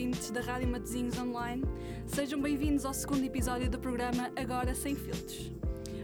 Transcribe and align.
Ouvintes 0.00 0.30
da 0.30 0.40
Rádio 0.40 0.66
Matosinhos 0.66 1.18
Online. 1.18 1.62
Sejam 2.06 2.40
bem-vindos 2.40 2.86
ao 2.86 2.94
segundo 2.94 3.22
episódio 3.22 3.68
do 3.68 3.78
programa 3.78 4.30
Agora 4.34 4.74
Sem 4.74 4.96
Filtros. 4.96 5.52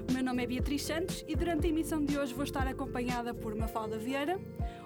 O 0.06 0.12
meu 0.12 0.22
nome 0.22 0.42
é 0.42 0.46
Beatriz 0.46 0.82
Santos 0.82 1.24
e 1.26 1.34
durante 1.34 1.66
a 1.66 1.70
emissão 1.70 2.04
de 2.04 2.18
hoje 2.18 2.34
vou 2.34 2.44
estar 2.44 2.68
acompanhada 2.68 3.32
por 3.32 3.54
Mafalda 3.54 3.96
Vieira, 3.96 4.38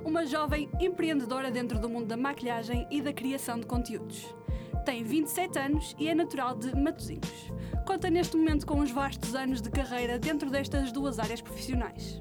uma 0.04 0.24
jovem 0.24 0.70
empreendedora 0.80 1.50
dentro 1.50 1.80
do 1.80 1.88
mundo 1.88 2.06
da 2.06 2.16
maquilhagem 2.16 2.86
e 2.88 3.02
da 3.02 3.12
criação 3.12 3.58
de 3.58 3.66
conteúdos. 3.66 4.32
Tem 4.84 5.02
27 5.02 5.58
anos 5.58 5.96
e 5.98 6.06
é 6.06 6.14
natural 6.14 6.54
de 6.54 6.72
Matosinhos. 6.76 7.50
Conta 7.84 8.08
neste 8.08 8.36
momento 8.36 8.64
com 8.64 8.78
uns 8.78 8.92
vastos 8.92 9.34
anos 9.34 9.60
de 9.60 9.70
carreira 9.70 10.20
dentro 10.20 10.48
destas 10.48 10.92
duas 10.92 11.18
áreas 11.18 11.42
profissionais. 11.42 12.20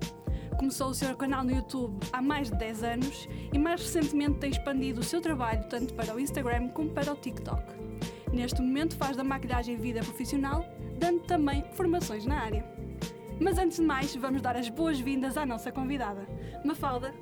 Começou 0.60 0.90
o 0.90 0.94
seu 0.94 1.16
canal 1.16 1.42
no 1.42 1.52
YouTube 1.56 1.98
há 2.12 2.22
mais 2.22 2.52
de 2.52 2.58
10 2.58 2.84
anos 2.84 3.30
e 3.54 3.58
mais 3.58 3.80
recentemente 3.82 4.40
tem 4.40 4.50
expandido 4.50 5.00
o 5.00 5.04
seu 5.04 5.22
trabalho 5.22 5.64
tanto 5.70 5.94
para 5.94 6.14
o 6.14 6.20
Instagram 6.20 6.68
como 6.68 6.90
para 6.90 7.14
o 7.14 7.16
TikTok. 7.16 7.64
Neste 8.34 8.62
momento 8.62 8.98
faz 8.98 9.16
da 9.16 9.24
maquilhagem 9.24 9.78
vida 9.78 10.02
profissional, 10.02 10.66
dando 10.98 11.22
também 11.22 11.64
formações 11.76 12.26
na 12.26 12.42
área. 12.42 12.66
Mas 13.40 13.58
antes 13.58 13.78
de 13.78 13.84
mais, 13.84 14.14
vamos 14.18 14.42
dar 14.42 14.58
as 14.58 14.68
boas-vindas 14.68 15.38
à 15.38 15.46
nossa 15.46 15.72
convidada. 15.72 16.28
Mafalda, 16.66 17.14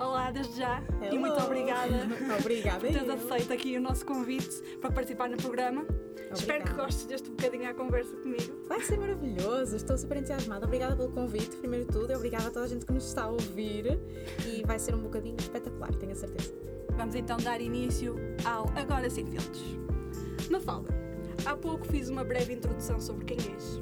olá 0.00 0.30
desde 0.30 0.56
já 0.56 0.82
Hello. 1.02 1.14
e 1.14 1.18
muito 1.18 1.38
obrigada 1.38 2.06
Obrigada. 2.40 2.80
por 2.80 2.88
teres 2.88 3.10
aceito 3.10 3.52
aqui 3.52 3.76
o 3.76 3.80
nosso 3.80 4.06
convite 4.06 4.58
para 4.80 4.90
participar 4.90 5.28
no 5.28 5.36
programa. 5.36 5.84
Espero 6.32 6.64
que 6.64 6.72
gostes 6.74 7.04
deste 7.04 7.30
bocadinho 7.30 7.68
à 7.68 7.74
conversa 7.74 8.14
comigo. 8.16 8.54
Vai 8.68 8.80
ser 8.80 8.98
maravilhoso, 8.98 9.76
estou 9.76 9.96
super 9.96 10.18
entusiasmada. 10.18 10.66
Obrigada 10.66 10.96
pelo 10.96 11.10
convite, 11.10 11.56
primeiro 11.56 11.86
de 11.86 11.92
tudo, 11.92 12.12
obrigada 12.14 12.48
a 12.48 12.50
toda 12.50 12.64
a 12.64 12.68
gente 12.68 12.84
que 12.84 12.92
nos 12.92 13.06
está 13.06 13.24
a 13.24 13.30
ouvir. 13.30 13.98
E 14.46 14.62
vai 14.66 14.78
ser 14.78 14.94
um 14.94 15.00
bocadinho 15.00 15.36
espetacular, 15.38 15.94
tenho 15.94 16.12
a 16.12 16.16
certeza. 16.16 16.52
Vamos 16.96 17.14
então 17.14 17.36
dar 17.38 17.60
início 17.60 18.16
ao 18.44 18.68
Agora 18.76 19.08
Sem 19.10 19.26
Filtros. 19.26 19.76
Mafalda, 20.50 20.94
há 21.44 21.56
pouco 21.56 21.86
fiz 21.86 22.08
uma 22.08 22.24
breve 22.24 22.54
introdução 22.54 23.00
sobre 23.00 23.24
quem 23.24 23.36
és, 23.52 23.80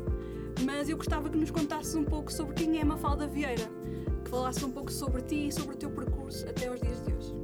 mas 0.64 0.88
eu 0.88 0.96
gostava 0.96 1.28
que 1.28 1.36
nos 1.36 1.50
contasses 1.50 1.94
um 1.94 2.05
pouco 2.05 2.32
sobre 2.32 2.55
quem 2.55 2.80
é 2.80 2.84
Mafalda 2.84 3.27
Vieira, 3.27 3.68
que 4.24 4.30
falasses 4.30 4.62
um 4.62 4.70
pouco 4.70 4.90
sobre 4.90 5.22
ti 5.22 5.48
e 5.48 5.52
sobre 5.52 5.74
o 5.74 5.78
teu 5.78 5.90
percurso 5.90 6.48
até 6.48 6.68
aos 6.68 6.80
dias 6.80 7.02
de 7.02 7.12
hoje. 7.12 7.34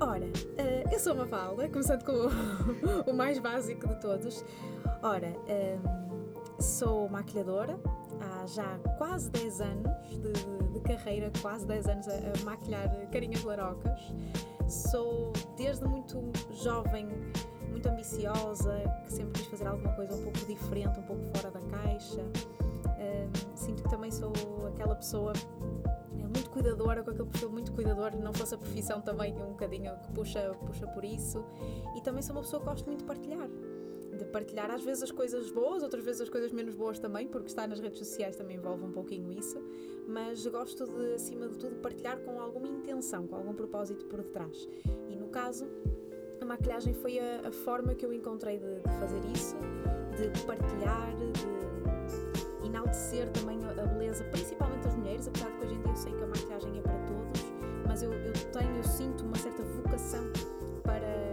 Ora, 0.00 0.28
eh, 0.58 0.71
eu 0.92 0.98
sou 0.98 1.14
uma 1.14 1.24
Valda, 1.24 1.66
começando 1.70 2.04
com 2.04 2.12
o, 2.12 2.30
o 3.10 3.14
mais 3.14 3.38
básico 3.38 3.88
de 3.88 3.96
todos. 3.96 4.44
Ora, 5.02 5.34
eh, 5.48 5.78
sou 6.60 7.08
maquilhadora 7.08 7.80
há 8.20 8.46
já 8.46 8.78
quase 8.98 9.30
10 9.30 9.60
anos 9.62 10.10
de, 10.10 10.72
de 10.74 10.80
carreira, 10.80 11.32
quase 11.40 11.66
10 11.66 11.88
anos 11.88 12.08
a, 12.08 12.12
a 12.12 12.44
maquilhar 12.44 12.90
carinhas 13.10 13.42
larocas. 13.42 13.98
Sou 14.68 15.32
desde 15.56 15.86
muito 15.86 16.30
jovem, 16.62 17.08
muito 17.70 17.88
ambiciosa, 17.88 18.82
que 19.06 19.12
sempre 19.14 19.40
quis 19.40 19.50
fazer 19.50 19.66
alguma 19.66 19.94
coisa 19.94 20.14
um 20.14 20.22
pouco 20.22 20.38
diferente, 20.40 21.00
um 21.00 21.04
pouco 21.04 21.22
fora 21.34 21.50
da 21.50 21.60
caixa. 21.74 22.22
Eh, 22.98 23.28
sinto 23.54 23.82
que 23.82 23.88
também 23.88 24.10
sou 24.10 24.32
aquela 24.68 24.94
pessoa 24.94 25.32
muito 26.32 26.50
cuidadora, 26.50 27.02
com 27.02 27.10
aquele 27.10 27.28
perfil 27.28 27.50
muito 27.50 27.72
cuidador, 27.72 28.16
não 28.16 28.32
fosse 28.32 28.54
a 28.54 28.58
profissão 28.58 29.00
também 29.00 29.34
um 29.34 29.50
bocadinho 29.50 29.92
que 30.00 30.12
puxa, 30.12 30.54
puxa 30.66 30.86
por 30.86 31.04
isso. 31.04 31.44
E 31.96 32.00
também 32.00 32.22
sou 32.22 32.34
uma 32.34 32.42
pessoa 32.42 32.60
que 32.60 32.68
gosto 32.68 32.86
muito 32.86 33.00
de 33.00 33.04
partilhar. 33.04 33.48
De 34.16 34.24
partilhar 34.26 34.70
às 34.70 34.82
vezes 34.82 35.04
as 35.04 35.10
coisas 35.10 35.50
boas, 35.50 35.82
outras 35.82 36.04
vezes 36.04 36.22
as 36.22 36.28
coisas 36.28 36.52
menos 36.52 36.74
boas 36.74 36.98
também, 36.98 37.28
porque 37.28 37.48
estar 37.48 37.66
nas 37.68 37.80
redes 37.80 37.98
sociais 37.98 38.36
também 38.36 38.56
envolve 38.56 38.84
um 38.84 38.92
pouquinho 38.92 39.30
isso. 39.32 39.58
Mas 40.06 40.46
gosto 40.46 40.86
de, 40.86 41.14
acima 41.14 41.48
de 41.48 41.56
tudo, 41.56 41.76
partilhar 41.76 42.18
com 42.20 42.40
alguma 42.40 42.68
intenção, 42.68 43.26
com 43.26 43.36
algum 43.36 43.54
propósito 43.54 44.04
por 44.06 44.22
detrás. 44.22 44.68
E 45.08 45.16
no 45.16 45.28
caso, 45.28 45.66
a 46.40 46.44
maquilhagem 46.44 46.92
foi 46.94 47.18
a, 47.18 47.48
a 47.48 47.52
forma 47.52 47.94
que 47.94 48.04
eu 48.04 48.12
encontrei 48.12 48.58
de, 48.58 48.80
de 48.80 48.98
fazer 48.98 49.20
isso, 49.34 49.56
de 50.16 50.44
partilhar, 50.44 51.14
de 51.16 52.66
enaltecer 52.66 53.30
também 53.30 53.58
a 53.64 53.86
beleza, 53.86 54.24
principalmente 54.24 54.71
mulheres, 55.22 55.28
apesar 55.28 55.50
de 55.50 55.56
que 55.56 55.64
hoje 55.64 55.74
em 55.74 55.80
dia 55.80 55.90
eu 55.90 55.96
sei 55.96 56.12
que 56.12 56.22
a 56.22 56.26
maquilhagem 56.26 56.78
é 56.78 56.82
para 56.82 56.98
todos, 57.06 57.44
mas 57.86 58.02
eu, 58.02 58.12
eu 58.12 58.32
tenho, 58.32 58.76
eu 58.76 58.84
sinto 58.84 59.24
uma 59.24 59.36
certa 59.36 59.62
vocação 59.62 60.24
para, 60.82 61.32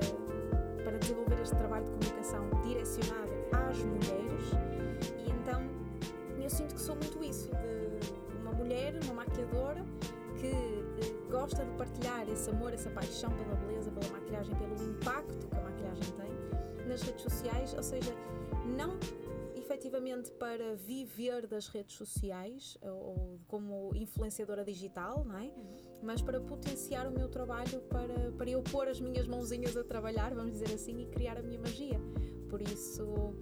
para 0.83 0.97
desenvolver 0.97 1.41
este 1.41 1.55
trabalho 1.55 1.85
de 1.85 1.91
comunicação 1.91 2.49
direcionado 2.63 3.31
às 3.51 3.77
mulheres 3.79 4.43
e 5.17 5.31
então 5.31 5.61
eu 6.39 6.49
sinto 6.49 6.75
que 6.75 6.81
sou 6.81 6.95
muito 6.95 7.23
isso, 7.23 7.49
de 7.49 8.37
uma 8.37 8.51
mulher, 8.51 8.99
uma 9.03 9.13
maquilhadora 9.15 9.83
que 10.39 10.47
eh, 10.47 11.29
gosta 11.29 11.65
de 11.65 11.71
partilhar 11.71 12.27
esse 12.29 12.49
amor, 12.49 12.73
essa 12.73 12.89
paixão 12.89 13.29
pela 13.31 13.55
beleza, 13.55 13.91
pela 13.91 14.09
maquilhagem, 14.11 14.55
pelo 14.55 14.89
impacto 14.89 15.47
que 15.47 15.57
a 15.57 15.61
maquilhagem 15.61 16.13
tem 16.13 16.87
nas 16.87 17.01
redes 17.01 17.21
sociais, 17.23 17.73
ou 17.73 17.83
seja, 17.83 18.13
não 18.65 18.97
efetivamente 19.79 20.29
para 20.31 20.75
viver 20.75 21.47
das 21.47 21.69
redes 21.69 21.95
sociais 21.95 22.77
ou, 22.81 22.91
ou 22.91 23.39
como 23.47 23.95
influenciadora 23.95 24.63
digital, 24.65 25.23
não 25.23 25.37
é? 25.37 25.49
Mas 26.03 26.21
para 26.21 26.39
potenciar 26.41 27.07
o 27.07 27.11
meu 27.11 27.29
trabalho, 27.29 27.79
para, 27.89 28.31
para 28.33 28.49
eu 28.49 28.61
pôr 28.61 28.89
as 28.89 28.99
minhas 28.99 29.25
mãozinhas 29.25 29.77
a 29.77 29.83
trabalhar, 29.83 30.33
vamos 30.35 30.51
dizer 30.51 30.73
assim, 30.73 31.01
e 31.01 31.05
criar 31.05 31.37
a 31.37 31.41
minha 31.41 31.59
magia. 31.59 31.99
Por 32.49 32.61
isso, 32.61 33.33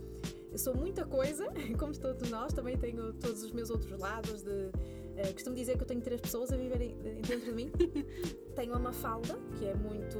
eu 0.51 0.57
sou 0.59 0.75
muita 0.75 1.05
coisa, 1.05 1.47
como 1.79 1.97
todos 1.97 2.29
nós, 2.29 2.53
também 2.53 2.77
tenho 2.77 3.13
todos 3.13 3.41
os 3.43 3.51
meus 3.51 3.71
outros 3.71 3.99
lados 3.99 4.43
de. 4.43 4.71
Eh, 5.17 5.33
costumo 5.33 5.55
dizer 5.55 5.75
que 5.77 5.83
eu 5.83 5.87
tenho 5.87 6.01
três 6.01 6.21
pessoas 6.21 6.51
a 6.51 6.57
viver 6.57 6.77
dentro 7.27 7.39
de 7.39 7.51
mim. 7.51 7.71
tenho 8.55 8.73
a 8.73 8.79
Mafalda, 8.79 9.37
que 9.57 9.65
é 9.65 9.75
muito 9.75 10.19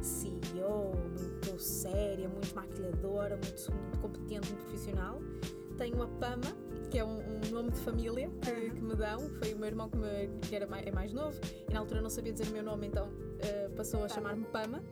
CEO, 0.00 0.92
muito 0.94 1.58
séria, 1.58 2.28
muito 2.28 2.54
maquilhadora, 2.54 3.36
muito, 3.36 3.72
muito 3.72 3.98
competente, 3.98 4.48
muito 4.50 4.64
profissional. 4.64 5.20
Tenho 5.76 6.02
a 6.02 6.06
Pama, 6.06 6.56
que 6.90 6.98
é 6.98 7.04
um, 7.04 7.18
um 7.18 7.50
nome 7.50 7.70
de 7.70 7.80
família 7.80 8.30
que, 8.40 8.70
que 8.70 8.80
me 8.80 8.94
dão. 8.94 9.28
Foi 9.38 9.52
o 9.52 9.58
meu 9.58 9.66
irmão 9.66 9.88
que, 9.88 9.96
me, 9.96 10.28
que 10.42 10.54
era 10.54 10.66
mais, 10.66 10.86
é 10.86 10.90
mais 10.90 11.12
novo 11.12 11.38
e 11.68 11.72
na 11.72 11.80
altura 11.80 12.00
não 12.00 12.10
sabia 12.10 12.32
dizer 12.32 12.48
o 12.48 12.52
meu 12.52 12.62
nome, 12.62 12.86
então 12.86 13.10
eh, 13.40 13.68
passou 13.76 14.04
a 14.04 14.08
chamar-me 14.08 14.44
Pama. 14.46 14.82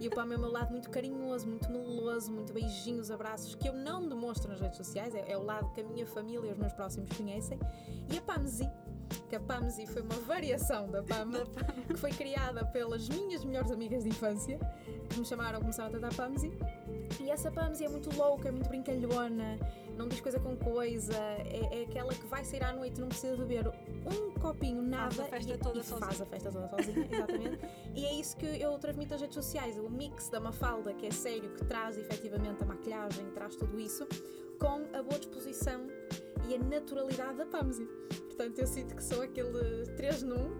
E 0.00 0.06
o 0.06 0.10
Pama 0.10 0.34
é 0.34 0.36
o 0.36 0.40
meu 0.40 0.50
lado 0.50 0.70
muito 0.70 0.90
carinhoso, 0.90 1.46
muito 1.46 1.70
meloso, 1.70 2.30
muito 2.30 2.52
beijinhos, 2.52 3.10
abraços, 3.10 3.54
que 3.54 3.68
eu 3.68 3.72
não 3.72 4.06
demonstro 4.06 4.50
nas 4.50 4.60
redes 4.60 4.76
sociais. 4.76 5.14
É, 5.14 5.32
é 5.32 5.38
o 5.38 5.42
lado 5.42 5.72
que 5.72 5.80
a 5.80 5.84
minha 5.84 6.06
família 6.06 6.48
e 6.48 6.52
os 6.52 6.58
meus 6.58 6.72
próximos 6.72 7.08
conhecem. 7.16 7.58
E 8.12 8.18
a 8.18 8.20
Pamzi, 8.20 8.68
que 9.28 9.36
a 9.36 9.40
Pamzi 9.40 9.86
foi 9.86 10.02
uma 10.02 10.14
variação 10.16 10.88
da 10.88 11.02
Pama, 11.02 11.40
que 11.86 11.96
foi 11.96 12.10
criada 12.10 12.64
pelas 12.64 13.08
minhas 13.08 13.44
melhores 13.44 13.70
amigas 13.70 14.04
de 14.04 14.10
infância, 14.10 14.58
que 15.08 15.18
me 15.18 15.24
chamaram, 15.24 15.60
começaram 15.60 15.88
a 15.88 15.98
tratar 15.98 16.14
Pamzi. 16.14 16.52
E 17.20 17.30
essa 17.30 17.50
Pamzi 17.50 17.84
é 17.84 17.88
muito 17.88 18.14
louca, 18.16 18.48
é 18.48 18.50
muito 18.50 18.68
brincalhona, 18.68 19.58
não 19.96 20.08
diz 20.08 20.20
coisa 20.20 20.38
com 20.38 20.56
coisa, 20.56 21.14
é, 21.14 21.80
é 21.80 21.82
aquela 21.82 22.12
que 22.12 22.26
vai 22.26 22.44
sair 22.44 22.64
à 22.64 22.72
noite 22.72 23.00
não 23.00 23.08
precisa 23.08 23.36
beber 23.36 23.68
um 23.68 24.32
copinho, 24.40 24.82
nada. 24.82 25.22
a 25.22 25.26
festa 25.26 25.52
e, 25.52 25.58
toda 25.58 25.78
e 25.78 25.84
sozinha. 25.84 26.06
faz 26.06 26.20
a 26.20 26.26
festa 26.26 26.50
toda 26.50 26.68
sozinha, 26.68 27.06
exatamente. 27.10 27.58
e 27.94 28.04
é 28.04 28.14
isso 28.14 28.36
que 28.36 28.46
eu 28.46 28.78
transmito 28.78 29.12
nas 29.12 29.20
redes 29.20 29.34
sociais, 29.34 29.78
o 29.78 29.88
mix 29.88 30.28
da 30.28 30.40
Mafalda, 30.40 30.92
que 30.94 31.06
é 31.06 31.10
sério, 31.10 31.50
que 31.50 31.64
traz 31.64 31.96
efetivamente 31.96 32.62
a 32.62 32.66
maquilhagem, 32.66 33.26
traz 33.30 33.54
tudo 33.56 33.78
isso, 33.78 34.06
com 34.58 34.84
a 34.96 35.02
boa 35.02 35.18
disposição 35.18 35.86
e 36.48 36.54
a 36.54 36.58
naturalidade 36.58 37.38
da 37.38 37.46
Pamzi. 37.46 37.86
Portanto, 38.26 38.58
eu 38.58 38.66
sinto 38.66 38.94
que 38.94 39.02
sou 39.02 39.22
aquele 39.22 39.86
3 39.96 40.22
num 40.22 40.58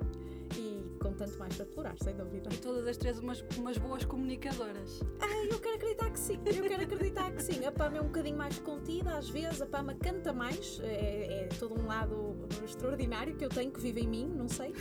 e 0.56 0.98
com 1.00 1.12
tanto 1.12 1.38
mais 1.38 1.54
para 1.56 1.64
explorar, 1.64 1.94
sem 2.02 2.14
dúvida. 2.14 2.48
E 2.52 2.56
todas 2.58 2.86
as 2.86 2.96
três 2.96 3.18
umas, 3.18 3.44
umas 3.56 3.76
boas 3.78 4.04
comunicadoras. 4.04 5.00
Ai, 5.20 5.48
eu 5.50 5.60
quero 5.60 5.76
acreditar 5.76 6.10
que 6.10 6.18
sim, 6.18 6.38
eu 6.46 6.62
quero 6.62 6.82
acreditar 6.82 7.32
que 7.32 7.42
sim. 7.42 7.64
A 7.64 7.72
Pama 7.72 7.98
é 7.98 8.00
um 8.00 8.06
bocadinho 8.06 8.36
mais 8.36 8.58
contida, 8.58 9.16
às 9.16 9.28
vezes 9.28 9.60
a 9.60 9.66
Pama 9.66 9.94
canta 9.94 10.32
mais, 10.32 10.80
é, 10.82 11.44
é 11.44 11.48
todo 11.58 11.78
um 11.78 11.86
lado 11.86 12.36
extraordinário 12.64 13.34
que 13.36 13.44
eu 13.44 13.48
tenho 13.48 13.70
que 13.70 13.80
vive 13.80 14.02
em 14.02 14.08
mim, 14.08 14.32
não 14.34 14.48
sei. 14.48 14.72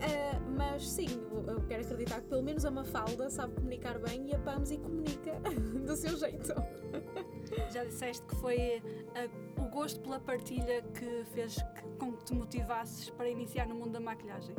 Ah, 0.00 0.40
mas 0.56 0.88
sim, 0.88 1.08
eu 1.46 1.60
quero 1.68 1.82
acreditar 1.82 2.20
que 2.20 2.28
pelo 2.28 2.42
menos 2.42 2.64
a 2.64 2.70
Mafalda 2.70 3.28
sabe 3.30 3.54
comunicar 3.54 3.98
bem 3.98 4.28
e 4.28 4.34
a 4.34 4.38
Pamsi 4.38 4.78
comunica 4.78 5.32
do 5.84 5.96
seu 5.96 6.16
jeito. 6.16 6.54
Já 7.70 7.84
disseste 7.84 8.24
que 8.26 8.36
foi 8.36 8.82
ah, 9.14 9.28
o 9.60 9.68
gosto 9.68 10.00
pela 10.00 10.20
partilha 10.20 10.82
que 10.82 11.24
fez 11.32 11.56
que, 11.56 11.82
com 11.98 12.12
que 12.12 12.24
te 12.24 12.34
motivasses 12.34 13.10
para 13.10 13.28
iniciar 13.28 13.66
no 13.66 13.74
mundo 13.74 13.90
da 13.90 14.00
maquilhagem. 14.00 14.54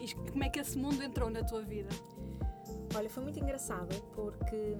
E 0.00 0.14
como 0.30 0.44
é 0.44 0.48
que 0.48 0.60
esse 0.60 0.76
mundo 0.78 1.02
entrou 1.02 1.30
na 1.30 1.42
tua 1.42 1.62
vida? 1.62 1.88
Olha, 2.94 3.10
foi 3.10 3.22
muito 3.22 3.38
engraçado 3.40 3.94
porque 4.14 4.76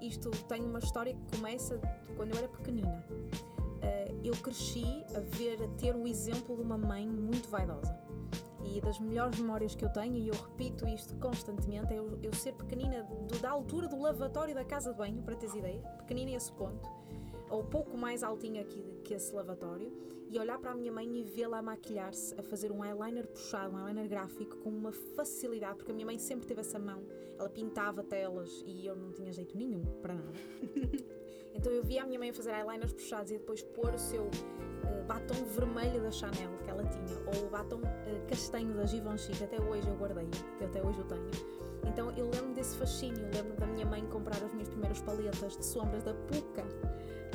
isto 0.00 0.30
tem 0.48 0.62
uma 0.62 0.78
história 0.78 1.14
que 1.14 1.36
começa 1.36 1.80
quando 2.16 2.32
eu 2.32 2.38
era 2.38 2.48
pequenina. 2.48 3.04
Eh, 3.82 4.14
eu 4.24 4.34
cresci 4.36 5.04
a 5.14 5.20
ver, 5.20 5.62
a 5.62 5.68
ter 5.76 5.94
o 5.94 6.06
exemplo 6.06 6.56
de 6.56 6.62
uma 6.62 6.78
mãe 6.78 7.06
muito 7.06 7.48
vaidosa. 7.48 7.96
E 8.74 8.80
das 8.80 8.98
melhores 8.98 9.38
memórias 9.38 9.74
que 9.74 9.84
eu 9.84 9.88
tenho, 9.90 10.16
e 10.16 10.28
eu 10.28 10.34
repito 10.34 10.86
isto 10.86 11.14
constantemente, 11.16 11.92
é 11.92 11.98
eu, 11.98 12.18
eu 12.22 12.32
ser 12.34 12.52
pequenina 12.52 13.02
do- 13.04 13.38
da 13.40 13.50
altura 13.50 13.86
do 13.88 13.98
lavatório 14.00 14.54
da 14.54 14.64
casa 14.64 14.90
de 14.92 14.98
banho, 14.98 15.22
para 15.22 15.36
teres 15.36 15.54
ideia, 15.54 15.80
pequenina 15.98 16.32
a 16.32 16.34
esse 16.34 16.52
ponto, 16.52 16.88
ou 17.48 17.64
pouco 17.64 17.96
mais 17.96 18.22
altinha 18.22 18.64
que, 18.64 18.82
que 19.04 19.14
esse 19.14 19.32
lavatório, 19.34 19.92
e 20.28 20.38
olhar 20.40 20.58
para 20.58 20.72
a 20.72 20.74
minha 20.74 20.90
mãe 20.92 21.06
e 21.18 21.22
vê-la 21.22 21.58
a 21.58 21.62
maquilhar-se, 21.62 22.34
a 22.38 22.42
fazer 22.42 22.72
um 22.72 22.84
eyeliner 22.84 23.28
puxado, 23.28 23.74
um 23.74 23.78
eyeliner 23.78 24.08
gráfico, 24.08 24.56
com 24.58 24.70
uma 24.70 24.90
facilidade, 24.90 25.76
porque 25.76 25.92
a 25.92 25.94
minha 25.94 26.06
mãe 26.06 26.18
sempre 26.18 26.46
teve 26.48 26.60
essa 26.60 26.78
mão, 26.78 27.04
ela 27.38 27.48
pintava 27.48 28.02
telas 28.02 28.62
e 28.66 28.84
eu 28.86 28.96
não 28.96 29.12
tinha 29.12 29.32
jeito 29.32 29.56
nenhum 29.56 29.84
para 30.02 30.14
nada. 30.14 30.32
então 31.56 31.72
eu 31.72 31.82
via 31.82 32.02
a 32.02 32.06
minha 32.06 32.18
mãe 32.18 32.32
fazer 32.32 32.52
eyeliners 32.52 32.92
puxados 32.92 33.30
e 33.30 33.38
depois 33.38 33.62
pôr 33.62 33.94
o 33.94 33.98
seu 33.98 34.24
uh, 34.24 35.04
batom 35.06 35.44
vermelho 35.44 36.02
da 36.02 36.10
Chanel 36.10 36.50
que 36.64 36.70
ela 36.70 36.84
tinha, 36.84 37.18
ou 37.34 37.46
o 37.46 37.50
batom 37.50 37.78
uh, 37.78 38.26
castanho 38.28 38.74
da 38.74 38.84
Givenchy, 38.84 39.32
que 39.32 39.44
até 39.44 39.60
hoje 39.60 39.88
eu 39.88 39.96
guardei, 39.96 40.28
que 40.58 40.64
até 40.64 40.82
hoje 40.82 40.98
eu 40.98 41.04
tenho. 41.04 41.26
Então 41.86 42.10
eu 42.16 42.28
lembro 42.30 42.52
desse 42.54 42.76
fascínio, 42.76 43.28
lembro 43.34 43.54
da 43.56 43.66
minha 43.66 43.86
mãe 43.86 44.04
comprar 44.06 44.42
as 44.42 44.52
minhas 44.52 44.68
primeiras 44.68 45.00
paletas 45.00 45.56
de 45.56 45.64
sombras 45.64 46.02
da 46.02 46.14
Puca 46.14 46.64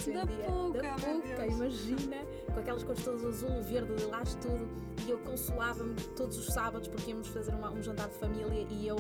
da 0.10 0.26
Puca, 0.26 0.82
da 0.82 0.96
Puca 0.96 1.48
imagina, 1.48 2.18
com 2.52 2.60
aquelas 2.60 2.84
cores 2.84 3.04
todas 3.04 3.24
azul, 3.26 3.62
verde, 3.62 3.94
lilás, 3.94 4.36
tudo. 4.36 4.68
E 5.06 5.12
eu 5.12 5.20
consolava-me 5.20 5.96
todos 6.16 6.38
os 6.38 6.48
sábados 6.48 6.88
porque 6.88 7.12
íamos 7.12 7.28
fazer 7.28 7.54
uma, 7.54 7.72
um 7.72 7.82
jantar 7.84 8.08
de 8.08 8.16
família 8.16 8.66
e 8.70 8.88
eu 8.88 8.96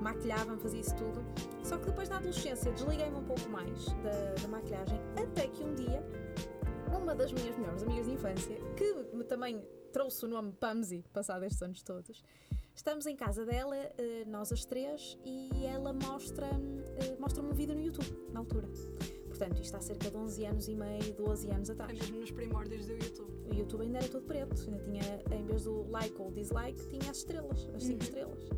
maquilhava-me, 0.00 0.58
fazia 0.60 0.80
isso 0.80 0.94
tudo. 0.96 1.24
Só 1.62 1.78
que 1.78 1.86
depois 1.86 2.08
na 2.08 2.16
adolescência 2.16 2.72
desliguei-me 2.72 3.16
um 3.16 3.24
pouco 3.24 3.48
mais 3.48 3.86
da, 4.02 4.42
da 4.42 4.48
maquilhagem, 4.48 5.00
até 5.16 5.46
que 5.48 5.62
um 5.62 5.74
dia 5.74 6.02
uma 6.96 7.14
das 7.14 7.32
minhas 7.32 7.56
melhores 7.56 7.82
amigas 7.82 8.06
de 8.06 8.12
infância, 8.12 8.56
que 8.76 8.92
me 9.14 9.24
também 9.24 9.62
trouxe 9.92 10.24
o 10.24 10.28
nome 10.28 10.52
Pamsi, 10.52 11.04
passado 11.12 11.44
estes 11.44 11.62
anos 11.62 11.82
todos, 11.82 12.22
estamos 12.74 13.06
em 13.06 13.16
casa 13.16 13.44
dela, 13.44 13.76
eh, 13.76 14.24
nós 14.26 14.52
as 14.52 14.64
três, 14.64 15.18
e 15.24 15.64
ela 15.66 15.92
mostra-me 15.92 16.80
eh, 16.98 17.16
mostra 17.18 17.42
um 17.42 17.52
vídeo 17.52 17.74
no 17.74 17.80
YouTube, 17.80 18.10
na 18.32 18.40
altura. 18.40 18.68
Portanto, 19.28 19.62
isto 19.62 19.74
há 19.76 19.80
cerca 19.80 20.10
de 20.10 20.16
11 20.16 20.44
anos 20.44 20.68
e 20.68 20.74
meio, 20.74 21.14
12 21.14 21.50
anos 21.50 21.70
atrás. 21.70 21.96
Foi 21.96 22.06
mesmo 22.08 22.20
nos 22.20 22.30
primórdios 22.30 22.86
do 22.86 22.92
YouTube. 22.92 23.32
O 23.50 23.54
YouTube 23.54 23.82
ainda 23.82 23.98
era 23.98 24.08
todo 24.08 24.26
preto, 24.26 24.54
ainda 24.68 24.78
tinha, 24.84 25.22
em 25.34 25.44
vez 25.46 25.64
do 25.64 25.88
like 25.90 26.14
ou 26.20 26.30
dislike, 26.30 26.86
tinha 26.88 27.10
as 27.10 27.18
estrelas, 27.18 27.68
as 27.74 27.82
5 27.82 27.92
uhum. 27.92 27.98
estrelas. 27.98 28.48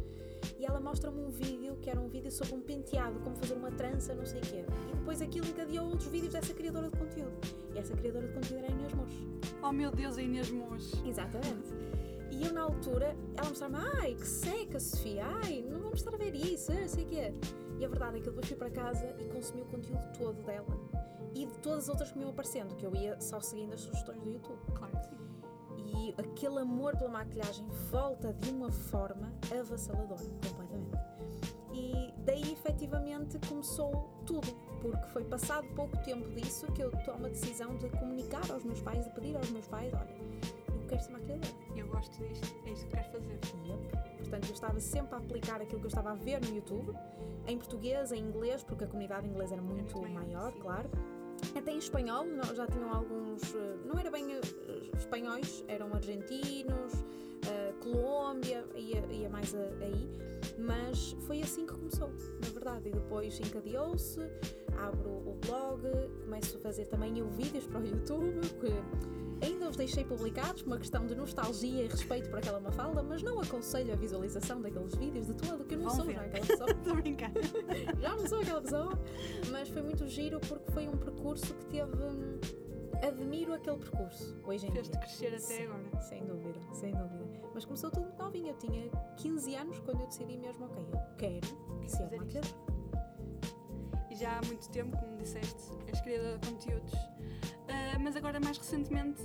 E 0.63 0.65
ela 0.65 0.79
mostra-me 0.79 1.21
um 1.21 1.29
vídeo 1.29 1.77
que 1.83 1.91
era 1.91 2.01
um 2.01 2.07
vídeo 2.07 2.31
sobre 2.31 2.55
um 2.55 2.61
penteado, 2.61 3.19
como 3.19 3.35
fazer 3.35 3.55
uma 3.55 3.73
trança, 3.73 4.15
não 4.15 4.25
sei 4.25 4.39
o 4.39 4.43
quê. 4.43 4.65
E 4.93 4.95
depois 4.95 5.21
aquilo 5.21 5.45
encadeou 5.49 5.89
outros 5.89 6.07
vídeos 6.07 6.35
dessa 6.35 6.55
criadora 6.55 6.89
de 6.89 6.97
conteúdo. 6.97 7.33
E 7.75 7.79
essa 7.81 7.97
criadora 7.97 8.29
de 8.29 8.33
conteúdo 8.33 8.59
era 8.59 8.69
a 8.69 8.71
Inês 8.71 8.95
Mous. 8.95 9.13
Oh 9.61 9.73
meu 9.73 9.91
Deus, 9.91 10.17
a 10.17 10.23
Inês 10.23 10.53
Mous. 10.53 10.93
Exatamente. 11.05 11.69
E 12.31 12.47
eu 12.47 12.53
na 12.53 12.63
altura, 12.63 13.17
ela 13.37 13.49
mostrava-me, 13.49 13.85
ai, 14.01 14.15
que 14.15 14.25
seca, 14.25 14.79
Sofia, 14.79 15.25
ai, 15.43 15.67
não 15.69 15.81
vamos 15.81 15.99
estar 15.99 16.15
a 16.15 16.17
ver 16.17 16.33
isso, 16.33 16.73
não 16.73 16.87
sei 16.87 17.07
o 17.07 17.09
quê. 17.09 17.35
E 17.81 17.85
a 17.85 17.89
verdade 17.89 18.19
é 18.19 18.21
que 18.21 18.29
eu 18.29 18.33
depois 18.33 18.47
fui 18.47 18.57
para 18.57 18.71
casa 18.71 19.17
e 19.19 19.25
consumi 19.25 19.63
o 19.63 19.65
conteúdo 19.65 20.13
todo 20.17 20.41
dela 20.45 20.79
e 21.35 21.45
de 21.45 21.59
todas 21.59 21.85
as 21.85 21.89
outras 21.89 22.13
que 22.13 22.19
me 22.19 22.23
iam 22.23 22.31
aparecendo, 22.31 22.77
que 22.77 22.87
eu 22.87 22.95
ia 22.95 23.21
só 23.21 23.41
seguindo 23.41 23.73
as 23.73 23.81
sugestões 23.81 24.23
do 24.23 24.31
YouTube. 24.31 24.61
Claro 24.77 24.97
que 24.97 25.07
sim. 25.07 25.32
E 25.95 26.15
aquele 26.19 26.59
amor 26.59 26.97
pela 26.97 27.11
maquilhagem 27.11 27.67
volta 27.91 28.33
de 28.33 28.51
uma 28.51 28.71
forma 28.71 29.33
avassaladora, 29.51 30.25
completamente. 30.25 30.93
E 31.73 32.13
daí 32.25 32.53
efetivamente 32.53 33.39
começou 33.49 34.11
tudo, 34.27 34.49
porque 34.81 35.07
foi 35.09 35.25
passado 35.25 35.67
pouco 35.75 35.97
tempo 36.05 36.29
disso 36.31 36.67
que 36.73 36.83
eu 36.83 36.91
tomo 37.05 37.27
a 37.27 37.29
decisão 37.29 37.77
de 37.77 37.89
comunicar 37.91 38.51
aos 38.51 38.65
meus 38.65 38.81
pais, 38.81 39.05
de 39.05 39.11
pedir 39.13 39.37
aos 39.37 39.51
meus 39.51 39.67
pais: 39.69 39.93
olha, 39.95 40.17
eu 40.69 40.87
quero 40.87 41.03
ser 41.03 41.13
maquilhadora. 41.13 41.55
Eu 41.77 41.87
gosto 41.89 42.19
disto, 42.27 42.55
é 42.67 42.71
isso 42.71 42.87
que 42.87 42.97
quero 42.97 43.11
fazer. 43.11 43.41
Yep. 43.67 44.19
Portanto, 44.19 44.47
eu 44.49 44.55
estava 44.55 44.81
sempre 44.81 45.15
a 45.15 45.19
aplicar 45.19 45.61
aquilo 45.61 45.81
que 45.81 45.87
eu 45.87 45.89
estava 45.89 46.11
a 46.11 46.15
ver 46.15 46.41
no 46.41 46.55
YouTube, 46.55 46.93
em 47.47 47.57
português, 47.57 48.13
em 48.13 48.19
inglês, 48.19 48.63
porque 48.63 48.85
a 48.85 48.87
comunidade 48.87 49.27
inglesa 49.27 49.55
era 49.55 49.63
muito, 49.63 49.97
muito 49.97 50.13
maior, 50.13 50.27
maior 50.27 50.53
claro. 50.53 50.91
Até 51.57 51.73
em 51.73 51.79
espanhol, 51.79 52.25
já 52.55 52.67
tinham 52.67 52.93
alguns, 52.93 53.55
eh, 53.55 53.77
não 53.85 53.99
era 53.99 54.11
bem 54.11 54.33
eh, 54.33 54.41
espanhóis, 54.97 55.65
eram 55.69 55.93
argentinos, 55.93 56.95
uh, 56.95 57.75
Colômbia, 57.81 58.65
ia, 58.75 59.05
ia 59.11 59.29
mais 59.29 59.55
a, 59.55 59.85
aí, 59.85 60.09
mas 60.59 61.17
foi 61.21 61.43
assim 61.43 61.67
que 61.67 61.75
começou, 61.75 62.11
na 62.41 62.49
verdade. 62.53 62.89
E 62.89 62.93
depois 62.93 63.39
encadeou-se, 63.41 64.21
abro 64.77 65.11
o 65.11 65.39
blog, 65.47 65.83
começo 66.25 66.57
a 66.57 66.61
fazer 66.61 66.87
também 66.87 67.19
eu 67.19 67.29
vídeos 67.29 67.67
para 67.67 67.81
o 67.81 67.87
YouTube, 67.87 68.41
que 68.61 69.13
Ainda 69.43 69.69
os 69.69 69.75
deixei 69.75 70.05
publicados 70.05 70.63
por 70.63 70.69
uma 70.69 70.79
questão 70.79 71.05
de 71.05 71.17
nostalgia 71.17 71.83
e 71.83 71.89
respeito 71.89 72.31
por 72.31 72.39
aquela 72.39 72.61
Mafalda, 72.61 73.03
mas 73.03 73.25
não 73.25 73.41
aconselho 73.41 73.93
a 73.93 73.97
visualização 73.97 74.63
daqueles 74.63 74.95
vídeos 74.95 75.27
de 75.27 75.35
todo, 75.35 75.65
que 75.65 75.75
eu 75.75 75.81
não 75.81 75.91
sou 75.91 76.05
ver. 76.05 76.15
já 76.15 76.23
aquela 76.23 76.47
pessoa. 76.47 76.71
Estou 76.79 76.95
brincando. 76.95 77.41
já 78.01 78.17
não 78.17 78.27
sou 78.29 78.39
aquela 78.39 78.63
pessoa, 78.63 78.99
mas 79.51 79.69
foi 79.69 79.83
muito 79.83 80.07
giro 80.07 80.39
porque 80.39 80.71
foi 80.71 80.87
um 80.87 80.97
percurso 80.97 81.53
que 81.55 81.67
teve. 81.67 81.91
Admiro 83.01 83.55
aquele 83.55 83.79
percurso 83.79 84.41
hoje 84.45 84.67
em 84.67 84.73
Fez 84.73 84.89
dia. 84.89 84.99
Fez-te 84.99 84.99
crescer 84.99 85.29
até 85.29 85.39
Sim, 85.41 85.63
agora. 85.65 86.01
Sem 86.01 86.25
dúvida, 86.25 86.61
sem 86.73 86.93
dúvida. 86.93 87.25
Mas 87.55 87.65
começou 87.65 87.91
tudo 87.91 88.03
muito 88.05 88.19
novinho. 88.23 88.49
Eu 88.49 88.57
tinha 88.57 88.91
15 89.17 89.55
anos 89.55 89.79
quando 89.81 90.01
eu 90.01 90.07
decidi 90.07 90.37
mesmo, 90.37 90.67
ok, 90.67 90.83
eu 90.93 91.17
quero 91.17 91.89
ser 91.89 92.11
maquiadora. 92.17 92.73
E 94.11 94.15
já 94.15 94.39
há 94.39 94.47
muito 94.47 94.69
tempo, 94.71 94.97
como 94.99 95.17
disseste, 95.17 95.73
és 95.89 96.01
criadora 96.01 96.39
de 96.39 96.49
conteúdos 96.49 96.93
Uh, 97.63 98.01
mas 98.01 98.17
agora, 98.17 98.41
mais 98.41 98.59
recentemente, 98.59 99.23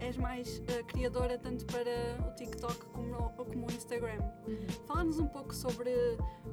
és 0.00 0.16
mais 0.16 0.58
uh, 0.58 0.84
criadora 0.86 1.38
tanto 1.38 1.64
para 1.66 2.28
o 2.28 2.34
TikTok 2.34 2.86
como, 2.86 3.08
no, 3.08 3.30
como 3.30 3.66
o 3.66 3.72
Instagram. 3.72 4.20
Uhum. 4.46 4.68
Fala-nos 4.86 5.18
um 5.18 5.26
pouco 5.26 5.54
sobre 5.54 5.90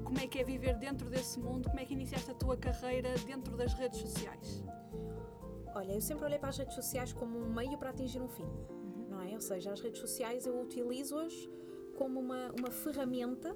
como 0.04 0.18
é 0.20 0.28
que 0.28 0.40
é 0.40 0.44
viver 0.44 0.76
dentro 0.78 1.10
desse 1.10 1.40
mundo, 1.40 1.70
como 1.70 1.80
é 1.80 1.86
que 1.86 1.94
iniciaste 1.94 2.32
a 2.32 2.34
tua 2.34 2.58
carreira 2.58 3.14
dentro 3.26 3.56
das 3.58 3.74
redes 3.74 4.00
sociais. 4.00 4.64
Olha, 5.76 5.92
eu 5.92 6.02
sempre 6.02 6.24
olhei 6.24 6.40
para 6.40 6.50
as 6.50 6.58
redes 6.58 6.74
sociais 6.74 7.12
como 7.12 7.38
um 7.38 7.54
meio 7.54 7.78
para 7.78 7.90
atingir 7.90 8.22
um 8.22 8.30
fim, 8.30 8.44
uhum. 8.44 9.08
não 9.10 9.22
é? 9.22 9.34
Ou 9.34 9.42
seja, 9.42 9.74
as 9.74 9.82
redes 9.82 10.00
sociais 10.00 10.48
eu 10.48 10.58
utilizo-as 10.62 11.50
como 11.98 12.20
uma, 12.20 12.54
uma 12.58 12.72
ferramenta 12.72 13.56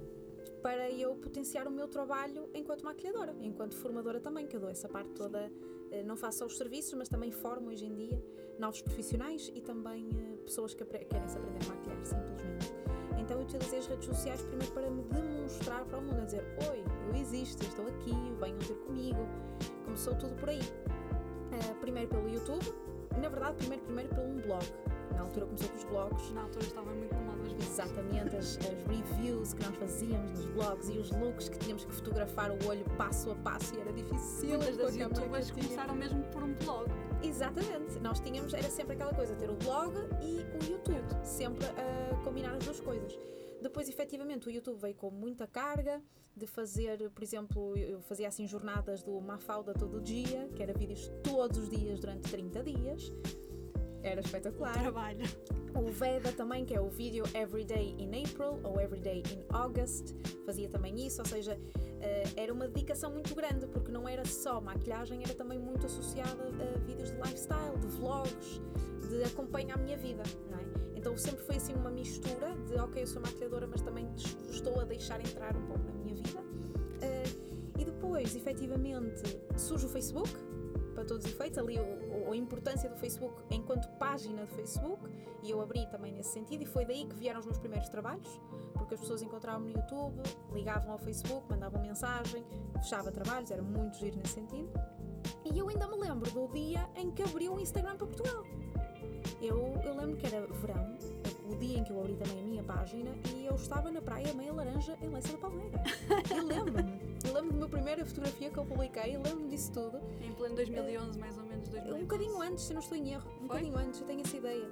para 0.62 0.90
eu 0.90 1.14
potenciar 1.16 1.66
o 1.66 1.70
meu 1.70 1.88
trabalho 1.88 2.50
enquanto 2.54 2.84
maquilhadora, 2.84 3.34
enquanto 3.40 3.74
formadora 3.74 4.20
também, 4.20 4.46
que 4.46 4.54
eu 4.54 4.60
dou 4.60 4.68
essa 4.68 4.86
parte 4.86 5.10
toda 5.12 5.50
eh, 5.90 6.02
não 6.02 6.16
faço 6.16 6.40
só 6.40 6.46
os 6.46 6.58
serviços, 6.58 6.92
mas 6.94 7.08
também 7.08 7.30
formo 7.30 7.70
hoje 7.70 7.86
em 7.86 7.94
dia 7.94 8.22
novos 8.58 8.82
profissionais 8.82 9.50
e 9.54 9.60
também 9.62 10.06
uh, 10.10 10.36
pessoas 10.44 10.74
que 10.74 10.84
querem 10.84 11.26
se 11.26 11.38
aprender 11.38 11.64
a 11.64 11.68
maquilhar, 11.68 12.04
simplesmente. 12.04 12.66
Então 13.18 13.38
eu 13.38 13.44
utilizei 13.44 13.78
as 13.78 13.86
redes 13.86 14.04
sociais 14.04 14.42
primeiro 14.42 14.72
para 14.72 14.90
me 14.90 15.02
demonstrar 15.04 15.84
para 15.86 15.98
o 15.98 16.02
mundo, 16.02 16.20
a 16.20 16.24
dizer: 16.24 16.44
Oi, 16.70 16.84
eu 17.08 17.14
existo, 17.16 17.64
eu 17.64 17.68
estou 17.68 17.86
aqui, 17.86 18.12
venham 18.38 18.58
ter 18.58 18.74
comigo. 18.84 19.26
Começou 19.84 20.14
tudo 20.14 20.34
por 20.36 20.50
aí. 20.50 20.60
Uh, 21.60 21.74
primeiro 21.80 22.08
pelo 22.08 22.28
YouTube, 22.28 22.64
na 23.20 23.28
verdade, 23.28 23.56
primeiro, 23.56 23.84
primeiro 23.84 24.14
pelo 24.14 24.26
um 24.28 24.36
blog. 24.40 24.64
Na 25.14 25.22
altura 25.22 25.46
começou 25.46 25.68
com 25.68 25.76
os 25.76 25.84
blogs. 25.84 26.32
Na 26.32 26.42
altura 26.42 26.64
estava 26.64 26.90
muito 26.92 27.14
mal 27.14 27.34
as 27.44 27.66
Exatamente, 27.66 28.36
as, 28.36 28.58
as, 28.58 28.86
reviews 28.88 29.52
que 29.52 29.64
nós 29.64 29.76
fazíamos 29.76 30.30
nos 30.32 30.46
blogs 30.46 30.88
e 30.88 30.98
os 30.98 31.10
looks 31.10 31.48
que 31.48 31.58
tínhamos 31.58 31.84
que 31.84 31.92
fotografar 31.92 32.50
o 32.50 32.66
olho 32.66 32.84
passo 32.96 33.30
a 33.30 33.34
passo 33.36 33.74
e 33.74 33.80
era 33.80 33.92
difícil. 33.92 34.48
Muitas 34.48 34.76
das 34.76 34.96
youtubers 34.96 35.50
começaram 35.50 35.94
mesmo 35.94 36.22
por 36.24 36.42
um 36.42 36.54
blog. 36.54 36.86
Exatamente, 37.22 37.98
nós 38.00 38.20
tínhamos, 38.20 38.54
era 38.54 38.70
sempre 38.70 38.94
aquela 38.94 39.12
coisa, 39.12 39.34
ter 39.34 39.50
o 39.50 39.56
blog 39.56 39.94
e 40.22 40.44
o 40.56 40.70
YouTube, 40.70 41.04
sempre 41.22 41.66
a 41.66 42.16
combinar 42.24 42.54
as 42.54 42.64
duas 42.64 42.80
coisas. 42.80 43.18
Depois, 43.60 43.88
efetivamente, 43.88 44.48
o 44.48 44.50
YouTube 44.50 44.78
veio 44.78 44.94
com 44.94 45.10
muita 45.10 45.46
carga 45.46 46.02
de 46.36 46.46
fazer, 46.46 47.10
por 47.10 47.22
exemplo, 47.22 47.76
eu 47.76 48.00
fazia 48.00 48.28
assim 48.28 48.46
jornadas 48.46 49.02
do 49.02 49.20
Mafalda 49.20 49.74
todo 49.74 50.00
dia, 50.00 50.48
que 50.54 50.62
era 50.62 50.72
vídeos 50.72 51.10
todos 51.22 51.58
os 51.58 51.68
dias 51.68 52.00
durante 52.00 52.30
30 52.30 52.62
dias. 52.62 53.12
Era 54.02 54.20
espetacular. 54.20 54.76
O 54.76 54.80
trabalho. 54.80 55.24
O 55.74 55.90
Veda 55.90 56.32
também, 56.32 56.64
que 56.64 56.74
é 56.74 56.80
o 56.80 56.88
vídeo 56.88 57.24
Everyday 57.34 57.94
in 57.98 58.24
April 58.24 58.58
ou 58.64 58.80
Everyday 58.80 59.22
in 59.30 59.44
August, 59.50 60.14
fazia 60.44 60.68
também 60.68 61.06
isso, 61.06 61.20
ou 61.20 61.26
seja, 61.26 61.58
eh, 62.00 62.24
era 62.36 62.52
uma 62.52 62.66
dedicação 62.66 63.10
muito 63.12 63.34
grande, 63.34 63.66
porque 63.66 63.92
não 63.92 64.08
era 64.08 64.24
só 64.24 64.60
maquilhagem, 64.60 65.22
era 65.22 65.34
também 65.34 65.58
muito 65.58 65.86
associada 65.86 66.44
a 66.44 66.78
vídeos 66.78 67.10
de 67.10 67.16
lifestyle, 67.18 67.78
de 67.78 67.86
vlogs, 67.86 68.60
de 69.08 69.22
acompanhar 69.22 69.78
a 69.78 69.80
minha 69.80 69.96
vida, 69.96 70.22
não 70.50 70.58
é? 70.58 70.62
Então 70.96 71.16
sempre 71.16 71.44
foi 71.44 71.56
assim 71.56 71.74
uma 71.74 71.90
mistura 71.90 72.49
de, 72.70 72.78
ok, 72.78 73.02
eu 73.02 73.06
sou 73.06 73.20
maquilhadora, 73.20 73.66
mas 73.66 73.82
também 73.82 74.08
estou 74.50 74.80
a 74.80 74.84
deixar 74.84 75.20
entrar 75.20 75.56
um 75.56 75.66
pouco 75.66 75.84
na 75.84 75.92
minha 75.92 76.14
vida. 76.14 76.40
Eh, 77.02 77.24
e 77.78 77.84
depois, 77.84 78.34
efetivamente, 78.36 79.22
surge 79.56 79.86
o 79.86 79.88
Facebook, 79.88 80.30
para 80.94 81.04
todos 81.04 81.24
os 81.24 81.32
efeitos, 81.32 81.58
ali 81.58 81.78
o, 81.78 82.30
a 82.30 82.36
importância 82.36 82.88
do 82.88 82.96
Facebook 82.96 83.42
enquanto 83.50 83.88
página 83.98 84.44
de 84.44 84.52
Facebook, 84.52 85.02
e 85.42 85.50
eu 85.50 85.60
abri 85.60 85.86
também 85.86 86.12
nesse 86.12 86.30
sentido, 86.30 86.62
e 86.62 86.66
foi 86.66 86.84
daí 86.84 87.06
que 87.06 87.14
vieram 87.14 87.40
os 87.40 87.46
meus 87.46 87.58
primeiros 87.58 87.88
trabalhos, 87.88 88.28
porque 88.74 88.94
as 88.94 89.00
pessoas 89.00 89.22
encontravam-me 89.22 89.72
no 89.72 89.80
YouTube, 89.80 90.22
ligavam 90.52 90.92
ao 90.92 90.98
Facebook, 90.98 91.46
mandavam 91.50 91.80
mensagem, 91.80 92.44
fechava 92.74 93.10
trabalhos, 93.10 93.50
era 93.50 93.62
muito 93.62 93.96
giro 93.96 94.16
nesse 94.16 94.34
sentido. 94.34 94.70
E 95.44 95.58
eu 95.58 95.68
ainda 95.68 95.88
me 95.88 95.96
lembro 95.96 96.30
do 96.30 96.48
dia 96.48 96.88
em 96.96 97.10
que 97.10 97.22
abriu 97.22 97.54
o 97.54 97.60
Instagram 97.60 97.96
para 97.96 98.06
Portugal. 98.06 98.44
Eu, 99.40 99.80
eu 99.84 99.96
lembro 99.96 100.16
que 100.16 100.26
era 100.26 100.46
verão, 100.46 100.96
dia 101.60 101.78
em 101.78 101.84
que 101.84 101.92
eu 101.92 102.00
abri 102.00 102.14
também 102.16 102.38
a 102.40 102.42
minha 102.42 102.62
página 102.64 103.10
e 103.36 103.46
eu 103.46 103.54
estava 103.54 103.90
na 103.90 104.00
praia 104.00 104.32
meia 104.34 104.52
laranja 104.52 104.96
em 105.02 105.08
Leça 105.08 105.32
da 105.32 105.38
Palmeira. 105.38 105.82
Eu 106.34 106.44
lembro-me. 106.46 107.00
Eu 107.24 107.34
lembro 107.34 107.50
da 107.50 107.56
minha 107.56 107.68
primeira 107.68 108.04
fotografia 108.06 108.50
que 108.50 108.58
eu 108.58 108.64
publiquei, 108.64 109.12
lembro-me 109.16 109.48
disso 109.48 109.70
tudo. 109.72 109.98
Em 110.22 110.32
pleno 110.32 110.54
2011, 110.56 111.18
mais 111.18 111.36
ou 111.38 111.44
menos 111.44 111.68
2012. 111.68 111.94
Um 112.02 112.06
bocadinho 112.06 112.42
antes, 112.42 112.64
se 112.64 112.72
eu 112.72 112.74
não 112.74 112.80
estou 112.82 112.96
em 112.98 113.12
erro. 113.12 113.28
Um 113.30 113.36
Foi? 113.36 113.46
bocadinho 113.48 113.78
antes, 113.78 114.00
eu 114.00 114.06
tenho 114.06 114.20
essa 114.22 114.36
ideia. 114.36 114.68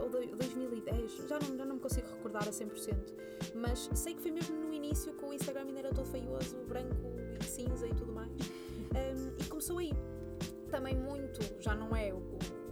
Ou 0.00 0.08
do- 0.10 0.36
2010, 0.36 1.26
já 1.28 1.38
não, 1.38 1.56
já 1.56 1.64
não 1.64 1.74
me 1.76 1.80
consigo 1.80 2.06
recordar 2.08 2.46
a 2.48 2.52
100%. 2.52 3.14
Mas 3.54 3.90
sei 3.94 4.14
que 4.14 4.22
foi 4.22 4.30
mesmo 4.30 4.56
no 4.56 4.72
início 4.72 5.12
que 5.14 5.24
o 5.24 5.32
Instagram 5.32 5.62
ainda 5.66 5.78
era 5.80 5.90
todo 5.92 6.06
feioso, 6.06 6.56
branco 6.68 6.94
e 7.40 7.44
cinza 7.44 7.86
e 7.86 7.94
tudo 7.94 8.12
mais. 8.12 8.30
Ahm, 8.96 9.34
e 9.38 9.44
começou 9.44 9.78
aí. 9.78 9.92
Também 10.70 10.96
muito, 10.96 11.40
já 11.60 11.74
não 11.74 11.94
é, 11.94 12.12
o- 12.12 12.22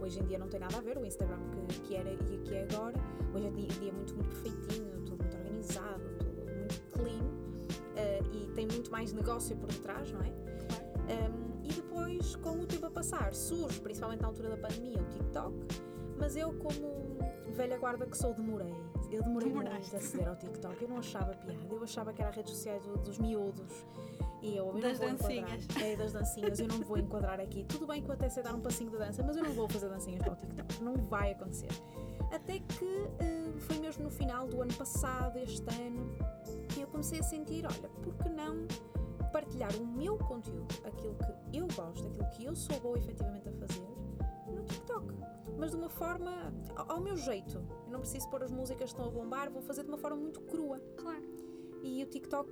hoje 0.01 0.19
em 0.19 0.23
dia 0.25 0.37
não 0.37 0.47
tem 0.47 0.59
nada 0.59 0.77
a 0.77 0.81
ver 0.81 0.97
o 0.97 1.05
Instagram 1.05 1.39
que, 1.69 1.79
que 1.81 1.95
era 1.95 2.11
e 2.11 2.17
que 2.17 2.53
é 2.55 2.67
agora. 2.71 2.95
Hoje 3.33 3.47
em 3.47 3.51
dia, 3.53 3.67
dia 3.79 3.89
é 3.89 3.91
muito, 3.93 4.13
muito 4.15 4.29
perfeitinho, 4.29 4.91
tudo 5.05 5.21
muito 5.23 5.37
organizado, 5.37 6.03
tudo 6.19 6.45
muito 6.45 6.81
clean. 6.91 7.21
ah, 7.97 8.29
e 8.33 8.47
tem 8.53 8.67
muito 8.67 8.91
mais 8.91 9.11
negócio 9.13 9.55
por 9.57 9.67
detrás, 9.69 10.11
não 10.11 10.21
é? 10.21 10.29
Claro. 10.29 11.31
Um, 11.33 11.63
e 11.63 11.67
depois, 11.73 12.35
com 12.37 12.59
o 12.61 12.65
tempo 12.65 12.85
a 12.85 12.91
passar, 12.91 13.33
surge, 13.33 13.79
principalmente 13.81 14.21
na 14.21 14.27
altura 14.27 14.49
da 14.49 14.57
pandemia, 14.57 14.99
o 15.01 15.05
TikTok, 15.05 15.55
mas 16.17 16.35
eu, 16.35 16.53
como 16.53 17.17
velha 17.53 17.77
guarda 17.77 18.05
que 18.05 18.17
sou, 18.17 18.33
demorei. 18.33 18.73
Eu 19.11 19.21
demorei 19.23 19.49
Demoraste. 19.49 19.79
muito 19.91 19.95
a 19.95 19.97
aceder 19.99 20.27
ao 20.27 20.35
TikTok. 20.35 20.81
Eu 20.81 20.89
não 20.89 20.97
achava 20.97 21.33
piada, 21.35 21.59
eu 21.69 21.83
achava 21.83 22.11
que 22.13 22.21
era 22.21 22.31
a 22.31 22.33
rede 22.33 22.49
social 22.49 22.79
do- 22.79 22.97
dos 22.99 23.17
miúdos. 23.19 23.85
E 24.45 24.55
eu, 24.57 24.67
eu 24.67 24.79
Das 24.79 24.99
não 24.99 25.07
vou 25.07 25.17
dancinhas. 25.17 25.63
enquadrar. 25.63 25.83
É, 25.83 25.95
das 25.95 26.13
dancinhas, 26.13 26.59
eu 26.59 26.67
não 26.67 26.79
vou 26.81 26.97
enquadrar 26.97 27.39
aqui. 27.39 27.63
Tudo 27.65 27.87
bem 27.87 28.01
que 28.01 28.09
eu 28.09 28.13
até 28.13 28.29
sei 28.29 28.43
dar 28.43 28.53
um 28.53 28.61
passinho 28.61 28.91
de 28.91 28.97
dança, 28.97 29.23
mas 29.23 29.35
eu 29.35 29.43
não 29.43 29.51
vou 29.53 29.67
fazer 29.67 29.89
dancinhas 29.89 30.21
para 30.21 30.33
o 30.33 30.35
TikTok. 30.35 30.83
Não 30.83 30.95
vai 30.95 31.31
acontecer. 31.31 31.69
Até 32.31 32.59
que 32.59 32.85
eh, 33.19 33.53
foi 33.59 33.77
mesmo 33.79 34.03
no 34.03 34.09
final 34.11 34.47
do 34.47 34.61
ano 34.61 34.73
passado, 34.73 35.37
este 35.37 35.63
ano, 35.81 36.15
eu 36.79 36.85
comecei 36.87 37.19
a 37.19 37.23
sentir, 37.23 37.65
olha, 37.65 37.89
por 38.03 38.13
que 38.15 38.29
não 38.29 38.67
partilhar 39.31 39.75
o 39.77 39.85
meu 39.85 40.17
conteúdo, 40.17 40.67
aquilo 40.85 41.15
que 41.15 41.57
eu 41.57 41.67
gosto, 41.75 42.07
aquilo 42.07 42.29
que 42.31 42.45
eu 42.45 42.55
sou 42.55 42.79
boa 42.79 42.97
efetivamente 42.97 43.49
a 43.49 43.51
fazer, 43.51 43.85
no 44.47 44.63
TikTok. 44.63 45.13
Mas 45.57 45.71
de 45.71 45.77
uma 45.77 45.89
forma 45.89 46.53
ao 46.75 46.99
meu 46.99 47.15
jeito. 47.15 47.57
Eu 47.85 47.91
não 47.91 47.99
preciso 48.01 48.29
pôr 48.29 48.43
as 48.43 48.51
músicas 48.51 48.93
que 48.93 48.99
estão 48.99 49.05
a 49.07 49.09
bombar, 49.09 49.49
vou 49.49 49.61
fazer 49.61 49.83
de 49.83 49.89
uma 49.89 49.97
forma 49.97 50.17
muito 50.17 50.41
crua. 50.41 50.79
Claro. 50.97 51.23
E 51.81 52.03
o 52.03 52.07
TikTok, 52.07 52.49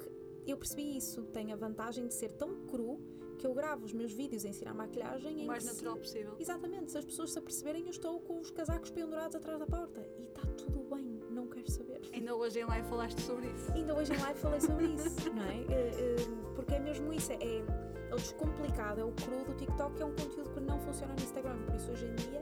eu 0.51 0.57
percebi 0.57 0.97
isso, 0.97 1.23
tem 1.25 1.51
a 1.51 1.55
vantagem 1.55 2.07
de 2.07 2.13
ser 2.13 2.31
tão 2.31 2.65
cru 2.67 2.99
que 3.37 3.47
eu 3.47 3.53
gravo 3.53 3.85
os 3.85 3.91
meus 3.93 4.13
vídeos 4.13 4.45
a 4.45 4.49
ensinar 4.49 4.73
maquilhagem 4.73 5.43
O 5.43 5.47
mais 5.47 5.63
que 5.63 5.69
se- 5.69 5.73
natural 5.75 5.97
possível. 5.97 6.35
Exatamente, 6.39 6.91
se 6.91 6.97
as 6.97 7.03
pessoas 7.05 7.31
se 7.33 7.39
aperceberem, 7.39 7.83
eu 7.83 7.89
estou 7.89 8.19
com 8.21 8.39
os 8.39 8.49
casacos 8.51 8.89
pendurados 8.91 9.35
atrás 9.35 9.59
da 9.59 9.65
porta. 9.65 9.99
E 10.17 10.23
está 10.23 10.41
tudo 10.57 10.83
bem, 10.95 11.19
não 11.29 11.47
quero 11.47 11.69
saber. 11.69 11.99
Ainda 12.13 12.35
hoje 12.35 12.59
em 12.59 12.65
live 12.65 12.87
falaste 12.87 13.19
sobre 13.21 13.47
isso. 13.47 13.71
Ainda 13.73 13.95
hoje 13.95 14.13
em 14.13 14.17
live 14.17 14.39
falei 14.39 14.61
sobre 14.61 14.85
isso, 14.87 15.09
não 15.33 15.43
é? 15.43 15.57
Eh, 15.57 15.91
eh, 15.97 16.53
Porque 16.55 16.73
é 16.75 16.79
mesmo 16.79 17.11
isso, 17.11 17.31
é, 17.33 17.35
é 17.41 18.13
o 18.13 18.17
descomplicado, 18.17 19.01
é 19.01 19.03
o 19.03 19.11
cru 19.11 19.43
do 19.43 19.53
TikTok, 19.55 20.01
é 20.01 20.05
um 20.05 20.11
conteúdo 20.15 20.49
que 20.51 20.59
não 20.61 20.79
funciona 20.79 21.13
no 21.13 21.21
Instagram. 21.21 21.57
Por 21.65 21.75
isso, 21.75 21.91
hoje 21.91 22.05
em 22.05 22.15
dia, 22.15 22.41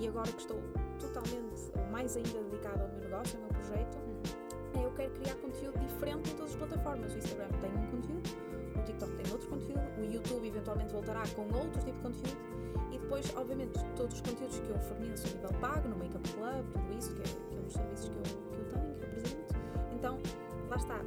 e 0.00 0.08
agora 0.08 0.32
que 0.32 0.40
estou 0.40 0.58
totalmente, 0.98 1.60
mais 1.92 2.16
ainda 2.16 2.42
dedicada 2.44 2.82
ao 2.84 2.88
meu 2.88 3.00
negócio, 3.00 3.38
ao 3.38 3.44
meu 3.44 3.52
projeto, 3.52 3.98
é 4.78 4.84
eu 4.84 4.92
quero 4.92 5.10
criar 5.14 5.34
conteúdo 5.36 5.78
diferente 5.78 6.30
em 6.30 6.36
todas 6.36 6.50
as 6.52 6.56
plataformas. 6.56 7.14
O 7.14 7.18
Instagram 7.18 7.48
tem 7.60 7.70
um 7.70 7.86
conteúdo, 7.90 8.30
o 8.76 8.82
TikTok 8.84 9.12
tem 9.16 9.32
outro 9.32 9.48
conteúdo, 9.48 10.00
o 10.00 10.04
YouTube 10.04 10.48
eventualmente 10.48 10.92
voltará 10.92 11.22
com 11.34 11.42
outro 11.42 11.82
tipo 11.82 11.96
de 11.96 12.02
conteúdo. 12.02 12.60
E 12.92 12.98
depois, 12.98 13.34
obviamente, 13.36 13.78
todos 13.96 14.16
os 14.16 14.20
conteúdos 14.20 14.58
que 14.58 14.68
eu 14.68 14.78
forneço 14.80 15.26
a 15.26 15.30
nível 15.30 15.60
pago, 15.60 15.88
no 15.88 15.96
Makeup 15.96 16.28
Club, 16.32 16.72
tudo 16.72 16.98
isso, 16.98 17.14
que 17.14 17.22
é, 17.22 17.24
que 17.24 17.56
é 17.56 17.58
um 17.58 17.64
dos 17.64 17.72
serviços 17.72 18.08
que 18.08 18.16
eu, 18.16 18.22
que 18.22 18.58
eu 18.58 18.68
tenho, 18.68 18.94
que 18.94 19.02
eu 19.02 19.08
apresento. 19.08 19.54
Então, 19.94 20.18
lá 20.68 20.76
está, 20.76 21.04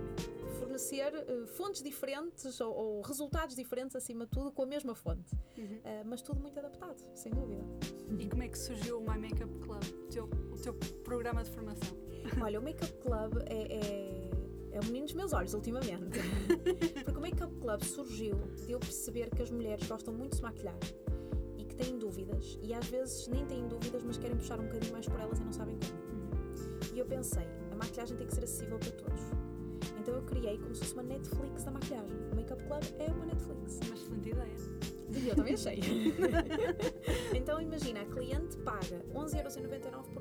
fornecer 0.73 1.13
eh, 1.13 1.45
fontes 1.45 1.83
diferentes 1.83 2.59
ou, 2.59 2.73
ou 2.73 3.01
resultados 3.01 3.55
diferentes, 3.55 3.95
acima 3.95 4.25
de 4.25 4.31
tudo, 4.31 4.51
com 4.51 4.63
a 4.63 4.65
mesma 4.65 4.95
fonte. 4.95 5.35
Uhum. 5.57 5.79
Eh, 5.83 6.03
mas 6.05 6.21
tudo 6.21 6.39
muito 6.39 6.57
adaptado, 6.57 7.03
sem 7.13 7.31
dúvida. 7.31 7.63
E 8.17 8.27
como 8.27 8.43
é 8.43 8.47
que 8.47 8.57
surgiu 8.57 8.99
o 8.99 9.01
My 9.01 9.17
Makeup 9.17 9.53
Club, 9.59 9.83
o 9.83 10.07
teu, 10.09 10.25
o 10.51 10.57
teu 10.57 10.73
programa 11.03 11.43
de 11.43 11.51
formação? 11.51 12.02
Olha, 12.41 12.59
o 12.59 12.63
Makeup 12.63 12.91
Club 13.01 13.37
é, 13.45 13.63
é, 13.73 14.29
é 14.71 14.79
o 14.79 14.85
menino 14.85 15.05
dos 15.05 15.15
meus 15.15 15.33
olhos, 15.33 15.53
ultimamente. 15.53 16.19
Porque 17.03 17.17
o 17.17 17.21
Makeup 17.21 17.53
Club 17.59 17.83
surgiu 17.83 18.35
de 18.65 18.71
eu 18.71 18.79
perceber 18.79 19.29
que 19.29 19.41
as 19.41 19.51
mulheres 19.51 19.87
gostam 19.87 20.13
muito 20.13 20.31
de 20.31 20.37
se 20.37 20.41
maquilhar 20.41 20.77
e 21.57 21.65
que 21.65 21.75
têm 21.75 21.97
dúvidas, 21.97 22.57
e 22.61 22.73
às 22.73 22.87
vezes 22.87 23.27
nem 23.27 23.45
têm 23.45 23.67
dúvidas, 23.67 24.03
mas 24.03 24.17
querem 24.17 24.35
puxar 24.35 24.59
um 24.59 24.65
bocadinho 24.65 24.93
mais 24.93 25.07
por 25.07 25.19
elas 25.19 25.39
e 25.39 25.43
não 25.43 25.53
sabem 25.53 25.77
como. 25.77 26.03
E 26.93 26.99
eu 26.99 27.05
pensei, 27.05 27.47
a 27.71 27.75
maquilhagem 27.75 28.17
tem 28.17 28.27
que 28.27 28.35
ser 28.35 28.43
acessível 28.43 28.77
para 28.77 28.91
todos. 28.91 29.21
Então 29.99 30.15
eu 30.15 30.21
criei 30.23 30.57
como 30.57 30.75
se 30.75 30.81
fosse 30.81 30.93
uma 30.93 31.03
Netflix 31.03 31.63
da 31.63 31.71
maquilhagem. 31.71 32.17
O 32.31 32.35
Makeup 32.35 32.61
Club 32.63 32.83
é 32.99 33.11
uma 33.11 33.25
Netflix. 33.25 33.79
Uma 33.85 33.95
excelente 33.95 34.29
ideia. 34.29 34.55
E 35.15 35.29
eu 35.29 35.35
também 35.35 35.53
achei. 35.53 35.79
então 37.33 37.61
imagina, 37.61 38.01
a 38.01 38.05
cliente 38.05 38.57
paga 38.57 39.03
11,99€ 39.13 40.12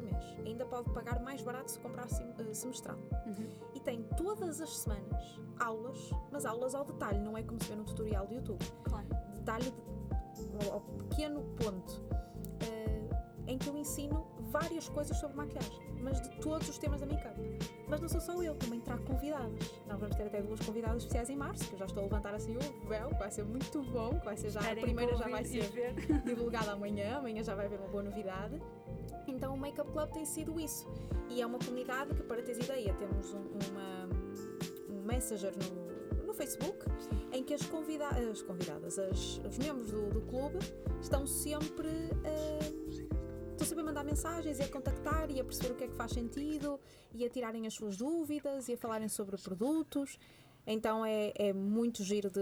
Ainda 0.44 0.64
pode 0.66 0.90
pagar 0.92 1.20
mais 1.20 1.42
barato 1.42 1.70
se 1.70 1.78
comprar 1.78 2.06
eh, 2.06 2.54
semestral. 2.54 2.96
Uhum. 3.26 3.48
E 3.74 3.80
tem 3.80 4.02
todas 4.16 4.60
as 4.60 4.76
semanas 4.78 5.40
aulas, 5.58 5.98
mas 6.30 6.44
aulas 6.44 6.74
ao 6.74 6.84
detalhe, 6.84 7.18
não 7.20 7.36
é 7.36 7.42
como 7.42 7.62
se 7.62 7.68
vê 7.68 7.74
no 7.76 7.84
tutorial 7.84 8.26
do 8.26 8.34
YouTube. 8.34 8.64
Claro. 8.84 9.06
Detalhe 9.34 9.70
de- 9.70 10.66
ao, 10.68 10.74
ao 10.74 10.80
pequeno 10.80 11.42
ponto 11.56 12.02
eh, 12.60 13.08
em 13.46 13.58
que 13.58 13.68
eu 13.68 13.76
ensino 13.76 14.26
várias 14.52 14.88
coisas 14.88 15.16
sobre 15.16 15.36
maquilhagem, 15.36 15.80
mas 16.00 16.20
de 16.20 16.30
todos 16.40 16.68
os 16.68 16.78
temas 16.78 17.00
da 17.00 17.06
make-up. 17.06 17.40
Mas 17.88 18.00
não 18.00 18.08
sou 18.08 18.20
só 18.20 18.42
eu, 18.42 18.54
também 18.54 18.80
trago 18.80 19.02
convidadas. 19.04 19.72
Nós 19.88 19.98
vamos 19.98 20.14
ter 20.14 20.24
até 20.24 20.42
duas 20.42 20.60
convidadas 20.60 20.98
especiais 20.98 21.30
em 21.30 21.36
março, 21.36 21.66
que 21.66 21.72
eu 21.74 21.78
já 21.78 21.86
estou 21.86 22.02
a 22.02 22.04
levantar 22.04 22.34
assim 22.34 22.56
o 22.56 22.88
véu, 22.88 23.08
que 23.08 23.18
vai 23.18 23.30
ser 23.30 23.44
muito 23.44 23.82
bom, 23.82 24.20
que 24.20 24.24
vai 24.26 24.36
ser 24.36 24.50
já 24.50 24.60
a 24.60 24.76
primeira 24.76 25.16
já 25.16 25.26
vai 25.26 25.44
ser 25.44 25.70
divulgada 26.24 26.72
amanhã, 26.72 27.16
amanhã 27.16 27.42
já 27.42 27.54
vai 27.54 27.66
haver 27.66 27.78
uma 27.78 27.88
boa 27.88 28.02
novidade. 28.02 28.60
Então 29.26 29.54
o 29.54 29.58
Makeup 29.58 29.90
Club 29.90 30.10
tem 30.10 30.24
sido 30.24 30.60
isso. 30.60 30.86
E 31.30 31.40
é 31.40 31.46
uma 31.46 31.58
comunidade 31.58 32.14
que, 32.14 32.22
para 32.22 32.42
teres 32.42 32.62
ideia, 32.62 32.92
temos 32.94 33.32
um, 33.32 33.48
uma, 33.70 34.08
um 34.90 35.02
messenger 35.02 35.52
no, 35.56 36.26
no 36.26 36.34
Facebook 36.34 36.84
em 37.32 37.42
que 37.42 37.54
as, 37.54 37.64
convida 37.66 38.08
as 38.08 38.42
convidadas, 38.42 38.98
as, 38.98 39.38
os 39.38 39.58
membros 39.58 39.90
do, 39.90 40.10
do 40.10 40.20
clube, 40.22 40.58
estão 41.00 41.26
sempre 41.26 41.88
a. 41.88 43.21
Estão 43.62 43.76
sempre 43.76 43.84
a 43.84 43.86
mandar 43.86 44.04
mensagens 44.04 44.58
e 44.58 44.62
a 44.62 44.68
contactar 44.68 45.30
e 45.30 45.38
a 45.38 45.44
perceber 45.44 45.72
o 45.72 45.76
que 45.76 45.84
é 45.84 45.86
que 45.86 45.94
faz 45.94 46.10
sentido 46.10 46.80
e 47.14 47.24
a 47.24 47.30
tirarem 47.30 47.64
as 47.64 47.74
suas 47.74 47.96
dúvidas 47.96 48.68
e 48.68 48.72
a 48.72 48.76
falarem 48.76 49.08
sobre 49.08 49.36
produtos. 49.36 50.18
Então 50.66 51.06
é, 51.06 51.32
é 51.36 51.52
muito 51.52 52.02
giro 52.02 52.28
de 52.28 52.40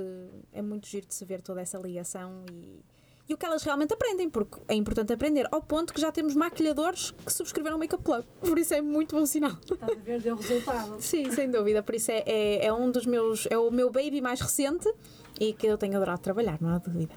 é 0.50 0.62
muito 0.62 0.86
giro 0.86 1.06
de 1.06 1.14
se 1.14 1.22
ver 1.26 1.42
toda 1.42 1.60
essa 1.60 1.76
ligação 1.76 2.42
e, 2.50 2.82
e 3.28 3.34
o 3.34 3.36
que 3.36 3.44
elas 3.44 3.62
realmente 3.62 3.92
aprendem, 3.92 4.30
porque 4.30 4.62
é 4.66 4.74
importante 4.74 5.12
aprender, 5.12 5.46
ao 5.52 5.62
ponto 5.62 5.92
que 5.92 6.00
já 6.00 6.10
temos 6.10 6.34
maquilhadores 6.34 7.10
que 7.10 7.30
subscreveram 7.30 7.76
o 7.76 7.78
Makeup 7.78 8.02
Club. 8.02 8.24
Por 8.40 8.58
isso 8.58 8.72
é 8.72 8.80
muito 8.80 9.14
bom 9.14 9.26
sinal. 9.26 9.58
Estás 9.62 9.92
a 9.92 9.94
ver, 9.96 10.22
deu 10.22 10.36
resultado. 10.36 10.96
Sim, 11.04 11.30
sem 11.32 11.50
dúvida. 11.50 11.82
Por 11.82 11.96
isso 11.96 12.10
é, 12.10 12.22
é, 12.26 12.64
é 12.64 12.72
um 12.72 12.90
dos 12.90 13.04
meus, 13.04 13.46
é 13.50 13.58
o 13.58 13.70
meu 13.70 13.90
baby 13.90 14.22
mais 14.22 14.40
recente 14.40 14.90
e 15.38 15.52
que 15.52 15.66
eu 15.66 15.76
tenho 15.76 15.96
adorado 15.96 16.22
trabalhar, 16.22 16.58
não 16.62 16.70
há 16.70 16.78
dúvida. 16.78 17.14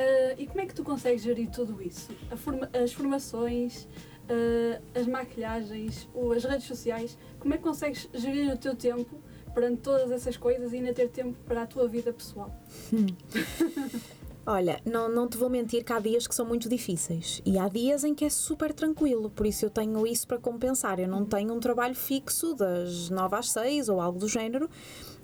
Ah, 0.00 0.34
e 0.38 0.46
como 0.46 0.60
é 0.60 0.66
que 0.66 0.74
tu 0.74 0.84
consegues 0.84 1.22
gerir 1.22 1.50
tudo 1.50 1.82
isso? 1.82 2.08
Forma- 2.36 2.70
as 2.72 2.92
formações, 2.92 3.88
ah, 4.28 4.80
as 4.94 5.06
maquilhagens, 5.08 6.08
ou 6.14 6.32
as 6.32 6.44
redes 6.44 6.66
sociais, 6.68 7.18
como 7.40 7.52
é 7.54 7.56
que 7.56 7.62
consegues 7.64 8.08
gerir 8.14 8.52
o 8.52 8.56
teu 8.56 8.76
tempo 8.76 9.20
perante 9.52 9.80
todas 9.82 10.12
essas 10.12 10.36
coisas 10.36 10.72
e 10.72 10.76
ainda 10.76 10.92
ter 10.94 11.08
tempo 11.08 11.36
para 11.46 11.62
a 11.62 11.66
tua 11.66 11.88
vida 11.88 12.12
pessoal? 12.12 12.54
Olha, 14.46 14.80
não, 14.82 15.10
não 15.10 15.28
te 15.28 15.36
vou 15.36 15.50
mentir 15.50 15.84
que 15.84 15.92
há 15.92 15.98
dias 16.00 16.26
que 16.26 16.34
são 16.34 16.46
muito 16.46 16.70
difíceis 16.70 17.42
e 17.44 17.58
há 17.58 17.68
dias 17.68 18.02
em 18.02 18.14
que 18.14 18.24
é 18.24 18.30
super 18.30 18.72
tranquilo, 18.72 19.28
por 19.28 19.44
isso 19.44 19.66
eu 19.66 19.68
tenho 19.68 20.06
isso 20.06 20.26
para 20.26 20.38
compensar. 20.38 20.98
Eu 20.98 21.06
não 21.08 21.22
tenho 21.26 21.52
um 21.52 21.60
trabalho 21.60 21.94
fixo 21.94 22.54
das 22.54 23.10
9 23.10 23.36
às 23.36 23.50
6 23.50 23.90
ou 23.90 24.00
algo 24.00 24.18
do 24.18 24.26
género, 24.26 24.70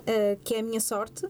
eh, 0.06 0.38
que 0.44 0.54
é 0.54 0.60
a 0.60 0.62
minha 0.62 0.80
sorte. 0.80 1.26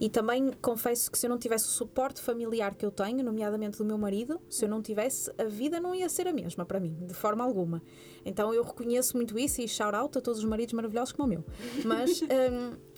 E 0.00 0.08
também 0.08 0.52
confesso 0.60 1.10
que 1.10 1.18
se 1.18 1.26
eu 1.26 1.30
não 1.30 1.38
tivesse 1.38 1.66
o 1.66 1.68
suporte 1.68 2.20
familiar 2.20 2.74
que 2.74 2.84
eu 2.84 2.90
tenho, 2.90 3.24
nomeadamente 3.24 3.78
do 3.78 3.84
meu 3.84 3.98
marido, 3.98 4.40
se 4.48 4.64
eu 4.64 4.68
não 4.68 4.80
tivesse, 4.82 5.32
a 5.38 5.44
vida 5.44 5.80
não 5.80 5.94
ia 5.94 6.08
ser 6.08 6.28
a 6.28 6.32
mesma 6.32 6.64
para 6.64 6.78
mim, 6.78 6.96
de 7.00 7.14
forma 7.14 7.42
alguma. 7.42 7.82
Então 8.24 8.52
eu 8.52 8.62
reconheço 8.62 9.16
muito 9.16 9.38
isso 9.38 9.60
e 9.60 9.68
shout 9.68 9.94
out 9.94 10.16
a 10.18 10.20
todos 10.20 10.40
os 10.40 10.44
maridos 10.44 10.72
maravilhosos 10.74 11.12
como 11.12 11.26
o 11.26 11.30
meu. 11.30 11.44
Mas. 11.84 12.22
hum, 12.22 12.76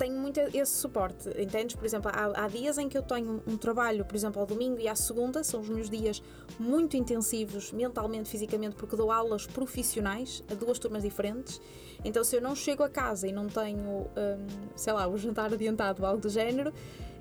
tenho 0.00 0.18
muito 0.18 0.40
esse 0.40 0.72
suporte, 0.72 1.28
entendes? 1.38 1.76
Por 1.76 1.84
exemplo, 1.84 2.10
há, 2.12 2.44
há 2.44 2.48
dias 2.48 2.78
em 2.78 2.88
que 2.88 2.96
eu 2.96 3.02
tenho 3.02 3.42
um 3.46 3.56
trabalho, 3.58 4.02
por 4.02 4.16
exemplo, 4.16 4.40
ao 4.40 4.46
domingo 4.46 4.80
e 4.80 4.88
à 4.88 4.94
segunda, 4.94 5.44
são 5.44 5.60
os 5.60 5.68
meus 5.68 5.90
dias 5.90 6.22
muito 6.58 6.96
intensivos, 6.96 7.70
mentalmente, 7.70 8.30
fisicamente, 8.30 8.76
porque 8.76 8.96
dou 8.96 9.12
aulas 9.12 9.46
profissionais 9.46 10.42
a 10.50 10.54
duas 10.54 10.78
turmas 10.78 11.02
diferentes. 11.02 11.60
Então, 12.02 12.24
se 12.24 12.34
eu 12.34 12.40
não 12.40 12.56
chego 12.56 12.82
a 12.82 12.88
casa 12.88 13.28
e 13.28 13.32
não 13.32 13.46
tenho, 13.46 13.80
hum, 13.80 14.46
sei 14.74 14.94
lá, 14.94 15.06
o 15.06 15.18
jantar 15.18 15.52
adiantado 15.52 16.02
ou 16.02 16.08
algo 16.08 16.22
do 16.22 16.30
género, 16.30 16.72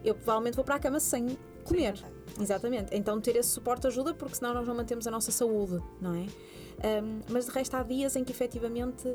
eu 0.03 0.15
provavelmente 0.15 0.55
vou 0.55 0.63
para 0.63 0.75
a 0.75 0.79
cama 0.79 1.01
sem 1.01 1.37
comer. 1.65 1.97
Sim, 1.97 2.05
Exatamente. 2.39 2.95
Então 2.95 3.19
ter 3.19 3.35
esse 3.35 3.49
suporte 3.49 3.87
ajuda 3.87 4.13
porque 4.13 4.35
senão 4.35 4.53
nós 4.53 4.65
não 4.65 4.73
mantemos 4.73 5.05
a 5.05 5.11
nossa 5.11 5.31
saúde, 5.31 5.79
não 5.99 6.15
é? 6.15 6.25
Um, 7.01 7.19
mas 7.29 7.45
de 7.45 7.51
resto 7.51 7.75
há 7.75 7.83
dias 7.83 8.15
em 8.15 8.23
que 8.23 8.31
efetivamente 8.31 9.13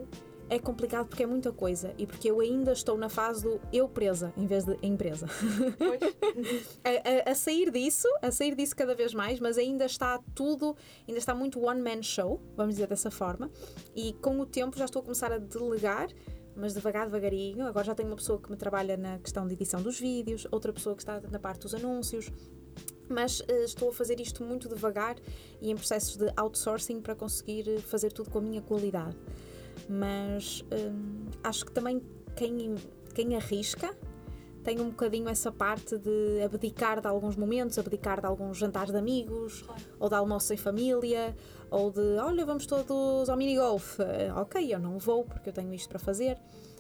é 0.55 0.59
complicado 0.59 1.07
porque 1.09 1.23
é 1.23 1.27
muita 1.27 1.51
coisa 1.53 1.93
e 1.99 2.07
porque 2.07 2.31
eu 2.31 2.41
ainda 2.41 2.73
estou 2.73 2.97
na 2.97 3.09
fase 3.09 3.43
do 3.43 3.61
eu 3.73 3.89
presa 3.89 4.33
em 4.37 4.47
vez 4.47 4.65
de 4.65 4.77
empresa. 4.83 5.27
A, 6.85 7.29
a- 7.29 7.33
a 7.33 7.35
sair 7.35 7.71
disso, 7.71 8.09
a 8.23 8.31
sair 8.31 8.55
disso 8.55 8.75
cada 8.77 8.95
vez 8.95 9.15
mais, 9.15 9.41
mas 9.41 9.57
ainda 9.59 9.85
está 9.85 10.19
tudo, 10.35 10.77
ainda 11.07 11.19
está 11.19 11.35
muito 11.35 11.61
one 11.61 11.81
man 11.81 12.03
show, 12.03 12.41
vamos 12.57 12.75
dizer 12.75 12.87
dessa 12.89 13.11
forma, 13.11 13.51
e 13.95 14.13
com 14.15 14.39
o 14.41 14.47
tempo 14.47 14.77
já 14.77 14.85
estou 14.85 15.01
a 15.01 15.03
começar 15.03 15.33
a 15.33 15.39
delegar, 15.39 16.09
mas 16.57 16.75
devagar, 16.75 17.07
devagarinho. 17.07 17.67
Agora 17.67 17.85
já 17.85 17.95
tenho 17.95 18.09
uma 18.09 18.17
pessoa 18.17 18.41
que 18.41 18.51
me 18.51 18.57
trabalha 18.57 18.97
na 18.97 19.19
questão 19.19 19.47
de 19.47 19.55
edição 19.55 19.83
dos 19.83 19.99
vídeos, 19.99 20.47
outra 20.51 20.73
pessoa 20.73 20.95
que 20.95 21.03
está 21.03 21.21
na 21.21 21.39
parte 21.39 21.63
dos 21.63 21.75
anúncios. 21.75 22.31
Mas 23.09 23.43
eh, 23.49 23.65
estou 23.65 23.91
a 23.91 23.93
fazer 23.93 24.19
isto 24.21 24.43
muito 24.43 24.69
devagar 24.69 25.17
e 25.61 25.71
em 25.71 25.77
processos 25.77 26.17
de 26.17 26.27
outsourcing 26.37 27.01
para 27.01 27.15
conseguir 27.15 27.69
eh, 27.69 27.79
fazer 27.79 28.13
tudo 28.13 28.31
com 28.31 28.39
a 28.39 28.43
minha 28.43 28.63
qualidade. 28.63 29.17
Mas 29.89 30.65
hum, 30.73 31.27
acho 31.43 31.65
que 31.67 31.73
também 31.73 32.03
quem, 32.37 32.75
quem 33.15 33.37
arrisca 33.37 33.95
tem 34.63 34.81
um 34.81 34.89
bocadinho 34.89 35.29
essa 35.29 35.53
parte 35.53 35.99
de 35.99 36.41
abdicar 36.43 36.99
de 37.01 37.07
alguns 37.07 37.37
momentos, 37.37 37.79
abdicar 37.79 38.19
de 38.21 38.27
alguns 38.27 38.57
jantares 38.57 38.91
de 38.91 38.97
amigos, 38.99 39.61
Claro. 39.63 39.83
ou 40.01 40.09
de 40.09 40.15
almoço 40.15 40.55
em 40.55 40.57
família, 40.57 41.37
ou 41.71 41.91
de 41.91 42.01
olha, 42.19 42.47
vamos 42.47 42.65
todos 42.65 43.29
ao 43.29 43.37
minigolf. 43.37 44.01
Eh, 44.01 44.33
ok, 44.35 44.75
eu 44.75 44.79
não 44.79 44.99
vou 44.99 45.23
porque 45.25 45.51
eu 45.51 45.53
tenho 45.53 45.73
isto 45.75 45.89
para 45.91 45.99
fazer. 45.99 46.39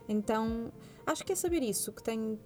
Então 0.09 0.73
acho 1.07 1.23
que 1.25 1.33
é 1.33 1.37
saber 1.37 1.63
isso, 1.63 1.93
que 1.93 2.03
tem, 2.03 2.39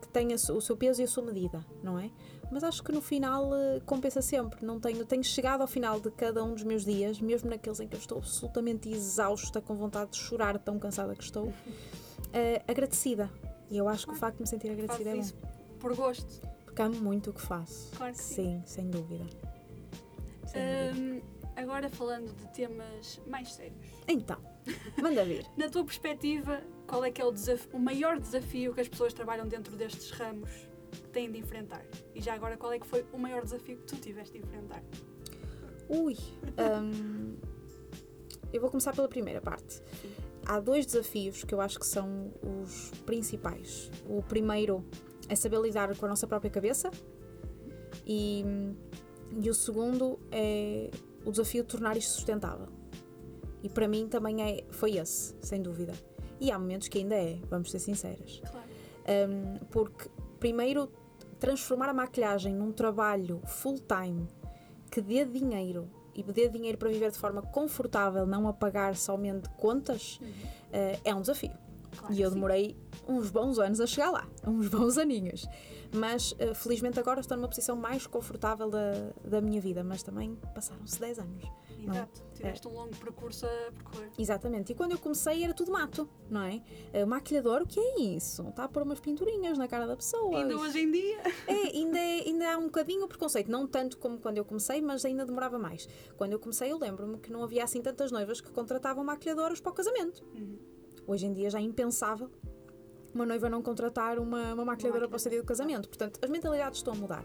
que 0.00 0.08
tem 0.08 0.32
o 0.32 0.38
seu 0.38 0.76
peso 0.78 1.02
e 1.02 1.04
a 1.04 1.08
sua 1.08 1.24
medida, 1.24 1.64
não 1.82 1.98
é? 1.98 2.10
Mas 2.50 2.64
acho 2.64 2.82
que 2.82 2.90
no 2.90 3.00
final 3.00 3.54
eh, 3.54 3.80
compensa 3.86 4.20
sempre. 4.20 4.64
Não 4.66 4.80
tenho, 4.80 5.04
tenho 5.06 5.22
chegado 5.22 5.60
ao 5.60 5.68
final 5.68 6.00
de 6.00 6.10
cada 6.10 6.42
um 6.42 6.52
dos 6.54 6.64
meus 6.64 6.84
dias, 6.84 7.20
mesmo 7.20 7.48
naqueles 7.48 7.78
em 7.80 7.86
que 7.86 7.94
eu 7.94 8.00
estou 8.00 8.18
absolutamente 8.18 8.88
exausta, 8.90 9.60
com 9.60 9.74
vontade 9.76 10.10
de 10.12 10.16
chorar, 10.18 10.58
tão 10.58 10.78
cansada 10.78 11.14
que 11.14 11.22
estou, 11.22 11.52
eh, 12.32 12.60
agradecida. 12.66 13.30
E 13.70 13.76
eu 13.78 13.86
acho 13.88 14.06
que 14.06 14.12
o 14.12 14.16
facto 14.16 14.36
de 14.38 14.42
me 14.42 14.48
sentir 14.48 14.68
Fazes 14.68 14.82
agradecida 14.82 15.10
é 15.10 15.14
bom. 15.14 15.20
isso 15.20 15.34
por 15.78 15.94
gosto. 15.94 16.48
Porque 16.64 16.82
amo 16.82 16.96
muito 16.96 17.30
o 17.30 17.32
que 17.32 17.40
faço. 17.40 17.90
Claro 17.96 18.12
que 18.14 18.18
sim. 18.20 18.34
Sim, 18.34 18.62
sem 18.66 18.90
dúvida. 18.90 19.24
Sem 20.46 20.60
dúvida. 20.60 21.00
Hum, 21.00 21.20
agora 21.56 21.88
falando 21.88 22.34
de 22.34 22.46
temas 22.48 23.20
mais 23.26 23.52
sérios. 23.52 23.76
Então, 24.08 24.38
manda 25.00 25.24
vir. 25.24 25.46
Na 25.56 25.68
tua 25.68 25.84
perspectiva, 25.84 26.60
qual 26.88 27.04
é 27.04 27.10
que 27.12 27.20
é 27.22 27.24
o, 27.24 27.30
desaf- 27.30 27.68
o 27.72 27.78
maior 27.78 28.18
desafio 28.18 28.74
que 28.74 28.80
as 28.80 28.88
pessoas 28.88 29.12
trabalham 29.12 29.46
dentro 29.46 29.76
destes 29.76 30.10
ramos 30.10 30.50
têm 31.12 31.30
de 31.30 31.38
enfrentar? 31.38 31.84
E 32.14 32.20
já 32.20 32.34
agora, 32.34 32.56
qual 32.56 32.72
é 32.72 32.78
que 32.78 32.86
foi 32.86 33.04
o 33.12 33.18
maior 33.18 33.42
desafio 33.42 33.76
que 33.78 33.84
tu 33.84 33.96
tiveste 33.96 34.38
de 34.38 34.44
enfrentar? 34.44 34.82
Ui. 35.88 36.16
hum, 36.82 37.36
eu 38.52 38.60
vou 38.60 38.70
começar 38.70 38.94
pela 38.94 39.08
primeira 39.08 39.40
parte. 39.40 39.82
Há 40.46 40.58
dois 40.58 40.86
desafios 40.86 41.44
que 41.44 41.54
eu 41.54 41.60
acho 41.60 41.78
que 41.78 41.86
são 41.86 42.32
os 42.42 42.90
principais. 43.04 43.90
O 44.08 44.22
primeiro 44.22 44.84
é 45.28 45.34
saber 45.34 45.60
lidar 45.60 45.96
com 45.96 46.06
a 46.06 46.08
nossa 46.08 46.26
própria 46.26 46.50
cabeça 46.50 46.90
e, 48.06 48.44
e 49.40 49.48
o 49.48 49.54
segundo 49.54 50.18
é 50.32 50.90
o 51.24 51.30
desafio 51.30 51.62
de 51.62 51.68
tornar 51.68 51.96
isto 51.96 52.12
sustentável. 52.12 52.68
E 53.62 53.68
para 53.68 53.86
mim 53.86 54.08
também 54.08 54.42
é, 54.42 54.64
foi 54.70 54.96
esse, 54.96 55.34
sem 55.40 55.60
dúvida. 55.60 55.92
E 56.40 56.50
há 56.50 56.58
momentos 56.58 56.88
que 56.88 56.98
ainda 56.98 57.14
é, 57.14 57.38
vamos 57.48 57.70
ser 57.70 57.78
sinceras. 57.78 58.40
Claro. 58.50 58.68
Um, 59.30 59.58
porque, 59.66 60.08
primeiro, 60.40 60.90
transformar 61.38 61.88
a 61.90 61.94
maquilhagem 61.94 62.54
num 62.54 62.72
trabalho 62.72 63.40
full-time 63.46 64.26
que 64.90 65.00
dê 65.00 65.24
dinheiro 65.24 65.88
e 66.14 66.22
dê 66.22 66.48
dinheiro 66.48 66.76
para 66.76 66.88
viver 66.88 67.10
de 67.10 67.18
forma 67.18 67.40
confortável, 67.42 68.26
não 68.26 68.48
a 68.48 68.52
pagar 68.52 68.96
somente 68.96 69.48
contas, 69.50 70.18
uh, 70.20 71.00
é 71.04 71.14
um 71.14 71.20
desafio. 71.20 71.52
Claro 71.96 72.14
e 72.14 72.22
eu 72.22 72.30
demorei 72.30 72.76
uns 73.08 73.30
bons 73.30 73.58
anos 73.58 73.80
a 73.80 73.86
chegar 73.86 74.10
lá, 74.10 74.28
uns 74.46 74.68
bons 74.68 74.98
aninhos. 74.98 75.46
Mas 75.92 76.32
uh, 76.32 76.54
felizmente 76.54 76.98
agora 76.98 77.20
estou 77.20 77.36
numa 77.36 77.48
posição 77.48 77.76
mais 77.76 78.06
confortável 78.06 78.68
da, 78.68 79.12
da 79.24 79.40
minha 79.40 79.60
vida, 79.60 79.84
mas 79.84 80.02
também 80.02 80.36
passaram-se 80.54 80.98
10 80.98 81.18
anos. 81.20 81.44
É? 81.88 81.90
Exato. 81.90 82.22
Tiveste 82.34 82.68
um 82.68 82.72
longo 82.72 82.96
percurso 82.96 83.46
a 83.46 83.72
percorrer. 83.72 84.10
Exatamente. 84.18 84.72
E 84.72 84.74
quando 84.74 84.92
eu 84.92 84.98
comecei 84.98 85.44
era 85.44 85.52
tudo 85.52 85.70
mato, 85.72 86.08
não 86.28 86.42
é? 86.42 86.62
Uh, 86.94 87.06
maquilhador, 87.06 87.62
o 87.62 87.66
que 87.66 87.78
é 87.78 88.00
isso? 88.00 88.48
Está 88.48 88.64
a 88.64 88.68
pôr 88.68 88.82
umas 88.82 89.00
pinturinhas 89.00 89.58
na 89.58 89.68
cara 89.68 89.86
da 89.86 89.96
pessoa. 89.96 90.38
Ainda 90.38 90.56
hoje 90.56 90.80
em 90.80 90.90
dia. 90.90 91.18
É, 91.46 91.52
ainda, 91.76 91.98
é- 91.98 92.20
ainda 92.26 92.54
há 92.54 92.58
um 92.58 92.64
bocadinho 92.64 93.04
o 93.04 93.08
preconceito, 93.08 93.50
não 93.50 93.66
tanto 93.66 93.98
como 93.98 94.18
quando 94.18 94.38
eu 94.38 94.44
comecei, 94.44 94.80
mas 94.80 95.04
ainda 95.04 95.24
demorava 95.24 95.58
mais. 95.58 95.88
Quando 96.16 96.32
eu 96.32 96.38
comecei, 96.38 96.72
eu 96.72 96.78
lembro-me 96.78 97.18
que 97.18 97.30
não 97.30 97.42
havia 97.42 97.64
assim 97.64 97.82
tantas 97.82 98.10
noivas 98.10 98.40
que 98.40 98.50
contratavam 98.50 99.04
maquilhadoras 99.04 99.60
para 99.60 99.72
o 99.72 99.74
casamento. 99.74 100.24
Uhum. 100.34 100.58
Hoje 101.06 101.26
em 101.26 101.32
dia 101.32 101.50
já 101.50 101.58
é 101.58 101.62
impensável 101.62 102.30
uma 103.14 103.26
noiva 103.26 103.48
não 103.48 103.62
contratar 103.62 104.18
uma, 104.18 104.54
uma 104.54 104.64
maquilhadora 104.64 105.08
para 105.08 105.16
o 105.16 105.28
dia 105.28 105.40
do 105.40 105.46
casamento. 105.46 105.88
Portanto, 105.88 106.20
as 106.22 106.30
mentalidades 106.30 106.78
estão 106.78 106.94
a 106.94 106.96
mudar. 106.96 107.24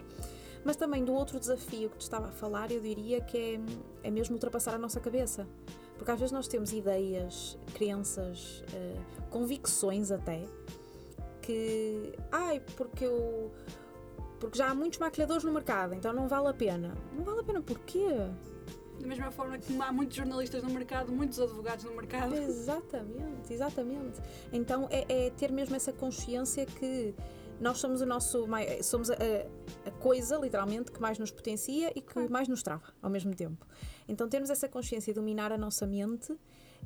Mas 0.66 0.76
também 0.76 1.06
do 1.06 1.14
outro 1.14 1.40
desafio 1.40 1.92
que 1.92 1.98
te 1.98 2.02
estava 2.02 2.28
a 2.28 2.32
falar, 2.32 2.72
eu 2.72 2.82
diria 2.82 3.22
que 3.22 3.38
é, 3.38 4.08
é 4.08 4.12
mesmo 4.12 4.34
ultrapassar 4.34 4.74
a 4.74 4.80
nossa 4.80 5.00
cabeça. 5.00 5.48
Porque 5.96 6.12
às 6.12 6.20
vezes 6.20 6.32
nós 6.34 6.48
temos 6.48 6.74
ideias, 6.74 7.58
crenças, 7.74 8.64
eh, 8.74 8.98
convicções 9.30 10.12
até, 10.12 10.44
que. 11.46 12.14
Ai, 12.32 12.62
porque 12.76 13.06
eu. 13.06 13.52
Porque 14.40 14.58
já 14.58 14.70
há 14.70 14.76
muitos 14.76 15.00
maquilhadores 15.00 15.44
no 15.44 15.52
mercado, 15.52 15.94
então 15.94 16.12
não 16.12 16.28
vale 16.28 16.48
a 16.48 16.54
pena. 16.54 16.94
Não 17.14 17.24
vale 17.24 17.40
a 17.40 17.44
pena 17.44 17.62
porquê? 17.62 18.08
Da 19.00 19.08
mesma 19.08 19.32
forma 19.32 19.58
que 19.58 19.80
há 19.80 19.92
muitos 19.92 20.18
jornalistas 20.18 20.64
no 20.64 20.70
mercado, 20.70 21.12
muitos 21.12 21.40
advogados 21.40 21.86
no 21.86 21.96
mercado. 21.96 22.36
Exatamente, 22.36 23.54
exatamente. 23.54 24.20
Então 24.52 24.88
é, 24.90 25.28
é 25.28 25.30
ter 25.30 25.52
mesmo 25.52 25.76
essa 25.76 25.94
consciência 25.94 26.66
que 26.66 27.14
nós 27.60 27.78
somos 27.78 28.02
o 28.02 28.06
nosso 28.06 28.48
somos 28.84 29.10
a, 29.10 29.16
a 29.86 29.92
coisa 29.92 30.38
literalmente 30.38 30.92
que 30.92 31.02
mais 31.02 31.18
nos 31.18 31.32
potencia 31.32 31.92
e 31.96 32.02
que 32.02 32.28
mais 32.30 32.48
nos 32.48 32.62
trava 32.62 32.94
ao 33.02 33.10
mesmo 33.10 33.34
tempo. 33.34 33.66
Então 34.08 34.28
termos 34.28 34.50
essa 34.50 34.68
consciência 34.68 35.12
e 35.12 35.14
dominar 35.14 35.52
a 35.52 35.58
nossa 35.58 35.86
mente 35.86 36.36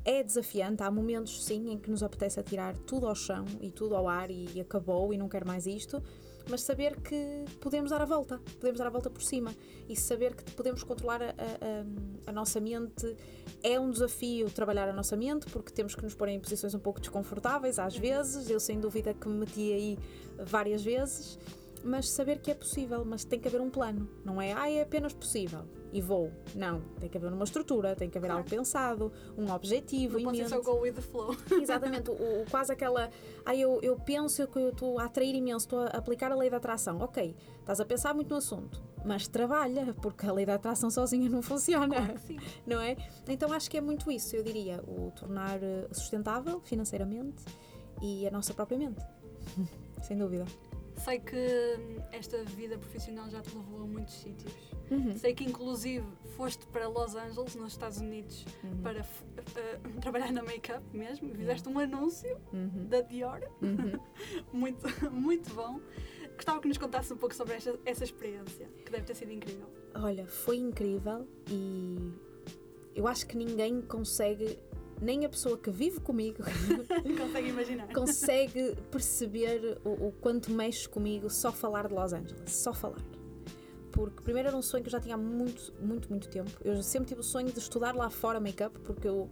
é 0.04 0.22
desafiante. 0.22 0.82
Há 0.82 0.90
momentos 0.90 1.44
sim 1.44 1.70
em 1.70 1.78
que 1.78 1.90
nos 1.90 2.02
apetece 2.02 2.38
atirar 2.40 2.76
tudo 2.78 3.06
ao 3.06 3.14
chão 3.14 3.44
e 3.60 3.70
tudo 3.70 3.94
ao 3.96 4.08
ar 4.08 4.30
e 4.30 4.60
acabou 4.60 5.12
e 5.12 5.18
não 5.18 5.28
quero 5.28 5.46
mais 5.46 5.66
isto. 5.66 6.02
Mas 6.48 6.62
saber 6.62 6.98
que 7.00 7.44
podemos 7.60 7.90
dar 7.90 8.00
a 8.00 8.04
volta, 8.04 8.40
podemos 8.58 8.78
dar 8.78 8.86
a 8.86 8.90
volta 8.90 9.08
por 9.10 9.22
cima 9.22 9.54
e 9.88 9.94
saber 9.94 10.34
que 10.34 10.50
podemos 10.52 10.82
controlar 10.82 11.22
a, 11.22 11.26
a- 11.26 12.28
a- 12.28 12.32
nossa 12.32 12.58
mente 12.58 13.14
é 13.62 13.78
um 13.78 13.90
desafio 13.90 14.50
trabalhar 14.50 14.88
a 14.88 14.92
nossa 14.92 15.16
mente 15.16 15.46
porque 15.52 15.70
temos 15.70 15.94
que 15.94 16.02
nos 16.02 16.14
pôr 16.14 16.28
em 16.28 16.40
posições 16.40 16.74
um 16.74 16.78
pouco 16.80 16.98
desconfortáveis 16.98 17.78
às 17.78 17.96
vezes. 17.96 18.48
Eu, 18.50 18.58
sem 18.58 18.80
dúvida, 18.80 19.12
que 19.14 19.28
me 19.28 19.34
meti 19.40 19.72
aí 19.72 19.98
várias 20.38 20.82
vezes, 20.82 21.38
mas 21.84 22.08
saber 22.08 22.40
que 22.40 22.50
é 22.50 22.54
possível, 22.54 23.04
mas 23.04 23.22
tem 23.22 23.38
que 23.38 23.46
haver 23.46 23.60
um 23.60 23.70
plano, 23.70 24.08
não 24.24 24.40
é? 24.40 24.52
Ah, 24.54 24.68
é 24.70 24.80
apenas 24.82 25.12
possível 25.12 25.60
e 25.92 26.00
vou. 26.00 26.30
Não, 26.54 26.80
tem 27.00 27.08
que 27.08 27.16
haver 27.18 27.32
uma 27.32 27.44
estrutura, 27.44 27.94
tem 27.96 28.08
que 28.08 28.16
haver 28.18 28.28
Claro. 28.28 28.38
algo 28.42 28.50
pensado, 28.50 29.12
um 29.36 29.50
objetivo 29.52 30.16
Não 30.18 30.24
pode 30.24 30.38
ser 30.38 30.48
só 30.48 30.60
go 30.60 30.80
with 30.80 30.92
the 30.92 31.00
flow. 31.02 31.34
Exatamente, 31.60 32.10
o, 32.10 32.14
o- 32.14 32.44
quase 32.50 32.72
aquela. 32.72 33.10
Ah, 33.44 33.54
eu, 33.54 33.80
eu 33.82 33.96
penso 33.96 34.46
que 34.46 34.58
eu 34.58 34.70
estou 34.70 34.98
a 34.98 35.04
atrair 35.04 35.34
imenso, 35.34 35.66
estou 35.66 35.80
a 35.80 35.86
aplicar 35.88 36.30
a 36.32 36.36
lei 36.36 36.48
da 36.50 36.58
atração. 36.58 36.98
Ok, 37.00 37.34
estás 37.60 37.80
a 37.80 37.84
pensar 37.84 38.14
muito 38.14 38.30
no 38.30 38.36
assunto, 38.36 38.82
mas 39.04 39.26
trabalha, 39.26 39.94
porque 40.00 40.26
a 40.26 40.32
lei 40.32 40.46
da 40.46 40.54
atração 40.54 40.90
sozinha 40.90 41.28
não 41.28 41.42
funciona 41.42 41.94
Claro 41.96 42.18
sim. 42.18 42.38
não 42.66 42.80
é? 42.80 42.96
Então 43.28 43.52
acho 43.52 43.70
que 43.70 43.76
é 43.76 43.80
muito 43.80 44.10
isso, 44.10 44.36
eu 44.36 44.42
diria, 44.42 44.82
o 44.86 45.10
tornar 45.10 45.62
eh, 45.62 45.88
sustentável 45.92 46.60
financeiramente 46.60 47.42
e 48.00 48.26
a 48.26 48.30
nossa 48.30 48.54
própria 48.54 48.78
mente. 48.78 49.02
Sem 50.02 50.16
dúvida. 50.16 50.44
Sei 51.04 51.18
que 51.18 51.36
hum, 51.78 52.02
esta 52.12 52.42
vida 52.44 52.76
profissional 52.78 53.28
já 53.30 53.40
te 53.40 53.54
levou 53.56 53.82
a 53.82 53.86
muitos 53.86 54.14
sítios. 54.14 54.52
Uhum. 54.90 55.16
Sei 55.16 55.34
que 55.34 55.44
inclusive 55.44 56.04
foste 56.36 56.66
para 56.66 56.88
Los 56.88 57.14
Angeles, 57.14 57.54
nos 57.54 57.72
Estados 57.72 57.98
Unidos, 57.98 58.44
Uhum. 58.64 58.82
para 58.82 59.00
eh, 59.00 59.78
trabalhar 60.00 60.32
na 60.32 60.42
make-up 60.42 60.82
mesmo. 60.92 61.34
Fizeste 61.34 61.68
um 61.68 61.78
anúncio 61.78 62.36
Uhum. 62.52 62.86
da 62.88 63.00
Dior, 63.00 63.40
Uhum. 63.62 63.98
muito, 64.52 64.86
muito 65.10 65.54
bom. 65.54 65.80
Gostava 66.34 66.60
que 66.60 66.68
nos 66.68 66.78
contasse 66.78 67.12
um 67.12 67.16
pouco 67.16 67.34
sobre 67.34 67.54
esta, 67.54 67.78
essa 67.84 68.04
experiência, 68.04 68.66
que 68.84 68.90
deve 68.90 69.04
ter 69.04 69.14
sido 69.14 69.30
incrível. 69.32 69.68
Olha, 69.94 70.26
foi 70.26 70.56
incrível 70.56 71.26
e 71.50 72.12
eu 72.94 73.06
acho 73.06 73.26
que 73.26 73.36
ninguém 73.36 73.80
consegue, 73.82 74.58
nem 75.00 75.24
a 75.24 75.28
pessoa 75.28 75.56
que 75.56 75.70
vive 75.70 76.00
comigo, 76.00 76.42
Consegue 77.18 77.48
imaginar? 77.48 77.92
consegue 77.92 78.76
perceber 78.90 79.78
o, 79.84 80.08
o 80.08 80.12
quanto 80.12 80.50
mexe 80.50 80.88
comigo 80.88 81.30
só 81.30 81.50
falar 81.50 81.88
de 81.88 81.94
Los 81.94 82.12
Angeles, 82.12 82.52
só 82.52 82.72
falar. 82.72 83.00
Porque 83.90 84.22
primeiro 84.22 84.48
era 84.48 84.56
um 84.56 84.62
sonho 84.62 84.82
que 84.82 84.88
eu 84.88 84.92
já 84.92 85.00
tinha 85.00 85.14
há 85.14 85.18
muito, 85.18 85.74
muito, 85.80 86.08
muito 86.08 86.28
tempo. 86.28 86.50
Eu 86.64 86.82
sempre 86.82 87.08
tive 87.08 87.20
o 87.20 87.24
sonho 87.24 87.50
de 87.50 87.58
estudar 87.58 87.94
lá 87.94 88.08
fora 88.08 88.38
make-up, 88.38 88.78
porque 88.80 89.08
eu 89.08 89.28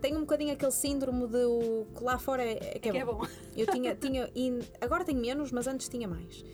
tenho 0.00 0.18
um 0.18 0.20
bocadinho 0.20 0.52
aquele 0.52 0.72
síndrome 0.72 1.26
de 1.26 1.44
o 1.44 1.86
que 1.96 2.04
lá 2.04 2.18
fora 2.18 2.42
é, 2.42 2.52
é 2.52 2.78
que 2.78 2.88
é, 2.88 2.92
que 2.92 2.98
é 2.98 3.04
bom. 3.04 3.16
bom. 3.18 3.26
Eu 3.56 3.66
tinha, 3.66 3.94
tinha 3.94 4.30
e 4.34 4.58
agora 4.80 5.04
tenho 5.04 5.20
menos, 5.20 5.50
mas 5.50 5.66
antes 5.66 5.88
tinha 5.88 6.06
mais. 6.06 6.44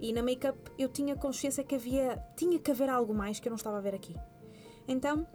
E 0.00 0.12
na 0.12 0.22
make-up 0.22 0.58
eu 0.78 0.88
tinha 0.88 1.16
consciência 1.16 1.64
que 1.64 1.74
havia, 1.74 2.22
tinha 2.36 2.58
que 2.58 2.70
haver 2.70 2.90
algo 2.90 3.14
mais 3.14 3.40
que 3.40 3.48
eu 3.48 3.50
não 3.50 3.56
estava 3.56 3.78
a 3.78 3.80
ver 3.80 3.94
aqui. 3.94 4.14
Então 4.86 5.26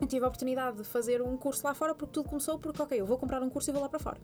eu 0.00 0.06
tive 0.06 0.24
a 0.24 0.28
oportunidade 0.28 0.78
de 0.78 0.84
fazer 0.84 1.20
um 1.22 1.36
curso 1.36 1.64
lá 1.64 1.74
fora 1.74 1.94
porque 1.94 2.12
tudo 2.12 2.28
começou 2.28 2.58
porque, 2.58 2.80
ok, 2.80 3.00
eu 3.00 3.06
vou 3.06 3.18
comprar 3.18 3.42
um 3.42 3.50
curso 3.50 3.70
e 3.70 3.72
vou 3.72 3.82
lá 3.82 3.88
para 3.88 3.98
fora. 3.98 4.20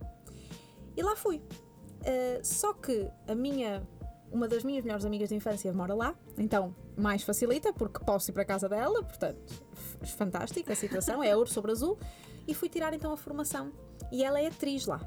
E 0.97 1.03
lá 1.03 1.17
fui. 1.17 1.37
Uh, 1.39 2.45
só 2.45 2.73
que 2.73 3.09
a 3.27 3.35
minha, 3.35 3.87
uma 4.31 4.47
das 4.47 4.63
minhas 4.63 4.85
melhores 4.85 5.05
amigas 5.05 5.29
de 5.29 5.35
infância 5.35 5.73
mora 5.73 5.95
lá, 5.95 6.15
então 6.39 6.75
mais 6.97 7.23
facilita 7.23 7.73
porque 7.73 7.99
posso 8.05 8.31
ir 8.31 8.35
para 8.35 8.43
a 8.43 8.47
casa 8.47 8.69
dela, 8.69 9.03
portanto, 9.03 9.65
fantástica 10.17 10.73
a 10.73 10.77
situação, 10.77 11.23
é 11.23 11.35
ouro 11.37 11.51
sobre 11.51 11.73
azul. 11.73 11.99
E 12.47 12.55
fui 12.55 12.69
tirar 12.69 12.93
então 12.93 13.13
a 13.13 13.17
formação. 13.17 13.73
E 14.13 14.23
ela 14.23 14.41
é 14.41 14.47
atriz 14.47 14.87
lá. 14.87 15.01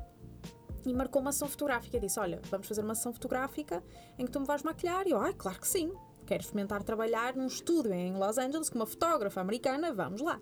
E 0.86 0.94
marcou 0.94 1.22
uma 1.22 1.32
sessão 1.32 1.48
fotográfica. 1.48 2.00
Disse: 2.00 2.20
Olha, 2.20 2.42
vamos 2.50 2.68
fazer 2.68 2.82
uma 2.82 2.96
sessão 2.96 3.14
fotográfica 3.14 3.84
em 4.18 4.26
que 4.26 4.32
tu 4.32 4.40
me 4.40 4.46
vais 4.46 4.64
maquilhar. 4.64 5.08
E 5.08 5.12
eu, 5.12 5.20
ah, 5.20 5.34
claro 5.34 5.60
que 5.60 5.68
sim. 5.68 5.92
Quero 6.28 6.44
experimentar 6.44 6.84
trabalhar 6.84 7.36
num 7.36 7.48
estúdio 7.48 7.94
em 7.94 8.14
Los 8.14 8.38
Angeles 8.38 8.70
com 8.70 8.78
uma 8.78 8.86
fotógrafa 8.86 9.40
americana, 9.40 9.94
vamos 9.94 10.22
lá. 10.22 10.42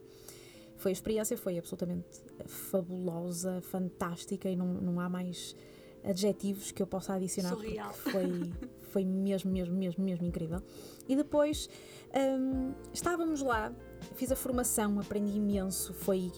Foi 0.77 0.91
a 0.91 0.93
experiência, 0.93 1.37
foi 1.37 1.59
absolutamente 1.59 2.05
fabulosa, 2.47 3.61
fantástica 3.61 4.49
e 4.49 4.55
não, 4.55 4.65
não 4.65 4.99
há 4.99 5.07
mais 5.07 5.55
adjetivos 6.03 6.71
que 6.71 6.81
eu 6.81 6.87
possa 6.87 7.13
adicionar 7.13 7.49
Surreal. 7.49 7.93
porque 7.93 8.09
foi, 8.09 8.53
foi 8.91 9.05
mesmo, 9.05 9.51
mesmo, 9.51 9.75
mesmo, 9.75 10.03
mesmo 10.03 10.25
incrível. 10.25 10.59
E 11.07 11.15
depois 11.15 11.69
hum, 12.13 12.73
estávamos 12.91 13.43
lá, 13.43 13.71
fiz 14.15 14.31
a 14.31 14.35
formação, 14.35 14.99
aprendi 14.99 15.37
imenso, 15.37 15.93
foi 15.93 16.31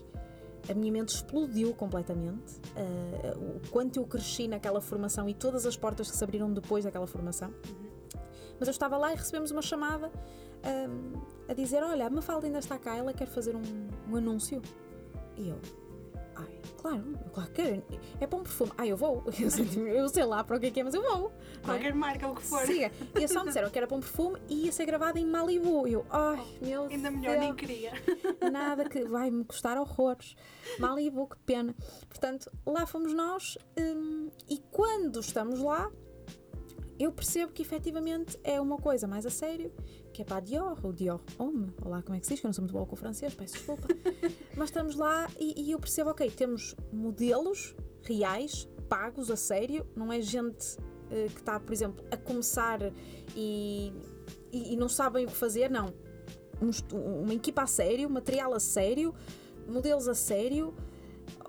a 0.70 0.74
minha 0.74 0.92
mente 0.92 1.16
explodiu 1.16 1.74
completamente. 1.74 2.58
Uh, 2.76 3.56
o 3.56 3.70
quanto 3.72 3.98
eu 3.98 4.06
cresci 4.06 4.48
naquela 4.48 4.82
formação 4.82 5.30
e 5.30 5.34
todas 5.34 5.66
as 5.66 5.78
portas 5.78 6.12
que 6.12 6.18
se 6.18 6.24
abriram 6.24 6.52
depois 6.52 6.84
daquela 6.84 7.08
formação. 7.08 7.50
Uhum. 7.50 7.87
Mas 8.60 8.68
eu 8.68 8.72
estava 8.72 8.98
lá 8.98 9.14
e 9.14 9.16
recebemos 9.16 9.52
uma 9.52 9.62
chamada 9.62 10.12
um, 10.66 11.22
a 11.48 11.54
dizer: 11.54 11.84
Olha, 11.84 12.08
a 12.08 12.10
Mafalda 12.10 12.46
ainda 12.48 12.60
está 12.60 12.78
cá, 12.78 12.96
ela 12.96 13.14
quer 13.14 13.28
fazer 13.28 13.56
um, 13.56 13.62
um 14.10 14.16
anúncio. 14.16 14.62
E 15.36 15.50
eu, 15.50 15.60
ai, 16.36 16.60
claro, 16.78 17.04
claro 17.34 17.52
que 17.52 17.64
quero. 17.64 17.84
É 18.20 18.26
para 18.26 18.40
um 18.40 18.44
perfume. 18.44 18.72
Ai, 18.78 18.92
eu 18.92 18.98
vou. 18.98 19.24
Eu 19.40 19.52
sei, 19.52 19.66
eu 19.96 20.10
sei 20.10 20.26
lá 20.26 20.44
para 20.44 20.58
o 20.58 20.60
que 20.60 20.68
é 20.68 20.72
que 20.72 20.80
é, 20.80 20.84
mas 20.84 20.94
eu 20.94 21.02
vou. 21.04 21.32
É? 21.62 21.66
Qualquer 21.66 21.92
é? 21.92 21.94
marca, 21.94 22.28
o 22.28 22.36
que 22.36 22.42
for. 22.42 22.66
Siga. 22.66 22.92
E 23.16 23.28
só 23.28 23.42
me 23.42 23.48
disseram 23.48 23.70
que 23.70 23.78
era 23.78 23.88
para 23.88 23.98
um 23.98 24.00
perfume 24.00 24.40
e 24.50 24.66
ia 24.66 24.72
ser 24.72 24.86
gravado 24.86 25.20
em 25.20 25.26
Malibu. 25.26 25.88
E 25.88 25.94
eu, 25.94 26.06
ai, 26.10 26.44
oh, 26.62 26.66
meu 26.66 26.84
Ainda 26.86 27.12
melhor, 27.12 27.32
Deus. 27.34 27.40
nem 27.40 27.56
queria. 27.56 27.94
Nada 28.52 28.90
que 28.90 29.04
vai 29.06 29.30
me 29.30 29.44
custar 29.44 29.78
horrores. 29.78 30.36
Malibu, 30.80 31.28
que 31.28 31.38
pena. 31.46 31.76
Portanto, 32.10 32.52
lá 32.66 32.86
fomos 32.88 33.14
nós 33.14 33.58
um, 33.78 34.30
e 34.50 34.58
quando 34.72 35.20
estamos 35.20 35.60
lá 35.60 35.92
eu 37.00 37.12
percebo 37.12 37.52
que 37.52 37.62
efetivamente 37.62 38.40
é 38.44 38.60
uma 38.60 38.78
coisa 38.78 39.08
mais 39.08 39.26
a 39.26 39.30
sério, 39.30 39.72
que 40.12 40.22
é 40.22 40.26
para 40.26 40.38
a 40.38 40.40
Dior, 40.40 40.80
ou 40.84 40.92
Dior 40.92 41.22
Homme, 41.38 41.72
ou 41.84 41.92
lá 41.92 42.02
como 42.02 42.16
é 42.16 42.20
que 42.20 42.26
se 42.26 42.34
diz, 42.34 42.40
que 42.40 42.46
eu 42.46 42.50
não 42.50 42.54
sou 42.54 42.64
muito 42.64 42.74
boa 42.74 42.86
com 42.86 42.96
o 42.96 42.98
francês, 42.98 43.34
peço 43.34 43.54
desculpa. 43.54 43.88
Mas 44.56 44.70
estamos 44.70 44.96
lá 44.96 45.30
e, 45.40 45.68
e, 45.68 45.72
eu 45.72 45.80
percebo, 45.80 46.10
ok, 46.10 46.30
temos 46.32 46.76
modelos 46.92 47.76
reais, 48.02 48.68
pagos 48.90 49.30
a 49.30 49.36
sério, 49.36 49.86
não 49.96 50.12
é 50.12 50.22
gente 50.22 50.78
uh, 50.78 51.30
que 51.30 51.40
está, 51.40 51.60
por 51.60 51.72
exemplo, 51.72 52.04
a 52.10 52.18
começar 52.18 52.80
e, 53.36 53.94
e, 54.52 54.74
e 54.74 54.76
não 54.76 54.90
sabem 54.90 55.26
o 55.26 55.28
que 55.28 55.36
fazer, 55.36 55.70
não. 55.70 55.94
Um, 56.60 56.72
uma 57.22 57.34
equipa 57.36 57.62
a 57.62 57.68
sério, 57.68 58.10
material 58.10 58.54
a 58.54 58.60
sério, 58.60 59.14
modelos 59.68 60.08
a 60.08 60.16
sério 60.16 60.74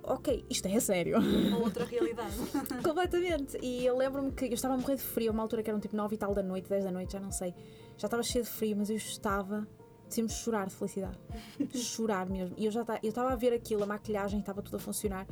ok, 0.09 0.44
isto 0.49 0.66
é 0.68 0.81
sério. 0.81 1.18
Uma 1.18 1.59
outra 1.59 1.85
realidade. 1.85 2.35
Completamente. 2.83 3.59
E 3.62 3.85
eu 3.85 3.97
lembro-me 3.97 4.33
que 4.33 4.47
eu 4.47 4.55
estava 4.55 4.75
a 4.75 4.77
morrer 4.77 4.97
de 4.97 5.03
frio, 5.03 5.33
uma 5.33 5.42
altura 5.42 5.62
que 5.62 5.71
eram 5.71 5.81
tipo 5.81 5.97
9 5.97 6.14
e 6.14 6.18
tal 6.18 6.35
da 6.35 6.42
noite, 6.42 6.68
10 6.68 6.85
da 6.85 6.90
noite, 6.90 7.12
já 7.12 7.21
não 7.21 7.31
sei. 7.31 7.55
Já 7.97 8.07
estava 8.07 8.23
cheio 8.23 8.44
de 8.44 8.51
frio, 8.51 8.77
mas 8.77 8.90
eu 8.90 8.97
estava. 8.97 9.66
Decimos 10.07 10.33
chorar 10.33 10.66
de 10.66 10.75
felicidade. 10.75 11.18
chorar 11.75 12.29
mesmo. 12.29 12.55
E 12.59 12.64
eu 12.64 12.71
já 12.71 12.85
eu 13.03 13.09
estava 13.11 13.33
a 13.33 13.37
ver 13.37 13.53
aquilo, 13.53 13.83
a 13.83 13.87
maquilhagem 13.87 14.40
estava 14.40 14.62
tudo 14.62 14.77
a 14.77 14.81
funcionar. 14.81 15.27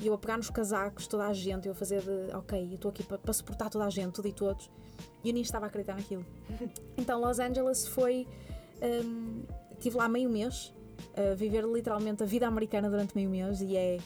E 0.00 0.06
eu 0.06 0.14
a 0.14 0.18
pegar 0.18 0.36
nos 0.36 0.50
casacos, 0.50 1.06
toda 1.06 1.26
a 1.26 1.32
gente, 1.32 1.66
eu 1.66 1.72
a 1.72 1.74
fazer 1.74 2.02
de, 2.02 2.34
ok, 2.36 2.68
eu 2.70 2.74
estou 2.74 2.90
aqui 2.90 3.02
para, 3.02 3.18
para 3.18 3.32
suportar 3.32 3.68
toda 3.68 3.84
a 3.84 3.90
gente, 3.90 4.12
tudo 4.12 4.28
e 4.28 4.32
todos. 4.32 4.70
E 5.24 5.28
eu 5.28 5.34
nem 5.34 5.42
estava 5.42 5.66
a 5.66 5.68
acreditar 5.68 5.96
naquilo. 5.96 6.24
Então, 6.96 7.20
Los 7.20 7.38
Angeles 7.38 7.86
foi. 7.86 8.26
Um, 8.82 9.42
tive 9.80 9.96
lá 9.96 10.08
meio 10.08 10.28
mês, 10.28 10.72
a 11.16 11.34
viver 11.34 11.64
literalmente 11.64 12.22
a 12.22 12.26
vida 12.26 12.46
americana 12.46 12.88
durante 12.88 13.14
meio 13.14 13.30
mês 13.30 13.60
e 13.60 13.76
é 13.76 13.98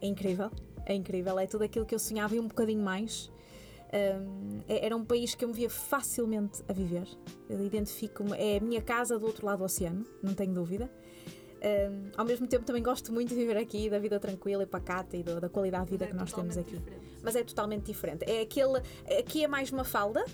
é 0.00 0.06
incrível, 0.06 0.50
é 0.84 0.94
incrível, 0.94 1.38
é 1.38 1.46
tudo 1.46 1.64
aquilo 1.64 1.86
que 1.86 1.94
eu 1.94 1.98
sonhava 1.98 2.34
e 2.34 2.40
um 2.40 2.46
bocadinho 2.48 2.82
mais. 2.82 3.30
Um, 3.92 4.60
é, 4.68 4.86
era 4.86 4.96
um 4.96 5.04
país 5.04 5.34
que 5.34 5.44
eu 5.44 5.48
me 5.48 5.54
via 5.54 5.70
facilmente 5.70 6.62
a 6.68 6.72
viver. 6.72 7.08
Eu 7.48 7.64
identifico-me, 7.64 8.32
é 8.36 8.58
a 8.58 8.60
minha 8.60 8.82
casa 8.82 9.18
do 9.18 9.26
outro 9.26 9.46
lado 9.46 9.58
do 9.58 9.64
oceano, 9.64 10.04
não 10.22 10.34
tenho 10.34 10.52
dúvida. 10.52 10.90
Um, 11.56 12.10
ao 12.16 12.24
mesmo 12.24 12.46
tempo 12.46 12.64
também 12.64 12.82
gosto 12.82 13.12
muito 13.12 13.30
de 13.30 13.34
viver 13.34 13.56
aqui, 13.56 13.88
da 13.88 13.98
vida 13.98 14.20
tranquila 14.20 14.62
e 14.62 14.66
pacata 14.66 15.16
e 15.16 15.22
do, 15.22 15.40
da 15.40 15.48
qualidade 15.48 15.86
de 15.86 15.90
vida 15.92 16.04
é 16.04 16.08
que 16.08 16.14
nós 16.14 16.32
temos 16.32 16.56
aqui. 16.56 16.76
Diferente. 16.76 17.06
Mas 17.22 17.36
é 17.36 17.42
totalmente 17.42 17.84
diferente. 17.84 18.24
É 18.30 18.42
aquele, 18.42 18.78
aqui 19.18 19.42
é 19.42 19.48
mais 19.48 19.72
uma 19.72 19.84
falda, 19.84 20.24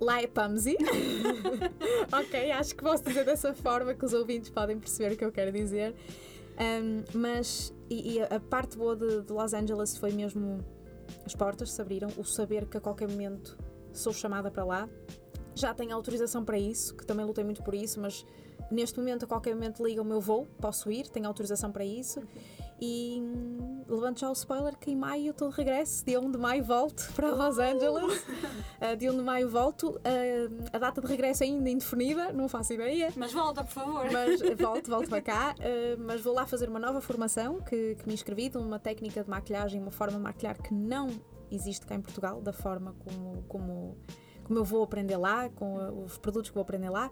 lá 0.00 0.22
é 0.22 0.26
Pumsy. 0.26 0.76
ok, 2.12 2.52
acho 2.52 2.74
que 2.74 2.82
posso 2.82 3.04
dizer 3.04 3.24
dessa 3.24 3.52
forma 3.52 3.94
que 3.94 4.04
os 4.04 4.12
ouvintes 4.12 4.48
podem 4.50 4.78
perceber 4.78 5.14
o 5.14 5.16
que 5.16 5.24
eu 5.24 5.32
quero 5.32 5.52
dizer. 5.52 5.94
Um, 6.58 7.04
mas 7.14 7.72
e, 7.88 8.14
e, 8.14 8.22
a 8.22 8.40
parte 8.40 8.76
boa 8.76 8.96
de, 8.96 9.22
de, 9.22 9.32
Los 9.32 9.54
Angeles 9.54 9.96
foi 9.96 10.10
mesmo 10.10 10.58
as 11.24 11.34
portas 11.34 11.70
se 11.70 11.80
abriram, 11.80 12.08
o 12.16 12.24
saber 12.24 12.66
que 12.66 12.76
a 12.76 12.80
qualquer 12.80 13.08
momento 13.08 13.56
sou 13.92 14.12
chamada 14.12 14.50
para 14.50 14.64
lá. 14.64 14.88
Já 15.54 15.72
tenho 15.72 15.94
autorização 15.94 16.44
para 16.44 16.58
isso, 16.58 16.96
que 16.96 17.06
também 17.06 17.24
lutei 17.24 17.44
muito 17.44 17.62
por 17.62 17.74
isso, 17.74 18.00
mas 18.00 18.24
neste 18.70 18.98
momento, 18.98 19.24
a 19.24 19.28
qualquer 19.28 19.54
momento, 19.54 19.84
liga 19.84 20.02
o 20.02 20.04
meu 20.04 20.20
voo, 20.20 20.46
posso 20.60 20.90
ir, 20.90 21.08
tenho 21.08 21.26
autorização 21.26 21.70
para 21.70 21.84
isso. 21.84 22.22
E 22.80 23.20
hum, 23.20 23.82
levanto 23.88 24.20
já 24.20 24.28
o 24.28 24.32
spoiler 24.32 24.76
que 24.76 24.90
em 24.90 24.96
maio 24.96 25.30
estou 25.30 25.48
de 25.48 25.56
regresso, 25.56 26.04
dia 26.04 26.20
1 26.20 26.30
de 26.30 26.38
maio 26.38 26.62
volto 26.62 27.12
para 27.14 27.30
Los 27.30 27.58
Angeles. 27.58 28.24
Uh, 28.80 28.96
dia 28.96 29.12
1 29.12 29.16
de 29.16 29.22
maio 29.22 29.48
volto. 29.48 29.90
Uh, 29.96 30.68
a 30.72 30.78
data 30.78 31.00
de 31.00 31.06
regresso 31.06 31.42
é 31.42 31.46
ainda 31.46 31.68
indefinida, 31.68 32.32
não 32.32 32.48
faço 32.48 32.72
ideia. 32.72 33.12
Mas 33.16 33.32
volta, 33.32 33.64
por 33.64 33.72
favor. 33.72 34.06
Mas 34.12 34.40
volto, 34.56 34.90
volto 34.90 35.08
para 35.08 35.22
cá. 35.22 35.54
Uh, 35.58 36.00
mas 36.00 36.20
vou 36.20 36.32
lá 36.34 36.46
fazer 36.46 36.68
uma 36.68 36.78
nova 36.78 37.00
formação 37.00 37.60
que, 37.60 37.96
que 37.96 38.06
me 38.06 38.14
inscrevi 38.14 38.48
de 38.48 38.58
uma 38.58 38.78
técnica 38.78 39.24
de 39.24 39.30
maquilhagem, 39.30 39.80
uma 39.80 39.90
forma 39.90 40.16
de 40.16 40.22
maquilhar 40.22 40.56
que 40.62 40.72
não 40.72 41.08
existe 41.50 41.84
cá 41.84 41.94
em 41.94 42.00
Portugal, 42.00 42.40
da 42.40 42.52
forma 42.52 42.94
como, 43.00 43.42
como, 43.48 43.96
como 44.44 44.58
eu 44.58 44.64
vou 44.64 44.84
aprender 44.84 45.16
lá, 45.16 45.48
com 45.48 46.04
os 46.04 46.16
produtos 46.18 46.50
que 46.50 46.54
vou 46.54 46.62
aprender 46.62 46.90
lá 46.90 47.10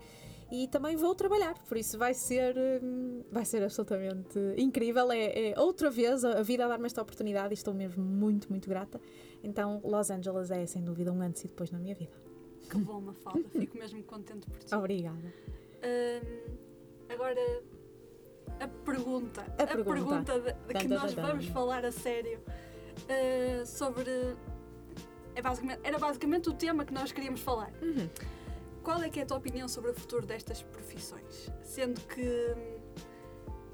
e 0.50 0.68
também 0.68 0.94
vou 0.96 1.14
trabalhar, 1.14 1.54
por 1.64 1.76
isso 1.76 1.98
vai 1.98 2.14
ser, 2.14 2.54
hum, 2.82 3.24
vai 3.32 3.44
ser 3.44 3.62
absolutamente 3.64 4.38
incrível. 4.56 5.10
É, 5.10 5.50
é 5.50 5.60
outra 5.60 5.90
vez 5.90 6.24
a 6.24 6.40
vida 6.42 6.64
a 6.64 6.68
dar-me 6.68 6.86
esta 6.86 7.02
oportunidade 7.02 7.52
e 7.52 7.54
estou 7.54 7.74
mesmo 7.74 8.04
muito, 8.04 8.48
muito 8.48 8.68
grata. 8.68 9.00
Então, 9.42 9.80
Los 9.84 10.10
Angeles 10.10 10.50
é 10.50 10.64
sem 10.66 10.84
dúvida 10.84 11.12
um 11.12 11.20
antes 11.20 11.44
e 11.44 11.48
depois 11.48 11.70
na 11.70 11.78
minha 11.78 11.94
vida. 11.94 12.16
Que 12.70 12.78
bom, 12.78 13.00
Mafalda, 13.00 13.48
fico 13.48 13.76
mesmo 13.76 14.02
contente 14.04 14.46
por 14.48 14.58
ti. 14.58 14.72
Obrigada. 14.72 15.34
Hum, 15.84 16.54
agora, 17.08 17.62
a 18.60 18.68
pergunta, 18.68 19.40
a, 19.58 19.62
a 19.62 19.66
pergunta, 19.66 19.84
pergunta 19.84 20.40
de, 20.40 20.52
de 20.52 20.74
que 20.74 20.88
nós 20.88 21.12
vamos 21.12 21.46
falar 21.46 21.84
a 21.84 21.90
sério 21.90 22.40
uh, 22.40 23.66
sobre. 23.66 24.36
É 25.34 25.42
basicamente, 25.42 25.80
era 25.82 25.98
basicamente 25.98 26.48
o 26.48 26.52
tema 26.54 26.84
que 26.84 26.94
nós 26.94 27.10
queríamos 27.10 27.40
falar. 27.40 27.72
Uhum 27.82 28.08
qual 28.86 29.02
é 29.02 29.10
que 29.10 29.18
é 29.18 29.24
a 29.24 29.26
tua 29.26 29.38
opinião 29.38 29.66
sobre 29.66 29.90
o 29.90 29.94
futuro 29.94 30.24
destas 30.24 30.62
profissões? 30.62 31.50
Sendo 31.60 32.00
que 32.02 32.54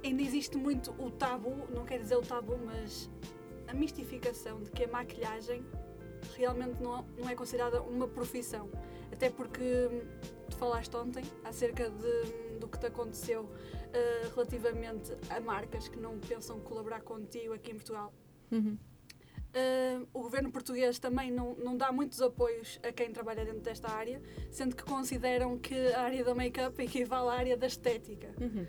ainda 0.03 0.23
existe 0.23 0.57
muito 0.57 0.91
o 0.93 1.11
tabu, 1.11 1.69
não 1.69 1.85
quero 1.85 2.03
dizer 2.03 2.17
o 2.17 2.23
tabu, 2.23 2.57
mas 2.57 3.11
a 3.69 3.75
mistificação 3.75 4.63
de 4.63 4.71
que 4.71 4.85
a 4.85 4.89
maquilhagem 4.89 5.63
realmente 6.35 6.83
não, 6.83 7.03
não 7.19 7.29
é 7.29 7.35
considerada 7.35 7.83
uma 7.83 8.09
profissão. 8.09 8.71
Até 9.13 9.29
porque 9.29 9.91
tu 10.49 10.57
falaste 10.57 10.97
ontem 10.97 11.25
acerca 11.45 11.91
de, 11.91 12.59
do 12.59 12.67
que 12.67 12.79
te 12.79 12.87
aconteceu 12.87 13.43
uh, 13.43 14.35
relativamente 14.35 15.13
a 15.29 15.39
marcas 15.41 15.89
que 15.89 15.99
não 15.99 16.19
pensam 16.21 16.59
colaborar 16.61 17.03
contigo 17.03 17.53
aqui 17.53 17.73
em 17.73 17.75
Portugal. 17.75 18.15
Uhum. 18.51 18.79
Uh, 19.55 20.09
o 20.15 20.23
governo 20.23 20.51
português 20.51 20.99
também 20.99 21.31
não, 21.31 21.55
não 21.57 21.77
dá 21.77 21.93
muitos 21.93 22.23
apoios 22.23 22.81
a 22.83 22.91
quem 22.91 23.13
trabalha 23.13 23.45
dentro 23.45 23.61
desta 23.61 23.91
área, 23.91 24.23
sendo 24.51 24.75
que 24.75 24.83
consideram 24.83 25.59
que 25.59 25.75
a 25.93 26.01
área 26.01 26.25
da 26.25 26.35
make-up 26.35 26.83
equivale 26.83 27.29
à 27.29 27.33
área 27.33 27.57
da 27.57 27.67
estética. 27.67 28.31
Uhum. 28.41 28.67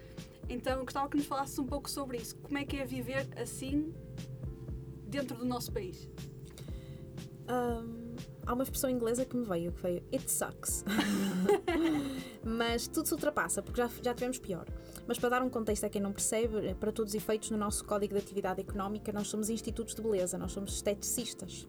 Então 0.49 0.83
gostava 0.83 1.07
que 1.07 1.15
nos 1.15 1.25
falasses 1.25 1.57
um 1.57 1.65
pouco 1.65 1.89
sobre 1.89 2.17
isso. 2.17 2.35
Como 2.37 2.57
é 2.57 2.65
que 2.65 2.77
é 2.77 2.85
viver 2.85 3.27
assim 3.37 3.93
dentro 5.07 5.37
do 5.37 5.45
nosso 5.45 5.71
país? 5.71 6.09
Um, 7.49 8.15
há 8.45 8.53
uma 8.53 8.63
expressão 8.63 8.89
inglesa 8.89 9.25
que 9.25 9.35
me 9.35 9.45
veio, 9.45 9.71
que 9.71 9.79
foi 9.79 10.03
It 10.11 10.29
sucks. 10.29 10.83
Mas 12.43 12.87
tudo 12.87 13.07
se 13.07 13.13
ultrapassa, 13.13 13.61
porque 13.61 13.81
já, 13.81 13.89
já 14.01 14.13
tivemos 14.13 14.37
pior. 14.39 14.65
Mas 15.07 15.19
para 15.19 15.29
dar 15.29 15.41
um 15.41 15.49
contexto 15.49 15.83
a 15.85 15.89
quem 15.89 16.01
não 16.01 16.13
percebe, 16.13 16.67
eh, 16.67 16.73
para 16.73 16.91
todos 16.91 17.13
os 17.13 17.15
efeitos, 17.15 17.49
no 17.51 17.57
nosso 17.57 17.83
Código 17.83 18.13
de 18.13 18.19
Atividade 18.19 18.61
Económica, 18.61 19.11
nós 19.11 19.27
somos 19.27 19.49
institutos 19.49 19.95
de 19.95 20.01
beleza, 20.01 20.37
nós 20.37 20.51
somos 20.51 20.73
esteticistas. 20.73 21.67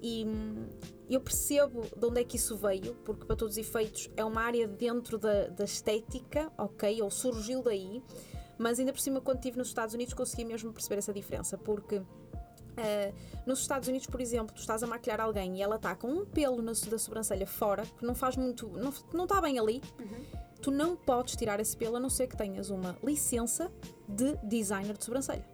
E 0.00 0.24
hum, 0.24 0.66
eu 1.08 1.20
percebo 1.20 1.82
de 1.96 2.06
onde 2.06 2.20
é 2.20 2.24
que 2.24 2.36
isso 2.36 2.56
veio, 2.56 2.94
porque 3.04 3.24
para 3.24 3.34
todos 3.34 3.54
os 3.54 3.58
efeitos 3.58 4.10
é 4.16 4.24
uma 4.24 4.42
área 4.42 4.68
dentro 4.68 5.18
da, 5.18 5.48
da 5.48 5.64
estética, 5.64 6.52
ok? 6.56 7.02
Ou 7.02 7.10
surgiu 7.10 7.62
daí, 7.62 8.02
mas 8.58 8.78
ainda 8.78 8.92
por 8.92 9.00
cima, 9.00 9.20
quando 9.20 9.38
estive 9.38 9.58
nos 9.58 9.68
Estados 9.68 9.94
Unidos, 9.94 10.14
consegui 10.14 10.44
mesmo 10.44 10.72
perceber 10.72 10.98
essa 10.98 11.12
diferença, 11.12 11.56
porque. 11.56 12.02
Uh, 12.78 13.12
nos 13.44 13.58
Estados 13.58 13.88
Unidos, 13.88 14.06
por 14.06 14.20
exemplo, 14.20 14.54
tu 14.54 14.60
estás 14.60 14.84
a 14.84 14.86
maquilhar 14.86 15.20
alguém 15.20 15.56
e 15.56 15.62
ela 15.62 15.74
está 15.74 15.96
com 15.96 16.06
um 16.06 16.24
pelo 16.24 16.62
na, 16.62 16.70
da 16.70 16.98
sobrancelha 16.98 17.44
fora, 17.44 17.82
que 17.84 18.06
não 18.06 18.14
faz 18.14 18.36
muito. 18.36 18.68
não, 18.68 18.94
não 19.12 19.24
está 19.24 19.40
bem 19.40 19.58
ali, 19.58 19.82
Uhum. 19.98 20.47
Tu 20.60 20.70
não 20.70 20.96
podes 20.96 21.36
tirar 21.36 21.60
esse 21.60 21.76
pelo 21.76 21.96
a 21.96 22.00
não 22.00 22.10
ser 22.10 22.26
que 22.26 22.36
tenhas 22.36 22.70
uma 22.70 22.96
licença 23.02 23.70
de 24.08 24.36
designer 24.44 24.96
de 24.96 25.04
sobrancelha. 25.04 25.44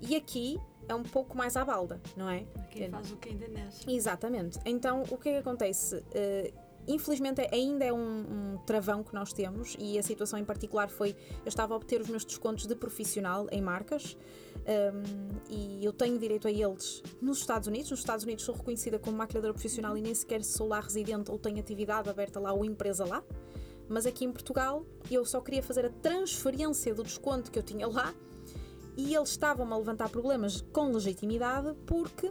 E 0.00 0.16
aqui 0.16 0.58
é 0.88 0.94
um 0.94 1.02
pouco 1.02 1.36
mais 1.36 1.56
à 1.56 1.64
balda, 1.64 2.00
não 2.16 2.28
é? 2.28 2.44
Quem 2.70 2.90
faz 2.90 3.12
o 3.12 3.16
que 3.16 3.30
ainda 3.30 3.48
nasce. 3.48 3.90
Exatamente. 3.90 4.58
Então, 4.64 5.04
o 5.10 5.16
que 5.16 5.28
é 5.28 5.32
que 5.34 5.38
acontece? 5.38 6.02
Eh, 6.12 6.52
infelizmente, 6.88 7.46
ainda 7.52 7.84
é 7.84 7.92
um, 7.92 8.54
um 8.54 8.58
travão 8.66 9.02
que 9.02 9.14
nós 9.14 9.32
temos 9.32 9.76
e 9.78 9.98
a 9.98 10.02
situação 10.02 10.38
em 10.38 10.44
particular 10.44 10.88
foi: 10.88 11.10
eu 11.44 11.48
estava 11.48 11.74
a 11.74 11.76
obter 11.76 12.00
os 12.00 12.08
meus 12.08 12.24
descontos 12.24 12.66
de 12.66 12.74
profissional 12.74 13.46
em 13.52 13.60
marcas 13.60 14.16
um, 14.56 15.28
e 15.48 15.84
eu 15.84 15.92
tenho 15.92 16.18
direito 16.18 16.48
a 16.48 16.50
eles 16.50 17.02
nos 17.20 17.38
Estados 17.38 17.68
Unidos. 17.68 17.90
Nos 17.90 18.00
Estados 18.00 18.24
Unidos 18.24 18.44
sou 18.44 18.54
reconhecida 18.54 18.98
como 18.98 19.16
maquilhadora 19.16 19.52
profissional 19.52 19.96
e 19.96 20.02
nem 20.02 20.14
sequer 20.14 20.42
sou 20.42 20.66
lá 20.66 20.80
residente 20.80 21.30
ou 21.30 21.38
tenho 21.38 21.58
atividade 21.60 22.08
aberta 22.08 22.40
lá 22.40 22.52
ou 22.52 22.64
empresa 22.64 23.04
lá. 23.04 23.22
Mas 23.90 24.06
aqui 24.06 24.24
em 24.24 24.30
Portugal 24.32 24.86
eu 25.10 25.24
só 25.26 25.40
queria 25.40 25.62
fazer 25.62 25.84
a 25.84 25.90
transferência 25.90 26.94
do 26.94 27.02
desconto 27.02 27.50
que 27.50 27.58
eu 27.58 27.62
tinha 27.62 27.86
lá 27.88 28.14
e 28.96 29.14
eles 29.14 29.30
estavam 29.30 29.70
a 29.72 29.76
levantar 29.76 30.08
problemas 30.08 30.60
com 30.72 30.92
legitimidade 30.92 31.74
porque 31.86 32.30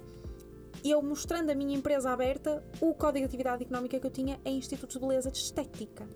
eu 0.86 1.02
mostrando 1.02 1.50
a 1.50 1.56
minha 1.56 1.76
empresa 1.76 2.10
aberta, 2.12 2.64
o 2.80 2.94
código 2.94 3.20
de 3.20 3.26
atividade 3.26 3.64
económica 3.64 4.00
que 4.00 4.08
eu 4.08 4.12
tinha 4.12 4.40
é 4.46 4.50
institutos 4.50 4.96
de 4.96 5.02
beleza 5.06 5.30
de 5.30 5.38
estética 5.38 6.08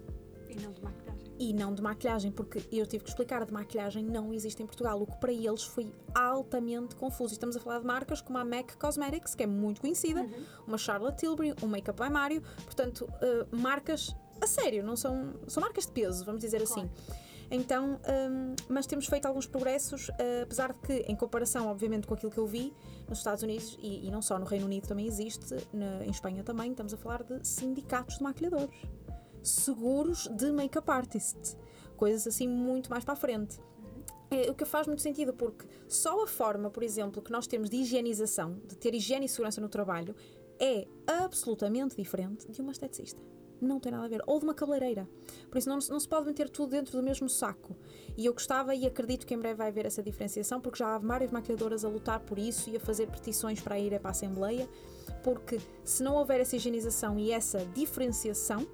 E 0.50 0.56
não 0.56 0.72
de 0.72 0.82
maquilhagem. 0.82 1.34
e 1.38 1.54
não 1.54 1.74
de 1.74 1.82
maquilhagem, 1.82 2.32
porque 2.32 2.64
eu 2.72 2.86
tive 2.88 3.04
que 3.04 3.10
explicar, 3.10 3.46
de 3.46 3.52
maquilhagem 3.52 4.02
não 4.06 4.34
existe 4.34 4.64
em 4.64 4.66
Portugal, 4.66 5.02
o 5.02 5.06
que 5.06 5.18
para 5.18 5.34
eles 5.34 5.64
foi 5.64 5.92
altamente 6.16 6.96
confuso. 6.96 7.34
Estamos 7.34 7.58
a 7.58 7.60
falar 7.60 7.80
de 7.80 7.86
marcas 7.86 8.22
como 8.22 8.38
a 8.38 8.46
MAC 8.46 8.78
Cosmetics, 8.78 9.36
que 9.36 9.44
é 9.44 9.48
muito 9.48 9.82
conhecida, 9.82 10.26
uma 10.66 10.78
Charlotte 10.78 11.18
Tilbury, 11.18 11.54
um 11.62 11.68
Makeup 11.68 12.02
by 12.02 12.10
Mario, 12.10 12.42
portanto, 12.64 13.10
eh, 13.22 13.46
marcas 13.52 14.16
a 14.44 14.48
sério, 14.48 14.84
não 14.84 14.96
são, 14.96 15.34
são 15.48 15.62
marcas 15.62 15.86
de 15.86 15.92
peso, 15.92 16.24
vamos 16.26 16.42
dizer 16.42 16.62
Claro. 16.66 16.82
assim. 16.82 16.90
Então, 17.52 18.00
hum, 18.32 18.56
mas 18.68 18.88
temos 18.88 19.06
feito 19.06 19.26
alguns 19.28 19.46
progressos, 19.46 20.10
eh, 20.18 20.42
apesar 20.44 20.74
de 20.74 20.80
que, 20.80 20.94
em 21.08 21.16
comparação, 21.16 21.68
obviamente, 21.68 22.08
com 22.08 22.14
aquilo 22.16 22.32
que 22.32 22.38
eu 22.40 22.48
vi 22.48 22.74
nos 23.08 23.20
Estados 23.20 23.44
Unidos 23.44 23.78
e, 23.82 24.08
e 24.08 24.12
não 24.12 24.22
só 24.24 24.40
no 24.40 24.46
Reino 24.46 24.66
Unido 24.66 24.88
também 24.88 25.06
existe, 25.06 25.54
na- 25.72 26.04
em 26.04 26.10
Espanha 26.10 26.44
também, 26.44 26.72
estamos 26.72 26.94
a 26.94 26.98
falar 26.98 27.22
de 27.24 27.46
sindicatos 27.48 28.18
de 28.18 28.24
maquilhadores, 28.24 28.70
seguros 29.44 30.28
de 30.30 30.52
make-up 30.52 30.90
artist, 30.90 31.56
coisas 31.98 32.26
assim 32.26 32.48
muito 32.48 32.90
mais 32.90 33.04
para 33.04 33.14
a 33.14 33.18
frente. 33.18 33.60
É, 34.32 34.50
o 34.50 34.56
que 34.56 34.66
faz 34.66 34.88
muito 34.88 35.02
sentido, 35.04 35.32
porque 35.34 35.66
só 35.88 36.24
a 36.24 36.28
forma, 36.28 36.70
por 36.72 36.82
exemplo, 36.82 37.22
que 37.22 37.32
nós 37.32 37.46
temos 37.46 37.70
de 37.70 37.78
higienização, 37.78 38.60
de 38.66 38.76
ter 38.76 38.96
higiene 38.96 39.26
e 39.28 39.30
segurança 39.30 39.62
no 39.62 39.70
trabalho, 39.70 40.16
é 40.60 40.88
absolutamente 41.06 41.96
diferente 41.96 42.50
de 42.50 42.62
uma 42.62 42.72
esteticista. 42.72 43.22
Não 43.62 43.80
tem 43.80 43.92
nada 43.92 44.06
a 44.06 44.08
ver. 44.08 44.22
Ou 44.28 44.40
de 44.40 44.46
uma 44.46 44.54
cabeleireira. 44.54 45.08
Por 45.50 45.58
isso 45.58 45.70
não, 45.70 45.78
não 45.90 46.00
se 46.00 46.08
pode 46.08 46.26
meter 46.26 46.50
tudo 46.50 46.72
dentro 46.72 46.92
do 46.98 47.04
mesmo 47.04 47.30
saco. 47.30 47.76
E 48.18 48.26
eu 48.26 48.34
gostava 48.34 48.76
e 48.76 48.86
acredito 48.86 49.26
que 49.26 49.34
em 49.34 49.40
breve 49.40 49.56
vai 49.56 49.70
haver 49.70 49.86
essa 49.86 50.04
diferenciação, 50.04 50.60
porque 50.60 50.80
já 50.80 50.96
há 50.96 50.98
várias 50.98 51.32
maquiadoras 51.32 51.86
a 51.86 51.90
lutar 51.90 52.20
por 52.20 52.38
isso 52.38 52.70
e 52.70 52.78
a 52.78 52.80
fazer 52.80 53.08
petições 53.08 53.62
para 53.62 53.80
ir 53.80 53.98
para 54.00 54.10
a 54.10 54.12
Assembleia, 54.12 54.68
porque 55.24 55.60
se 55.84 56.04
não 56.04 56.16
houver 56.16 56.40
essa 56.40 56.56
higienização 56.56 57.18
e 57.18 57.32
essa 57.32 57.66
diferenciação, 57.74 58.68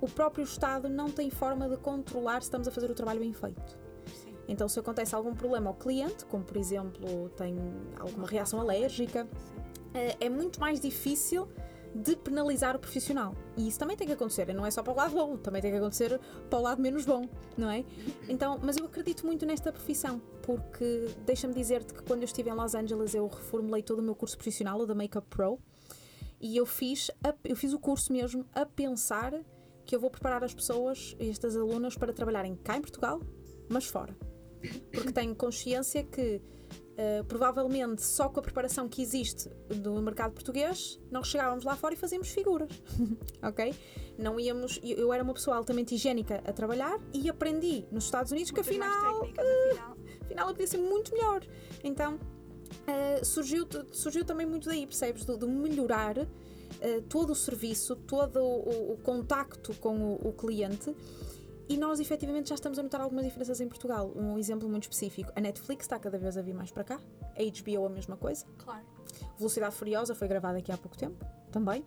o 0.00 0.08
próprio 0.08 0.44
Estado 0.44 0.88
não 0.88 1.10
tem 1.10 1.30
forma 1.30 1.68
de 1.68 1.76
controlar 1.76 2.42
se 2.42 2.48
estamos 2.48 2.68
a 2.68 2.70
fazer 2.70 2.90
o 2.90 2.94
trabalho 2.94 3.20
bem 3.20 3.32
feito. 3.32 3.78
Sim. 4.12 4.34
Então, 4.48 4.68
se 4.68 4.78
acontece 4.78 5.14
algum 5.14 5.34
problema 5.34 5.70
ao 5.70 5.74
cliente, 5.74 6.24
como 6.26 6.44
por 6.44 6.56
exemplo 6.56 7.30
tem 7.36 7.56
alguma 7.98 8.26
reação 8.26 8.60
alérgica, 8.60 9.24
Sim. 9.24 9.62
eh, 9.94 10.16
é 10.20 10.28
muito 10.28 10.60
mais 10.60 10.80
difícil 10.80 11.48
de 11.94 12.16
penalizar 12.16 12.74
o 12.74 12.78
profissional. 12.78 13.34
E 13.56 13.68
isso 13.68 13.78
também 13.78 13.96
tem 13.96 14.06
que 14.06 14.12
acontecer, 14.14 14.52
não 14.54 14.64
é 14.64 14.70
só 14.70 14.82
para 14.82 14.92
o 14.92 14.96
lado 14.96 15.14
bom, 15.14 15.36
também 15.36 15.60
tem 15.60 15.70
que 15.70 15.76
acontecer 15.76 16.18
para 16.48 16.58
o 16.58 16.62
lado 16.62 16.80
menos 16.80 17.04
bom, 17.04 17.28
não 17.56 17.70
é? 17.70 17.84
Então, 18.28 18.58
mas 18.62 18.76
eu 18.76 18.86
acredito 18.86 19.26
muito 19.26 19.44
nesta 19.44 19.70
profissão, 19.70 20.20
porque 20.42 21.08
deixa-me 21.26 21.52
dizer-te 21.54 21.92
que 21.92 22.02
quando 22.02 22.20
eu 22.22 22.24
estive 22.26 22.48
em 22.50 22.54
Los 22.54 22.74
Angeles 22.74 23.14
eu 23.14 23.26
reformulei 23.26 23.82
todo 23.82 23.98
o 23.98 24.02
meu 24.02 24.14
curso 24.14 24.36
profissional, 24.36 24.80
o 24.80 24.86
da 24.86 24.94
Makeup 24.94 25.26
Pro, 25.28 25.58
e 26.40 26.56
eu 26.56 26.66
fiz, 26.66 27.10
a- 27.22 27.34
eu 27.44 27.54
fiz 27.56 27.72
o 27.72 27.78
curso 27.78 28.12
mesmo 28.12 28.44
a 28.54 28.64
pensar 28.66 29.32
que 29.84 29.94
eu 29.94 30.00
vou 30.00 30.10
preparar 30.10 30.42
as 30.42 30.54
pessoas, 30.54 31.14
estas 31.20 31.56
alunas, 31.56 31.94
para 31.96 32.12
trabalharem 32.12 32.56
cá 32.56 32.76
em 32.76 32.80
Portugal, 32.80 33.20
mas 33.68 33.84
fora. 33.84 34.16
Porque 34.92 35.12
tenho 35.12 35.34
consciência 35.34 36.04
que 36.04 36.40
Uh, 36.92 37.24
provavelmente 37.24 38.02
só 38.02 38.28
com 38.28 38.38
a 38.38 38.42
preparação 38.42 38.86
que 38.86 39.00
existe 39.00 39.48
do 39.76 39.94
mercado 40.02 40.32
português, 40.34 41.00
nós 41.10 41.26
chegávamos 41.26 41.64
lá 41.64 41.74
fora 41.74 41.94
e 41.94 41.96
fazíamos 41.96 42.28
figuras, 42.28 42.68
ok? 43.42 43.74
Não 44.18 44.38
íamos. 44.38 44.78
Eu, 44.82 44.98
eu 44.98 45.12
era 45.12 45.24
uma 45.24 45.32
pessoa 45.32 45.56
altamente 45.56 45.94
higiênica 45.94 46.42
a 46.44 46.52
trabalhar 46.52 46.98
e 47.14 47.30
aprendi 47.30 47.86
nos 47.90 48.04
Estados 48.04 48.30
Unidos 48.30 48.50
que 48.50 48.60
Muitas 48.62 48.76
mais 48.76 48.92
afinal, 48.92 49.20
técnicas, 49.20 49.46
afinal. 49.70 49.96
afinal 50.20 50.48
eu 50.48 50.54
podia 50.54 50.66
ser 50.66 50.78
muito 50.78 51.12
melhor. 51.14 51.42
Então 51.82 52.16
uh, 52.16 53.24
surgiu, 53.24 53.66
surgiu 53.90 54.22
também 54.22 54.44
muito 54.46 54.68
daí, 54.68 54.86
percebes? 54.86 55.24
De, 55.24 55.34
de 55.34 55.46
melhorar 55.46 56.18
uh, 56.18 56.26
todo 57.08 57.30
o 57.30 57.34
serviço, 57.34 57.96
todo 57.96 58.36
o, 58.38 58.68
o- 58.68 58.92
o 58.92 58.96
contacto 58.98 59.74
com 59.80 59.96
o, 59.96 60.28
o 60.28 60.32
cliente. 60.34 60.94
E 61.68 61.76
nós 61.76 62.00
efetivamente 62.00 62.48
já 62.48 62.54
estamos 62.54 62.78
a 62.78 62.82
notar 62.82 63.00
algumas 63.00 63.24
diferenças 63.24 63.60
em 63.60 63.68
Portugal. 63.68 64.12
Um 64.14 64.38
exemplo 64.38 64.68
muito 64.68 64.82
específico: 64.84 65.32
a 65.34 65.40
Netflix 65.40 65.84
está 65.84 65.98
cada 65.98 66.18
vez 66.18 66.36
a 66.36 66.42
vir 66.42 66.54
mais 66.54 66.70
para 66.70 66.84
cá, 66.84 67.00
a 67.36 67.42
HBO 67.62 67.86
a 67.86 67.88
mesma 67.88 68.16
coisa. 68.16 68.44
Claro. 68.58 68.84
Velocidade 69.38 69.74
Furiosa 69.74 70.14
foi 70.14 70.28
gravada 70.28 70.58
aqui 70.58 70.70
há 70.72 70.76
pouco 70.76 70.96
tempo 70.96 71.24
também. 71.50 71.84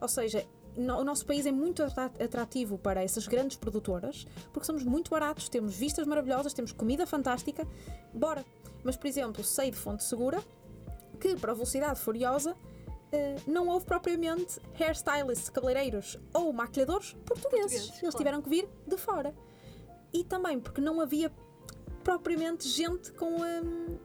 Ou 0.00 0.08
seja, 0.08 0.44
o 0.76 1.04
nosso 1.04 1.26
país 1.26 1.44
é 1.46 1.52
muito 1.52 1.82
atra- 1.82 2.12
atrativo 2.22 2.78
para 2.78 3.02
essas 3.02 3.26
grandes 3.26 3.56
produtoras 3.56 4.26
porque 4.52 4.64
somos 4.66 4.84
muito 4.84 5.10
baratos, 5.10 5.48
temos 5.48 5.74
vistas 5.76 6.06
maravilhosas, 6.06 6.52
temos 6.52 6.72
comida 6.72 7.06
fantástica. 7.06 7.66
Bora! 8.14 8.44
Mas, 8.84 8.96
por 8.96 9.06
exemplo, 9.08 9.42
sei 9.42 9.70
de 9.70 9.76
fonte 9.76 10.04
segura 10.04 10.42
que 11.20 11.34
para 11.36 11.50
a 11.50 11.54
Velocidade 11.54 11.98
Furiosa 11.98 12.56
não 13.46 13.68
houve 13.68 13.86
propriamente 13.86 14.60
hairstylists, 14.78 15.48
cabeleireiros 15.48 16.18
ou 16.32 16.52
maquilhadores 16.52 17.14
portugueses. 17.24 17.48
Portugueses, 17.48 17.88
Eles 17.88 18.00
claro. 18.00 18.16
tiveram 18.16 18.42
que 18.42 18.48
vir 18.48 18.68
de 18.86 18.96
fora. 18.96 19.34
E 20.12 20.24
também 20.24 20.58
porque 20.58 20.80
não 20.80 21.00
havia 21.00 21.30
propriamente 22.02 22.66
gente 22.68 23.12
com, 23.12 23.42
hum, 23.42 23.98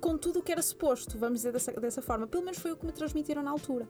com 0.00 0.16
tudo 0.16 0.38
o 0.38 0.42
que 0.42 0.52
era 0.52 0.62
suposto, 0.62 1.18
vamos 1.18 1.40
dizer 1.40 1.52
dessa, 1.52 1.72
dessa 1.72 2.02
forma. 2.02 2.26
Pelo 2.26 2.42
menos 2.42 2.58
foi 2.58 2.72
o 2.72 2.76
que 2.76 2.86
me 2.86 2.92
transmitiram 2.92 3.42
na 3.42 3.50
altura. 3.50 3.88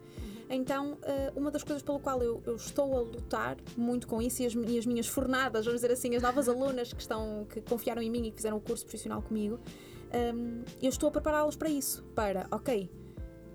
Então, 0.50 0.98
eh, 1.02 1.32
uma 1.36 1.50
das 1.50 1.62
coisas 1.62 1.82
pelo 1.82 2.00
qual 2.00 2.22
eu, 2.22 2.42
eu 2.46 2.56
estou 2.56 2.96
a 2.96 3.00
lutar 3.00 3.56
muito 3.76 4.08
com 4.08 4.20
isso 4.20 4.42
e 4.42 4.46
as, 4.46 4.54
e 4.54 4.78
as 4.78 4.86
minhas 4.86 5.06
fornadas, 5.06 5.66
vamos 5.66 5.82
dizer 5.82 5.92
assim, 5.92 6.14
as 6.16 6.22
novas 6.22 6.48
alunas 6.50 6.92
que, 6.92 7.00
estão, 7.00 7.46
que 7.48 7.60
confiaram 7.60 8.00
em 8.00 8.10
mim 8.10 8.26
e 8.26 8.30
que 8.30 8.36
fizeram 8.36 8.56
o 8.56 8.60
curso 8.60 8.84
profissional 8.84 9.20
comigo, 9.20 9.60
hum, 10.34 10.64
eu 10.80 10.88
estou 10.88 11.08
a 11.08 11.12
prepará-las 11.12 11.54
para 11.54 11.68
isso. 11.68 12.02
Para, 12.14 12.46
ok, 12.50 12.90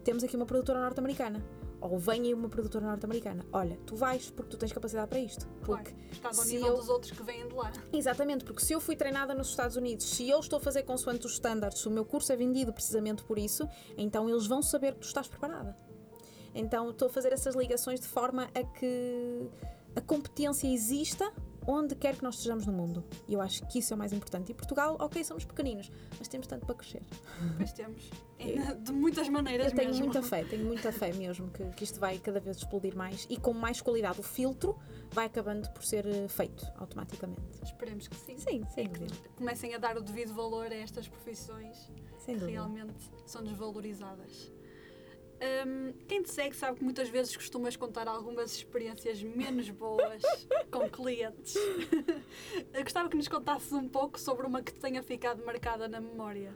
temos 0.04 0.24
aqui 0.24 0.36
uma 0.36 0.46
produtora 0.46 0.80
norte-americana. 0.82 1.44
Ou 1.82 1.98
vem 2.00 2.22
aí 2.24 2.34
uma 2.34 2.48
produtora 2.48 2.86
norte-americana. 2.86 3.46
Olha, 3.52 3.78
tu 3.86 3.96
vais 3.98 4.30
porque 4.30 4.52
tu 4.52 4.58
tens 4.58 4.72
capacidade 4.72 5.10
para 5.10 5.20
isto. 5.20 5.46
Claro. 5.63 5.84
Porque 5.84 5.96
Estás 6.13 6.39
ao 6.39 6.46
nível 6.46 6.68
eu- 6.68 6.78
dos 6.78 6.88
outros 6.88 7.12
que 7.12 7.22
vêm 7.24 7.46
de 7.46 7.54
lá. 7.54 7.74
Exatamente, 7.92 8.46
porque 8.46 8.63
se 8.63 8.72
eu 8.72 8.80
fui 8.80 8.96
treinada 8.96 9.34
nos 9.34 9.50
Estados 9.50 9.76
Unidos, 9.76 10.06
se 10.06 10.30
eu 10.30 10.39
estou 10.39 10.58
a 10.58 10.62
fazer 10.62 10.84
consoante 10.84 11.26
os 11.26 11.34
standards, 11.34 11.82
se 11.82 11.88
o 11.89 11.92
meu 11.92 12.06
curso 12.06 12.32
é 12.32 12.38
vendido 12.38 12.72
precisamente 12.72 13.22
por 13.24 13.38
isso, 13.38 13.68
então 13.98 14.30
eles 14.30 14.48
vão 14.48 14.62
saber 14.62 14.94
que 14.94 15.02
tu 15.02 15.08
estás 15.08 15.28
preparada. 15.28 15.76
Então 16.56 16.92
estou 16.92 17.08
a 17.08 17.12
fazer 17.12 17.34
essas 17.34 17.54
ligações 17.54 18.00
de 18.00 18.08
forma 18.08 18.48
a 18.56 18.63
que 18.63 19.50
a 19.96 20.00
competência 20.02 20.68
exista 20.68 21.34
onde 21.67 21.95
quer 21.95 22.15
que 22.15 22.23
nós 22.23 22.36
estejamos 22.36 22.65
no 22.65 22.73
mundo. 22.73 23.04
E 23.28 23.34
eu 23.34 23.41
acho 23.41 23.65
que 23.67 23.80
isso 23.80 23.93
é 23.93 23.95
o 23.95 23.97
mais 23.99 24.13
importante. 24.13 24.52
E 24.52 24.56
Portugal, 24.56 24.97
ok, 24.99 25.23
somos 25.23 25.45
pequeninos, 25.45 25.91
mas 26.17 26.28
temos 26.28 26.47
tanto 26.47 26.65
para 26.65 26.76
crescer. 26.76 27.02
Pois 27.58 27.71
temos. 27.73 28.10
Ainda 28.39 28.76
De 28.84 28.91
muitas 28.91 29.30
maneiras 29.30 29.67
Eu 29.67 29.76
tenho 29.76 29.89
mesmo. 29.89 30.06
muita 30.06 30.21
fé, 30.21 30.43
tenho 30.43 30.65
muita 30.65 30.91
fé 30.91 31.13
mesmo 31.13 31.49
que, 31.49 31.63
que 31.71 31.84
isto 31.84 31.99
vai 31.99 32.17
cada 32.19 32.39
vez 32.39 32.58
explodir 32.58 32.95
mais 32.95 33.26
e 33.30 33.38
com 33.38 33.54
mais 33.54 33.82
qualidade. 33.82 34.19
O 34.19 34.23
filtro 34.23 34.78
vai 35.12 35.26
acabando 35.28 35.69
por 35.69 35.84
ser 35.84 36.06
eh, 36.06 36.28
feito 36.28 36.65
automaticamente. 36.78 37.41
Esperemos 37.63 38.08
que 38.08 38.15
sim. 38.15 38.38
Sim, 38.38 38.63
sem 38.73 38.88
dúvida. 38.89 39.13
comecem 39.36 39.73
a 39.73 39.78
dar 39.78 39.97
o 39.97 40.02
devido 40.02 40.34
valor 40.34 40.65
a 40.71 40.76
estas 40.76 41.08
profissões 41.08 41.78
Sem 42.19 42.36
que 42.36 42.41
dúvida. 42.41 42.47
realmente 42.52 43.10
são 43.26 43.43
desvalorizadas. 43.43 44.52
Hum, 45.41 45.93
quem 46.08 46.24
te 46.24 46.32
segue 46.32 46.56
sabe 46.56 46.78
que 46.78 46.84
muitas 46.84 47.10
vezes 47.10 47.36
costumas 47.36 47.76
contar 47.76 48.08
algumas 48.08 48.56
experiências 48.56 49.22
menos 49.22 49.69
boas 49.69 50.22
com 50.72 50.89
clientes. 50.89 51.56
Gostava 52.82 53.10
que 53.10 53.17
nos 53.17 53.28
contasses 53.28 53.72
um 53.72 53.88
pouco 53.89 54.19
sobre 54.19 54.46
uma 54.46 54.62
que 54.62 54.74
te 54.74 54.80
tenha 54.80 55.04
ficado 55.04 55.43
marcada 55.46 55.88
na 55.88 56.00
memória. 56.00 56.56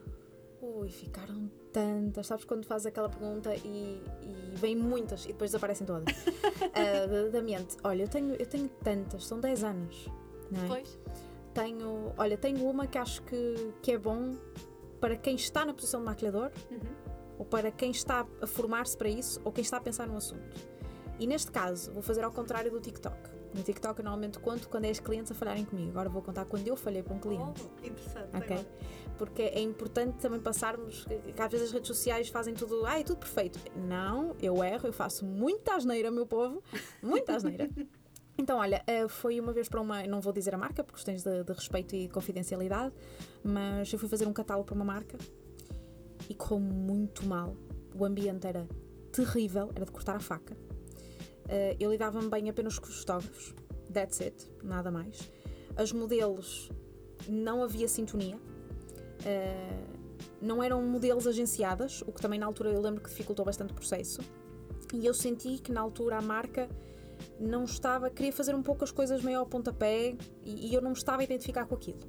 Ui, 0.62 0.90
ficaram 0.90 1.50
tantas. 1.72 2.28
Sabes 2.28 2.46
quando 2.46 2.66
fazes 2.66 2.88
aquela 2.88 3.10
pergunta 3.10 3.56
e, 3.56 4.02
e 4.22 4.52
vêm 4.56 4.76
muitas 4.76 5.26
e 5.26 5.30
depois 5.30 5.52
desaparecem 5.52 5.86
todas? 5.86 6.16
uh, 6.16 7.08
da, 7.10 7.30
da, 7.30 7.42
mente. 7.42 7.78
Olha, 7.84 8.04
eu 8.04 8.08
tenho, 8.08 8.36
eu 8.36 8.46
tenho 8.46 8.70
tantas, 8.84 9.26
são 9.26 9.40
10 9.40 9.64
anos. 9.64 10.08
Não 10.50 10.64
é? 10.64 10.68
Pois. 10.68 11.00
Tenho, 11.54 12.14
olha, 12.18 12.38
tenho 12.38 12.68
uma 12.68 12.88
que 12.88 12.98
acho 12.98 13.22
que, 13.24 13.74
que 13.82 13.92
é 13.92 13.98
bom 13.98 14.36
para 15.00 15.16
quem 15.16 15.36
está 15.36 15.66
na 15.66 15.74
posição 15.74 16.00
de 16.00 16.06
maquilhador, 16.08 16.52
uhum. 16.72 16.80
Ou 17.38 17.46
para 17.46 17.72
quem 17.72 17.92
está 17.92 18.26
a 18.42 18.48
formar-se 18.48 18.98
para 18.98 19.10
isso, 19.10 19.40
ou 19.44 19.52
quem 19.52 19.62
está 19.62 19.78
a 19.78 19.82
pensar 19.82 20.08
no 20.08 20.18
assunto. 20.18 20.58
E 21.20 21.26
neste 21.26 21.52
caso, 21.52 21.92
vou 21.92 22.02
fazer 22.02 22.24
ao 22.24 22.32
contrário 22.32 22.70
do 22.70 22.80
TikTok. 22.80 23.38
No 23.54 23.64
TikTok 23.64 24.00
eu 24.00 24.04
normalmente 24.04 24.38
conto 24.40 24.70
quando 24.70 24.86
é 24.86 24.92
os 24.92 25.00
clientes 25.00 25.32
a 25.32 25.36
falharem 25.36 25.66
comigo. 25.66 25.90
Agora 25.90 26.10
vou 26.10 26.22
contar 26.22 26.46
quando 26.46 26.68
eu 26.68 26.76
falhei 26.76 27.02
para 27.02 27.16
um 27.16 27.20
cliente. 27.20 27.64
Oh, 27.64 27.86
interessante. 27.86 28.30
Ok? 28.36 28.56
Agora. 28.56 28.68
Porque 29.18 29.42
é 29.42 29.60
importante 29.60 30.18
também 30.18 30.40
passarmos 30.40 31.06
que 31.06 31.42
às 31.42 31.52
vezes 31.52 31.68
as 31.68 31.74
redes 31.74 31.88
sociais 31.88 32.30
fazem 32.30 32.54
tudo, 32.54 32.86
ah, 32.86 33.00
é 33.00 33.04
tudo 33.04 33.18
perfeito. 33.18 33.60
Não, 33.76 34.36
eu 34.40 34.64
erro, 34.64 34.88
eu 34.88 34.94
faço 34.94 35.26
muita 35.26 35.74
asneira, 35.76 36.12
meu 36.12 36.26
povo. 36.26 36.62
Muita 37.02 37.36
asneira. 37.36 37.70
Então, 38.40 38.60
olha, 38.60 38.84
eh, 38.86 39.08
foi 39.08 39.40
uma 39.40 39.52
vez 39.52 39.68
para 39.68 39.82
uma. 39.82 40.04
Não 40.04 40.22
vou 40.22 40.32
dizer 40.32 40.54
a 40.54 40.60
marca, 40.60 40.84
por 40.84 40.94
questões 40.94 41.24
de, 41.24 41.44
de 41.44 41.52
respeito 41.52 41.96
e 41.96 42.08
confidencialidade, 42.08 42.94
mas 43.44 43.92
eu 43.92 43.98
fui 43.98 44.08
fazer 44.08 44.28
um 44.28 44.32
catálogo 44.32 44.68
para 44.68 44.76
uma 44.76 44.86
marca 44.86 45.18
e 46.30 46.34
correu 46.34 46.60
muito 46.60 47.26
mal. 47.26 47.56
O 47.96 48.06
ambiente 48.06 48.46
era 48.46 48.68
terrível, 49.12 49.72
era 49.76 49.86
de 49.86 49.92
cortar 49.92 50.16
a 50.16 50.20
faca. 50.20 50.54
Uh, 50.54 51.76
eu 51.80 51.92
lidava-me 51.92 52.30
bem 52.30 52.50
apenas 52.50 52.78
com 52.78 52.88
os 52.88 53.00
fotógrafos, 53.00 53.54
that's 53.94 54.22
it, 54.22 54.50
nada 54.64 54.92
mais. 54.92 55.30
As 55.76 55.92
modelos, 55.92 56.70
não 57.28 57.64
havia 57.64 57.88
sintonia. 57.88 58.38
Uh, 58.38 59.98
não 60.42 60.62
eram 60.62 60.82
modelos 60.84 61.26
agenciadas, 61.26 62.02
o 62.02 62.12
que 62.12 62.22
também 62.22 62.40
na 62.40 62.46
altura 62.46 62.70
eu 62.70 62.82
lembro 62.82 63.02
que 63.02 63.10
dificultou 63.10 63.46
bastante 63.46 63.72
o 63.72 63.76
processo. 63.76 64.22
E 64.94 65.06
eu 65.06 65.14
senti 65.14 65.58
que 65.58 65.72
na 65.72 65.82
altura 65.82 66.18
a 66.18 66.22
marca 66.22 66.70
não 67.40 67.64
estava, 67.64 68.10
queria 68.10 68.32
fazer 68.32 68.54
um 68.56 68.62
pouco 68.62 68.84
as 68.84 68.92
coisas 68.92 69.22
meio 69.24 69.40
ao 69.40 69.46
pontapé 69.46 70.16
e, 70.44 70.70
e 70.70 70.74
eu 70.74 70.82
não 70.82 70.92
me 70.92 70.98
estava 70.98 71.22
a 71.22 71.24
identificar 71.24 71.66
com 71.66 71.76
aquilo. 71.76 72.00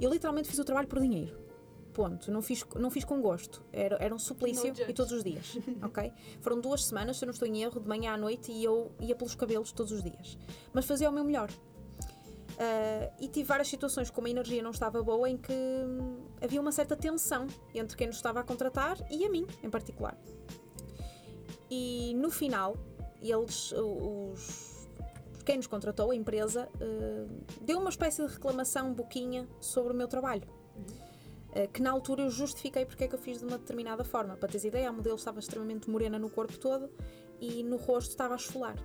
Eu 0.00 0.10
literalmente 0.10 0.48
fiz 0.48 0.58
o 0.58 0.64
trabalho 0.64 0.88
por 0.88 1.00
dinheiro. 1.00 1.45
Ponto. 1.96 2.30
Não 2.30 2.42
fiz, 2.42 2.62
não 2.74 2.90
fiz 2.90 3.06
com 3.06 3.22
gosto. 3.22 3.64
Era, 3.72 3.96
era 3.96 4.14
um 4.14 4.18
suplício 4.18 4.70
e 4.86 4.92
todos 4.92 5.12
os 5.12 5.24
dias. 5.24 5.56
ok? 5.82 6.12
Foram 6.42 6.60
duas 6.60 6.84
semanas, 6.84 7.16
se 7.16 7.24
eu 7.24 7.26
não 7.26 7.32
estou 7.32 7.48
em 7.48 7.62
erro, 7.62 7.80
de 7.80 7.88
manhã 7.88 8.12
à 8.12 8.18
noite 8.18 8.52
e 8.52 8.62
eu 8.62 8.92
ia 9.00 9.16
pelos 9.16 9.34
cabelos 9.34 9.72
todos 9.72 9.92
os 9.92 10.02
dias. 10.02 10.36
Mas 10.74 10.84
fazia 10.84 11.08
o 11.08 11.12
meu 11.12 11.24
melhor. 11.24 11.48
Uh, 11.50 13.10
e 13.18 13.28
tive 13.28 13.48
várias 13.48 13.68
situações 13.68 14.10
como 14.10 14.26
a 14.26 14.30
energia 14.30 14.62
não 14.62 14.72
estava 14.72 15.02
boa 15.02 15.26
em 15.26 15.38
que 15.38 15.54
hum, 15.54 16.18
havia 16.38 16.60
uma 16.60 16.70
certa 16.70 16.94
tensão 16.94 17.46
entre 17.74 17.96
quem 17.96 18.08
nos 18.08 18.16
estava 18.16 18.40
a 18.40 18.44
contratar 18.44 18.98
e 19.10 19.24
a 19.24 19.30
mim, 19.30 19.46
em 19.62 19.70
particular. 19.70 20.18
E 21.70 22.12
no 22.14 22.30
final, 22.30 22.76
eles, 23.22 23.72
os, 23.72 24.86
quem 25.46 25.56
nos 25.56 25.66
contratou, 25.66 26.10
a 26.10 26.14
empresa, 26.14 26.68
uh, 26.74 27.44
deu 27.62 27.78
uma 27.78 27.88
espécie 27.88 28.22
de 28.22 28.30
reclamação 28.30 28.92
boquinha 28.92 29.48
sobre 29.62 29.94
o 29.94 29.96
meu 29.96 30.08
trabalho. 30.08 30.55
Eh, 31.56 31.66
que 31.68 31.80
na 31.80 31.90
altura 31.90 32.24
eu 32.24 32.30
justifiquei 32.30 32.84
porque 32.84 33.04
é 33.04 33.08
que 33.08 33.14
eu 33.14 33.18
fiz 33.18 33.38
de 33.38 33.46
uma 33.46 33.56
determinada 33.56 34.04
forma. 34.04 34.36
Para 34.36 34.46
teres 34.46 34.64
ideia, 34.64 34.90
a 34.90 34.92
modelo 34.92 35.16
estava 35.16 35.40
extremamente 35.40 35.88
morena 35.88 36.18
no 36.18 36.28
corpo 36.28 36.58
todo 36.58 36.90
e 37.40 37.62
no 37.62 37.76
rosto 37.76 38.10
estava 38.10 38.34
a 38.34 38.36
esfolar. 38.36 38.76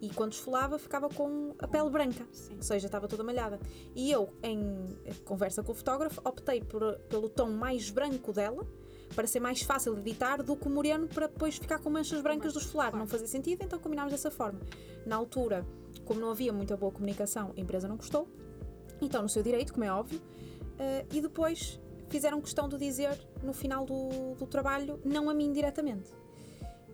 E 0.00 0.10
quando 0.10 0.32
esfolava, 0.32 0.80
ficava 0.80 1.08
com 1.08 1.54
a 1.60 1.68
pele 1.68 1.88
branca, 1.90 2.26
Sim. 2.32 2.56
ou 2.56 2.62
seja, 2.62 2.86
estava 2.86 3.06
toda 3.06 3.22
malhada. 3.22 3.60
E 3.94 4.10
eu, 4.10 4.32
em 4.42 4.88
conversa 5.24 5.62
com 5.62 5.70
o 5.70 5.74
fotógrafo, 5.74 6.20
optei 6.24 6.60
por, 6.60 6.98
pelo 7.08 7.28
tom 7.28 7.50
mais 7.50 7.88
branco 7.90 8.32
dela, 8.32 8.66
para 9.14 9.26
ser 9.26 9.38
mais 9.38 9.62
fácil 9.62 9.94
de 9.94 10.00
editar 10.00 10.42
do 10.42 10.56
que 10.56 10.66
o 10.66 10.70
moreno 10.70 11.06
para 11.06 11.28
depois 11.28 11.56
ficar 11.56 11.78
com 11.78 11.88
manchas 11.88 12.20
brancas 12.20 12.52
do 12.52 12.58
esfolar. 12.58 12.96
Não 12.96 13.06
fazia 13.06 13.28
sentido, 13.28 13.62
então 13.62 13.78
combinámos 13.78 14.12
dessa 14.12 14.30
forma. 14.30 14.60
Na 15.06 15.14
altura, 15.14 15.64
como 16.04 16.20
não 16.20 16.30
havia 16.30 16.52
muita 16.52 16.76
boa 16.76 16.90
comunicação, 16.90 17.52
a 17.56 17.60
empresa 17.60 17.86
não 17.86 17.96
gostou, 17.96 18.28
então 19.00 19.22
no 19.22 19.28
seu 19.28 19.42
direito, 19.42 19.72
como 19.72 19.84
é 19.84 19.92
óbvio, 19.92 20.20
uh, 20.20 21.06
e 21.12 21.20
depois 21.20 21.80
fizeram 22.08 22.40
questão 22.40 22.68
de 22.68 22.78
dizer 22.78 23.18
no 23.42 23.52
final 23.52 23.84
do, 23.84 24.34
do 24.34 24.46
trabalho, 24.46 25.00
não 25.04 25.28
a 25.28 25.34
mim 25.34 25.52
diretamente. 25.52 26.10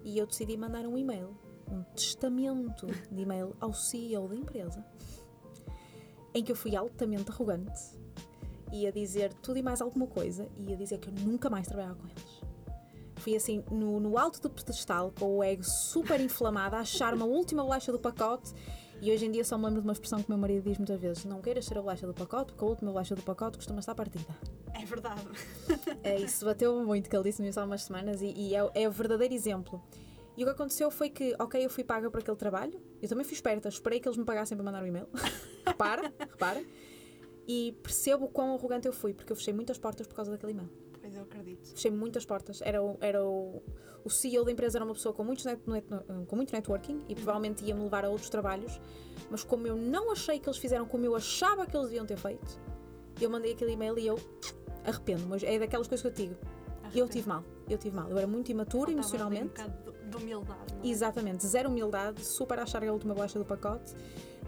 E 0.05 0.19
eu 0.19 0.27
decidi 0.27 0.57
mandar 0.57 0.85
um 0.87 0.99
e-mail, 0.99 1.37
um 1.71 1.83
testamento 1.95 2.87
de 3.11 3.23
e-mail 3.23 3.57
ao 3.61 3.73
CEO 3.73 4.29
da 4.29 4.37
empresa, 4.37 4.85
em 6.35 6.43
que 6.43 6.53
eu 6.53 6.57
fui 6.57 6.77
altamente 6.77 7.31
arrogante, 7.31 7.81
ia 8.73 8.93
dizer 8.93 9.33
tudo 9.35 9.59
e 9.59 9.63
mais 9.63 9.81
alguma 9.81 10.07
coisa, 10.07 10.49
ia 10.59 10.77
dizer 10.77 10.99
que 10.99 11.09
eu 11.09 11.15
nunca 11.15 11.49
mais 11.49 11.67
trabalhava 11.67 11.95
com 11.95 12.09
eles. 12.09 12.45
Fui 13.17 13.37
assim, 13.37 13.65
no, 13.71 14.01
no 14.01 14.19
alto 14.19 14.41
do 14.43 14.51
pedestal, 14.51 15.13
com 15.19 15.39
o 15.39 15.43
ego 15.43 15.65
super 15.65 16.21
inflamado, 16.21 16.77
a 16.77 16.81
achar 16.81 17.15
uma 17.15 17.25
última 17.25 17.63
bolacha 17.63 17.91
do 17.91 17.99
pacote 17.99 18.53
e 19.05 19.13
hoje 19.13 19.27
em 19.27 19.31
dia 19.31 19.45
só 19.45 19.59
me 19.59 19.65
lembro 19.67 19.83
de 19.83 19.87
uma 19.87 19.93
expressão 19.93 20.19
que 20.19 20.27
o 20.27 20.31
meu 20.31 20.39
marido 20.39 20.65
diz 20.65 20.79
muitas 20.79 20.99
vezes: 20.99 21.27
não 21.27 21.43
queiras 21.43 21.67
ser 21.67 21.77
a 21.77 21.83
bolacha 21.83 22.07
do 22.07 22.15
pacote, 22.15 22.53
porque 22.53 22.65
a 22.65 22.69
última 22.69 22.91
bolacha 22.91 23.15
do 23.15 23.21
pacote 23.21 23.59
costuma 23.59 23.81
estar 23.81 23.95
partida. 23.95 24.25
É 24.73 24.83
verdade. 24.87 25.21
É, 26.03 26.19
isso 26.19 26.47
bateu 26.47 26.83
muito, 26.83 27.11
que 27.11 27.15
ele 27.15 27.25
disse-me 27.25 27.51
isso 27.51 27.61
há 27.61 27.65
umas 27.65 27.83
semanas, 27.83 28.23
e, 28.23 28.33
e 28.33 28.55
é, 28.55 28.71
é 28.75 28.89
o 28.89 28.91
verdadeiro 28.91 29.35
exemplo. 29.35 29.83
E 30.39 30.43
o 30.43 30.47
que 30.47 30.53
aconteceu 30.53 30.91
foi 30.91 31.11
que, 31.11 31.37
ok, 31.39 31.63
eu 31.63 31.69
fui 31.69 31.85
paga 31.85 32.11
por 32.11 32.21
aquele 32.21 32.37
trabalho, 32.39 32.81
eu 33.03 33.07
também 33.07 33.25
fui 33.25 33.35
esperta, 33.35 33.69
esperei 33.69 34.01
que 34.01 34.09
eles 34.09 34.17
me 34.17 34.25
pagassem 34.25 34.57
para 34.57 34.65
mandar 34.65 34.83
um 34.83 34.87
e-mail. 34.87 35.07
repara, 35.67 36.11
repara. 36.19 36.65
E 37.47 37.79
percebo 37.83 38.27
quão 38.29 38.55
arrogante 38.55 38.87
eu 38.87 38.93
fui, 38.93 39.13
porque 39.13 39.31
eu 39.31 39.37
fechei 39.37 39.53
muitas 39.53 39.77
portas 39.77 40.07
por 40.07 40.15
causa 40.15 40.31
daquele 40.31 40.53
e-mail. 40.53 40.71
Pois 41.05 41.15
eu 41.15 41.23
acredito. 41.23 41.69
Fechei 41.69 41.91
muitas 41.91 42.25
portas. 42.25 42.63
Era, 42.63 42.83
o, 42.83 42.97
era 42.99 43.23
o, 43.23 43.63
o 44.03 44.09
CEO 44.09 44.43
da 44.43 44.51
empresa 44.51 44.79
era 44.79 44.87
uma 44.87 44.95
pessoa 44.95 45.15
com, 45.15 45.23
muitos 45.23 45.45
net, 45.45 45.61
net, 45.67 45.87
com 46.27 46.35
muito 46.35 46.51
networking 46.51 47.05
e 47.07 47.15
provavelmente 47.15 47.63
ia 47.63 47.75
me 47.75 47.83
levar 47.83 48.07
a 48.07 48.09
outros 48.09 48.31
trabalhos, 48.31 48.81
mas 49.31 49.45
como 49.45 49.67
eu 49.67 49.77
não 49.77 50.11
achei 50.11 50.39
que 50.39 50.49
eles 50.49 50.59
fizeram 50.59 50.87
como 50.87 51.05
eu 51.05 51.15
achava 51.15 51.67
que 51.67 51.77
eles 51.77 51.89
deviam 51.89 52.07
ter 52.07 52.17
feito, 52.17 52.59
eu 53.21 53.29
mandei 53.29 53.53
aquele 53.53 53.73
e-mail 53.73 53.99
e 53.99 54.07
eu 54.07 54.19
arrependo, 54.83 55.27
mas 55.27 55.43
é 55.43 55.59
daquelas 55.59 55.87
coisas 55.87 56.01
que 56.01 56.09
eu 56.09 56.15
te 56.15 56.23
digo. 56.23 56.41
Arrependo. 56.83 56.99
Eu 56.99 57.09
tive 57.11 57.29
mal, 57.29 57.45
eu 57.69 57.77
tive 57.77 57.97
mal. 57.97 58.09
Eu 58.09 58.17
era 58.17 58.27
muito 58.27 58.51
imatura 58.51 58.91
emocionalmente. 58.91 59.61
Um 59.61 60.09
de 60.09 60.17
humildade. 60.17 60.75
É? 60.83 60.89
Exatamente, 60.89 61.47
zero 61.47 61.69
humildade, 61.69 62.25
super 62.25 62.59
achar 62.59 62.83
a 62.83 62.91
última 62.91 63.15
baixa 63.15 63.39
do 63.39 63.45
pacote. 63.45 63.95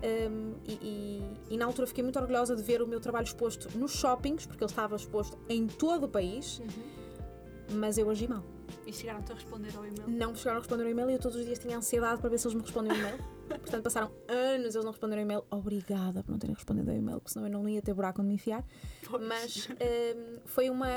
Um, 0.02 0.54
e, 0.66 0.72
e, 0.72 1.54
e, 1.54 1.56
na 1.56 1.64
altura 1.64 1.86
fiquei 1.86 2.04
muito 2.04 2.18
orgulhosa 2.18 2.54
de 2.54 2.62
ver 2.62 2.82
o 2.82 2.86
meu 2.86 3.00
trabalho 3.00 3.24
exposto 3.24 3.76
nos 3.78 3.92
shoppings, 3.92 4.46
porque 4.46 4.62
ele 4.62 4.70
estava 4.70 4.94
exposto 4.94 5.38
em 5.48 5.66
todo 5.66 6.04
o 6.04 6.08
país, 6.08 6.58
uhum. 6.58 7.76
mas 7.78 7.96
eu 7.96 8.08
agi 8.10 8.28
mal. 8.28 8.44
E 8.86 8.92
chegaram-te 8.92 9.32
a 9.32 9.34
responder 9.34 9.74
ao 9.74 9.86
e-mail? 9.86 10.08
Não 10.08 10.32
me 10.32 10.36
chegaram 10.36 10.58
a 10.58 10.60
responder 10.60 10.84
ao 10.84 10.90
e-mail 10.90 11.10
e 11.10 11.14
eu 11.14 11.18
todos 11.18 11.36
os 11.38 11.44
dias 11.44 11.58
tinha 11.58 11.78
ansiedade 11.78 12.20
para 12.20 12.28
ver 12.28 12.38
se 12.38 12.46
eles 12.46 12.54
me 12.54 12.62
respondem 12.62 12.92
ao 12.92 12.98
e-mail. 12.98 13.35
Portanto, 13.46 13.82
passaram 13.82 14.10
anos 14.28 14.74
eles 14.74 14.84
não 14.84 14.92
responderam 14.92 15.22
ao 15.22 15.24
e-mail. 15.24 15.44
Obrigada 15.50 16.22
por 16.22 16.32
não 16.32 16.38
terem 16.38 16.54
respondido 16.54 16.90
ao 16.90 16.96
e-mail, 16.96 17.18
porque 17.18 17.32
senão 17.32 17.46
eu 17.46 17.52
não 17.52 17.68
ia 17.68 17.80
ter 17.80 17.94
buraco 17.94 18.20
onde 18.20 18.28
me 18.28 18.34
enfiar. 18.34 18.64
Pois. 19.08 19.22
Mas 19.22 19.68
um, 19.70 20.38
foi 20.44 20.70
uma. 20.70 20.88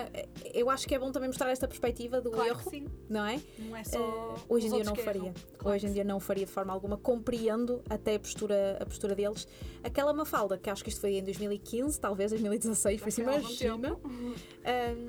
Eu 0.54 0.70
acho 0.70 0.88
que 0.88 0.96
é 0.96 1.00
bom 1.00 1.12
também 1.12 1.30
mostrar 1.30 1.50
esta 1.52 1.68
perspectiva 1.68 2.22
do 2.22 2.32
claro 2.32 2.50
erro. 2.50 2.70
sim. 2.70 2.88
Não 3.08 3.26
é? 3.26 3.40
Não 3.58 3.76
é 3.76 3.84
só. 3.84 4.00
Uh, 4.00 4.40
hoje 4.50 4.68
em 4.68 4.72
dia 4.72 4.84
não 4.84 4.96
faria. 4.96 5.34
Claro 5.58 5.76
hoje 5.76 5.88
em 5.88 5.94
dia 5.94 6.04
não 6.04 6.20
faria 6.20 6.46
de 6.46 6.52
forma 6.52 6.74
alguma. 6.74 6.98
Compreendo 6.98 7.82
até 7.90 8.16
a 8.16 8.20
postura, 8.20 8.78
a 8.80 8.86
postura 8.86 9.16
deles. 9.16 9.48
Aquela 9.84 10.14
Mafalda, 10.14 10.58
que 10.58 10.70
acho 10.70 10.84
que 10.84 10.90
isto 10.90 11.02
foi 11.02 11.18
em 11.18 11.24
2015, 11.24 12.00
talvez 12.00 12.32
2016, 12.32 13.00
foi 13.00 13.10
assim, 13.10 13.22
imagina. 13.22 13.94
Um, 13.94 14.34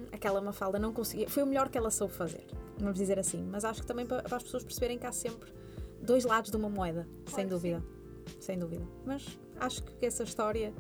aquela 0.12 0.40
Mafalda 0.40 0.79
não 0.79 0.92
conseguia. 0.92 1.29
Foi 1.29 1.42
o 1.42 1.46
melhor 1.46 1.68
que 1.68 1.79
ela 1.79 1.90
soube 1.90 2.12
fazer, 2.12 2.46
vamos 2.79 2.98
dizer 2.98 3.18
assim. 3.18 3.42
Mas 3.42 3.64
acho 3.64 3.81
que 3.81 3.87
também 3.87 4.07
para, 4.07 4.22
para 4.22 4.37
as 4.37 4.42
pessoas 4.42 4.62
perceberem 4.62 4.98
que 4.98 5.07
há 5.07 5.12
sempre 5.12 5.50
dois 6.02 6.24
lados 6.24 6.50
de 6.50 6.56
uma 6.56 6.68
moeda, 6.68 7.08
claro 7.24 7.36
sem 7.36 7.46
dúvida. 7.46 7.80
Sim. 7.80 8.40
Sem 8.40 8.58
dúvida. 8.58 8.86
Mas 9.04 9.38
acho 9.58 9.82
que 9.82 10.06
essa 10.06 10.22
história 10.22 10.72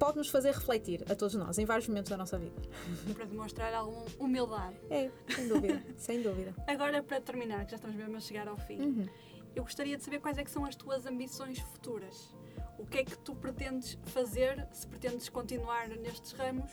pode 0.00 0.16
nos 0.16 0.30
fazer 0.30 0.52
refletir 0.52 1.04
a 1.10 1.14
todos 1.14 1.34
nós 1.34 1.58
em 1.58 1.66
vários 1.66 1.86
momentos 1.86 2.10
da 2.10 2.16
nossa 2.16 2.38
vida. 2.38 2.56
Para 3.14 3.26
demonstrar 3.26 3.72
alguma 3.74 4.06
humildade. 4.18 4.76
É, 4.88 5.10
sem 5.28 5.46
dúvida, 5.46 5.82
sem 5.96 6.22
dúvida. 6.22 6.54
Agora, 6.66 7.02
para 7.02 7.20
terminar, 7.20 7.66
que 7.66 7.72
já 7.72 7.76
estamos 7.76 7.96
mesmo 7.96 8.16
a 8.16 8.20
chegar 8.20 8.48
ao 8.48 8.56
fim, 8.56 8.80
uhum. 8.80 9.06
eu 9.54 9.62
gostaria 9.62 9.96
de 9.96 10.02
saber 10.02 10.18
quais 10.18 10.38
é 10.38 10.42
que 10.42 10.50
são 10.50 10.64
as 10.64 10.74
tuas 10.74 11.04
ambições 11.04 11.58
futuras. 11.58 12.34
O 12.78 12.86
que 12.86 12.98
é 12.98 13.04
que 13.04 13.18
tu 13.18 13.34
pretendes 13.34 13.98
fazer, 14.06 14.66
se 14.72 14.86
pretendes 14.86 15.28
continuar 15.28 15.86
nestes 15.90 16.32
ramos, 16.32 16.70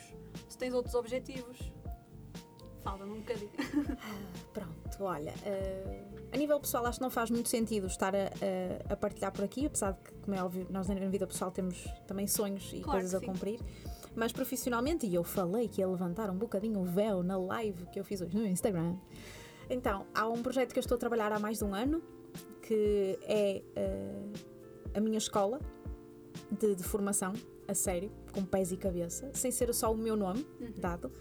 se 0.48 0.56
tens 0.56 0.72
outros 0.72 0.94
objetivos? 0.94 1.70
Fala-me 2.82 3.12
um 3.12 3.20
bocadinho. 3.20 3.50
Pronto, 4.52 5.04
olha, 5.04 5.32
uh, 5.32 6.18
a 6.32 6.36
nível 6.36 6.60
pessoal 6.60 6.86
acho 6.86 6.98
que 6.98 7.02
não 7.02 7.10
faz 7.10 7.30
muito 7.30 7.48
sentido 7.48 7.86
estar 7.86 8.14
a, 8.14 8.18
a, 8.88 8.92
a, 8.92 8.96
partilhar 8.96 9.32
por 9.32 9.44
aqui, 9.44 9.66
apesar 9.66 9.92
de 9.92 10.00
que, 10.00 10.12
como 10.14 10.36
é 10.36 10.42
óbvio, 10.42 10.66
nós 10.70 10.88
na 10.88 10.94
vida 10.94 11.26
pessoal 11.26 11.50
temos 11.50 11.84
também 12.06 12.26
sonhos 12.26 12.72
e 12.72 12.80
claro 12.80 13.00
coisas 13.00 13.14
a 13.14 13.20
cumprir. 13.24 13.60
Mas 14.14 14.32
profissionalmente, 14.32 15.06
e 15.06 15.14
eu 15.14 15.24
falei 15.24 15.68
que 15.68 15.80
ia 15.80 15.88
levantar 15.88 16.30
um 16.30 16.36
bocadinho 16.36 16.80
o 16.80 16.84
véu 16.84 17.22
na 17.22 17.36
live 17.36 17.86
que 17.86 18.00
eu 18.00 18.04
fiz 18.04 18.20
hoje 18.20 18.36
no 18.36 18.46
Instagram. 18.46 18.96
Então, 19.70 20.06
há 20.14 20.26
um 20.28 20.42
projeto 20.42 20.72
que 20.72 20.78
eu 20.78 20.82
estou 20.82 20.96
a 20.96 20.98
trabalhar 20.98 21.32
há 21.32 21.38
mais 21.38 21.58
de 21.58 21.64
um 21.64 21.74
ano, 21.74 22.02
que 22.62 23.18
é 23.22 23.62
uh, 23.76 24.32
a 24.94 25.00
minha 25.00 25.18
escola 25.18 25.60
de, 26.50 26.74
de 26.74 26.82
formação, 26.82 27.32
a 27.66 27.74
sério, 27.74 28.10
com 28.32 28.44
pés 28.44 28.72
e 28.72 28.76
cabeça, 28.76 29.30
sem 29.34 29.50
ser 29.50 29.72
só 29.74 29.92
o 29.92 29.96
meu 29.96 30.16
nome 30.16 30.46
uhum. 30.60 30.72
dado 30.76 31.12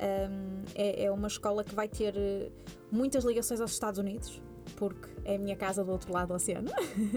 Um, 0.00 0.62
é, 0.74 1.04
é 1.04 1.10
uma 1.10 1.28
escola 1.28 1.62
que 1.62 1.74
vai 1.74 1.86
ter 1.86 2.16
eh, 2.16 2.50
muitas 2.90 3.22
ligações 3.22 3.60
aos 3.60 3.72
Estados 3.72 3.98
Unidos, 3.98 4.40
porque 4.76 5.08
é 5.24 5.34
a 5.34 5.38
minha 5.38 5.56
casa 5.56 5.84
do 5.84 5.92
outro 5.92 6.10
lado 6.10 6.28
do 6.28 6.34
oceano. 6.34 6.70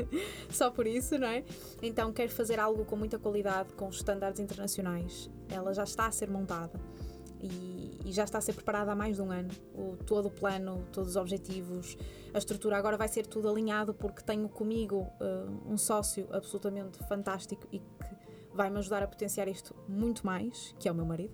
Só 0.52 0.70
por 0.70 0.86
isso, 0.86 1.18
não 1.18 1.28
é? 1.28 1.46
Então 1.82 2.12
quero 2.12 2.32
fazer 2.32 2.60
algo 2.60 2.84
com 2.84 2.98
muita 2.98 3.18
qualidade, 3.18 3.72
com 3.74 3.88
estándares 3.88 4.40
internacionais. 4.40 5.30
Ela 5.50 5.74
já 5.74 5.84
está 5.84 6.08
a 6.08 6.12
ser 6.12 6.30
montada 6.30 6.78
e, 7.44 8.00
e, 8.06 8.12
já 8.12 8.24
está 8.24 8.38
a 8.38 8.42
ser 8.42 8.54
preparada 8.54 8.92
há 8.92 8.96
mais 8.96 9.18
de 9.18 9.22
um 9.22 9.32
ano. 9.32 9.50
O, 9.74 9.98
todo 9.98 10.28
o 10.28 10.32
plano, 10.32 10.86
todos 10.92 11.12
os 11.12 11.16
objetivos, 11.16 11.98
a 12.34 12.38
estrutura. 12.38 12.78
Agora 12.78 12.98
vai 12.98 13.08
ser 13.08 13.28
tudo 13.28 13.50
alinhado 13.50 13.94
porque 13.94 14.24
tenho 14.24 14.48
comigo 14.48 15.08
uh, 15.22 15.72
um 15.72 15.78
sócio 15.78 16.28
absolutamente 16.32 16.98
fantástico 17.08 17.68
e 17.72 17.80
que 17.80 18.24
vai 18.54 18.70
me 18.70 18.78
ajudar 18.78 19.04
a 19.04 19.08
potenciar 19.08 19.48
isto 19.48 19.76
muito 19.88 20.26
mais, 20.26 20.74
que 20.80 20.88
é 20.88 20.92
o 20.92 20.96
meu 20.96 21.06
marido. 21.06 21.34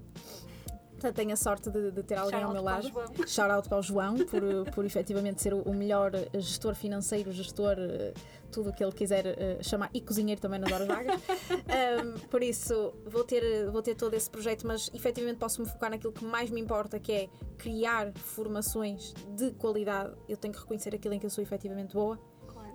Tenho 1.14 1.34
a 1.34 1.36
sorte 1.36 1.70
de, 1.70 1.92
de 1.92 2.04
ter 2.04 2.16
alguém 2.16 2.44
ao 2.44 2.52
meu 2.52 2.62
lado. 2.62 2.88
Shout 3.28 3.52
out 3.52 3.70
para 3.70 3.80
o 3.80 3.82
João, 3.82 4.18
por, 4.18 4.72
por 4.74 4.86
efetivamente 4.86 5.42
ser 5.42 5.54
o 5.54 5.74
melhor 5.74 6.12
gestor 6.34 6.76
financeiro, 6.76 7.32
gestor, 7.32 7.76
eh, 7.78 8.14
tudo 8.52 8.70
o 8.70 8.74
que 8.74 8.84
ele 8.84 8.92
quiser 8.92 9.26
uh, 9.26 9.64
chamar, 9.64 9.90
e 9.94 10.02
cozinheiro 10.02 10.42
também 10.42 10.60
nas 10.60 10.72
horas 10.72 10.88
vagas. 10.88 11.22
um, 12.20 12.28
por 12.28 12.44
isso, 12.44 12.94
vou 13.06 13.24
ter, 13.24 13.70
vou 13.72 13.82
ter 13.82 13.96
todo 13.96 14.14
esse 14.14 14.30
projeto, 14.30 14.66
mas 14.68 14.90
efetivamente 14.94 15.38
posso 15.38 15.62
me 15.62 15.68
focar 15.68 15.90
naquilo 15.90 16.12
que 16.12 16.26
mais 16.26 16.50
me 16.50 16.60
importa, 16.60 17.00
que 17.00 17.12
é 17.12 17.30
criar 17.58 18.12
formações 18.14 19.14
de 19.36 19.52
qualidade. 19.52 20.14
Eu 20.28 20.38
tenho 20.38 20.54
que 20.54 20.60
reconhecer 20.60 20.94
aquilo 20.94 21.14
em 21.14 21.20
que 21.20 21.26
eu 21.26 21.30
sou 21.30 21.44
efetivamente 21.44 21.94
boa. 21.94 22.20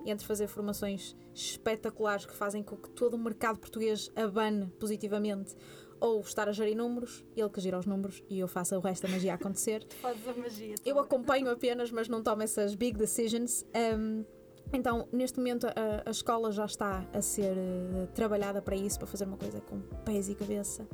E 0.05 0.11
entre 0.11 0.27
fazer 0.27 0.47
formações 0.49 1.17
espetaculares 1.35 2.27
que 2.27 2.35
fazem 2.35 2.63
com 2.63 2.77
que 2.77 2.91
todo 2.91 3.15
o 3.15 3.19
mercado 3.19 3.59
português 3.59 4.11
abane 4.15 4.67
positivamente 4.79 5.57
ou 6.05 6.21
estar 6.21 6.47
a 6.51 6.53
gerir 6.53 6.77
números, 6.77 7.25
ele 7.35 7.49
que 7.49 7.63
gira 7.63 7.79
os 7.79 7.87
números 7.87 8.23
e 8.29 8.39
eu 8.39 8.47
faço 8.47 8.77
o 8.77 8.81
resto 8.81 9.07
da 9.07 9.09
magia 9.09 9.33
acontecer. 9.33 9.87
Fazes 10.03 10.29
a 10.29 10.35
magia. 10.35 10.75
Eu 10.85 10.99
acompanho 10.99 11.51
apenas, 11.51 11.91
mas 11.91 12.09
não 12.09 12.23
tomo 12.23 12.43
essas 12.43 12.75
big 12.75 12.99
decisions. 12.99 13.65
Um, 13.75 14.23
então, 14.71 15.09
neste 15.11 15.39
momento, 15.39 15.67
a, 15.67 15.73
a, 16.05 16.11
escola 16.11 16.53
já 16.53 16.67
está 16.67 17.09
a 17.11 17.23
ser 17.23 17.57
uh, 17.57 18.07
trabalhada 18.15 18.61
para 18.61 18.77
isso, 18.77 18.99
para 18.99 19.07
fazer 19.07 19.25
uma 19.25 19.39
coisa 19.39 19.63
com 19.63 19.81
pés 20.05 20.29
e 20.29 20.35
cabeça. 20.35 20.87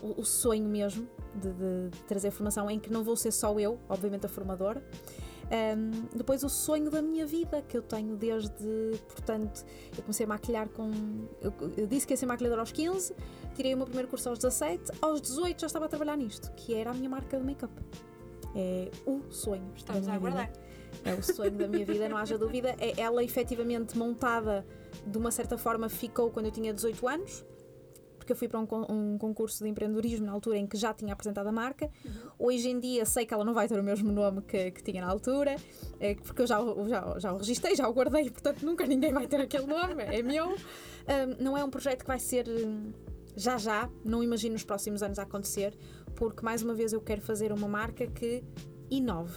O, 0.00 0.22
o 0.22 0.24
sonho 0.24 0.66
mesmo 0.66 1.06
de, 1.34 1.52
de, 1.52 1.90
de 1.90 2.02
trazer 2.04 2.30
formação 2.30 2.70
em 2.70 2.78
que 2.78 2.90
não 2.90 3.04
vou 3.04 3.14
ser 3.14 3.32
só 3.32 3.58
eu, 3.60 3.78
obviamente 3.90 4.24
a 4.24 4.28
formadora, 4.28 4.82
um, 5.46 6.16
depois 6.16 6.42
o 6.42 6.48
sonho 6.48 6.90
da 6.90 7.00
minha 7.00 7.24
vida, 7.24 7.62
que 7.62 7.76
eu 7.76 7.82
tenho 7.82 8.16
desde, 8.16 8.98
portanto, 9.08 9.64
eu 9.96 10.02
comecei 10.02 10.24
a 10.24 10.28
maquilhar 10.28 10.68
com. 10.70 10.90
Eu, 11.40 11.52
eu, 11.76 11.86
disse 11.86 12.06
que 12.06 12.12
ia 12.12 12.16
ser 12.16 12.26
maquilhadora 12.26 12.62
aos 12.62 12.72
15, 12.72 13.14
tirei 13.56 13.74
o 13.74 13.76
meu 13.76 13.86
primeiro 13.86 14.08
curso 14.08 14.28
aos 14.28 14.38
17, 14.38 14.92
aos 15.00 15.20
18 15.20 15.60
já 15.60 15.66
estava 15.66 15.86
a 15.86 15.88
trabalhar 15.88 16.16
nisto, 16.16 16.52
que 16.52 16.74
era 16.74 16.90
a 16.90 16.94
minha 16.94 17.08
marca 17.08 17.38
de 17.38 17.44
make-up. 17.44 17.72
É 18.54 18.90
o 19.06 19.22
sonho. 19.30 19.72
Estamos 19.74 20.06
a 20.08 20.14
aguardar. 20.14 20.50
É 21.04 21.12
o 21.14 21.22
sonho 21.22 21.50
da 21.50 21.68
minha 21.68 21.84
vida, 21.84 22.08
não 22.08 22.16
haja 22.16 22.38
dúvida. 22.38 22.74
É 22.78 23.00
ela 23.00 23.22
efetivamente 23.22 23.98
montada 23.98 24.66
de 25.06 25.18
uma 25.18 25.30
certa 25.30 25.58
forma 25.58 25.88
ficou 25.88 26.30
quando 26.30 26.46
eu 26.46 26.52
tinha 26.52 26.72
18 26.72 27.08
anos 27.08 27.44
porque 28.26 28.32
eu 28.32 28.36
fui 28.36 28.48
para 28.48 28.58
um, 28.58 28.66
um, 28.88 29.18
concurso 29.18 29.62
de 29.62 29.70
empreendedorismo 29.70 30.26
na 30.26 30.32
altura 30.32 30.58
em 30.58 30.66
que 30.66 30.76
já 30.76 30.92
tinha 30.92 31.12
apresentado 31.12 31.46
a 31.46 31.52
marca. 31.52 31.88
Uhum. 32.04 32.12
Hoje 32.40 32.68
em 32.68 32.80
dia 32.80 33.06
sei 33.06 33.24
que 33.24 33.32
ela 33.32 33.44
não 33.44 33.54
vai 33.54 33.68
ter 33.68 33.78
o 33.78 33.84
mesmo 33.84 34.10
nome 34.10 34.42
que, 34.42 34.72
que 34.72 34.82
tinha 34.82 35.00
na 35.00 35.08
altura, 35.08 35.54
é, 36.00 36.16
porque 36.16 36.42
eu 36.42 36.46
já, 36.46 36.58
já, 36.88 37.18
já 37.20 37.32
o 37.32 37.36
registrei, 37.36 37.76
já 37.76 37.88
o 37.88 37.92
guardei, 37.92 38.28
portanto 38.28 38.66
nunca 38.66 38.84
ninguém 38.84 39.12
vai 39.12 39.28
ter 39.28 39.40
aquele 39.40 39.66
nome, 39.66 40.02
é 40.02 40.22
meu. 40.22 40.48
Um, 40.48 40.56
não 41.44 41.56
é 41.56 41.62
um 41.62 41.70
projeto 41.70 42.00
que 42.00 42.08
vai 42.08 42.18
ser 42.18 42.48
hum, 42.48 42.90
já 43.36 43.58
já, 43.58 43.88
não 44.04 44.22
imagino 44.22 44.54
nos 44.54 44.64
próximos 44.64 45.02
anos 45.02 45.18
a 45.18 45.22
acontecer, 45.22 45.76
porque 46.14 46.42
mais 46.42 46.62
uma 46.62 46.74
vez 46.74 46.92
eu 46.92 47.00
quero 47.00 47.20
fazer 47.20 47.52
uma 47.52 47.68
marca 47.68 48.06
que 48.06 48.42
inove 48.90 49.36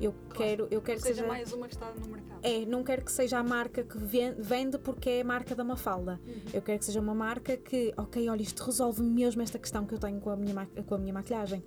eu 0.00 0.12
claro. 0.12 0.34
quero, 0.34 0.68
eu 0.70 0.82
quero 0.82 0.98
que 0.98 1.08
seja, 1.08 1.14
seja 1.16 1.26
mais 1.26 1.52
uma 1.52 1.66
que 1.66 1.74
está 1.74 1.90
no 1.92 2.06
mercado. 2.06 2.40
É, 2.42 2.66
não 2.66 2.84
quero 2.84 3.02
que 3.02 3.10
seja 3.10 3.38
a 3.38 3.42
marca 3.42 3.82
que 3.82 3.96
vende 3.98 4.78
porque 4.78 5.08
é 5.08 5.20
a 5.22 5.24
marca 5.24 5.54
da 5.54 5.64
Mafalda. 5.64 6.20
Uhum. 6.26 6.42
Eu 6.52 6.62
quero 6.62 6.78
que 6.78 6.84
seja 6.84 7.00
uma 7.00 7.14
marca 7.14 7.56
que, 7.56 7.94
ok, 7.96 8.28
olha, 8.28 8.42
isto 8.42 8.62
resolve 8.62 9.02
mesmo 9.02 9.40
esta 9.40 9.58
questão 9.58 9.86
que 9.86 9.94
eu 9.94 9.98
tenho 9.98 10.20
com 10.20 10.30
a 10.30 10.36
minha, 10.36 10.66
com 10.86 10.94
a 10.94 10.98
minha 10.98 11.14
maquilhagem. 11.14 11.64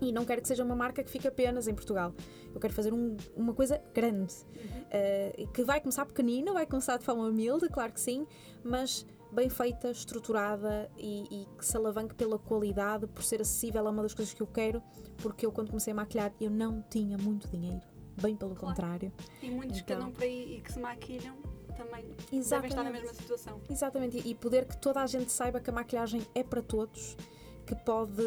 E 0.00 0.12
não 0.12 0.24
quero 0.24 0.40
que 0.40 0.48
seja 0.48 0.64
uma 0.64 0.76
marca 0.76 1.02
que 1.02 1.10
fique 1.10 1.28
apenas 1.28 1.68
em 1.68 1.74
Portugal. 1.74 2.14
Eu 2.54 2.60
quero 2.60 2.72
fazer 2.72 2.94
um, 2.94 3.16
uma 3.36 3.52
coisa 3.52 3.82
grande. 3.92 4.32
Uhum. 4.56 5.44
Uh, 5.44 5.52
que 5.52 5.62
vai 5.62 5.80
começar 5.80 6.06
pequenino, 6.06 6.54
vai 6.54 6.66
começar 6.66 6.96
de 6.96 7.04
forma 7.04 7.24
humilde, 7.28 7.68
claro 7.68 7.92
que 7.92 8.00
sim, 8.00 8.26
mas 8.64 9.04
bem 9.30 9.48
feita, 9.48 9.90
estruturada 9.90 10.90
e, 10.96 11.42
e, 11.42 11.46
que 11.56 11.64
se 11.64 11.76
alavanque 11.76 12.14
pela 12.14 12.38
qualidade, 12.38 13.06
por 13.06 13.22
ser 13.22 13.40
acessível 13.40 13.86
é 13.86 13.90
uma 13.90 14.02
das 14.02 14.14
coisas 14.14 14.32
que 14.32 14.42
eu 14.42 14.46
quero, 14.46 14.82
porque 15.18 15.44
eu 15.44 15.52
quando 15.52 15.68
comecei 15.68 15.92
a 15.92 15.96
maquilhar 15.96 16.32
eu 16.40 16.50
não 16.50 16.82
tinha 16.82 17.16
muito 17.18 17.48
dinheiro, 17.48 17.82
bem 18.20 18.34
pelo 18.36 18.54
claro. 18.54 18.74
contrário. 18.74 19.12
E 19.42 19.50
muitos 19.50 19.78
então, 19.78 19.86
que 19.86 19.92
andam 19.92 20.12
por 20.12 20.22
aí 20.22 20.56
e 20.56 20.60
que 20.60 20.72
se 20.72 20.80
maquilham 20.80 21.36
também 21.76 22.04
Exatamente. 22.32 22.48
devem 22.48 22.70
estar 22.70 22.84
na 22.84 22.90
mesma 22.90 23.14
situação. 23.14 23.60
Exatamente, 23.70 24.22
e 24.24 24.34
poder 24.34 24.66
que 24.66 24.76
toda 24.76 25.00
a 25.02 25.06
gente 25.06 25.30
saiba 25.30 25.60
que 25.60 25.70
a 25.70 25.72
maquilhagem 25.72 26.26
é 26.34 26.42
para 26.42 26.62
todos, 26.62 27.16
que 27.66 27.74
pode. 27.76 28.22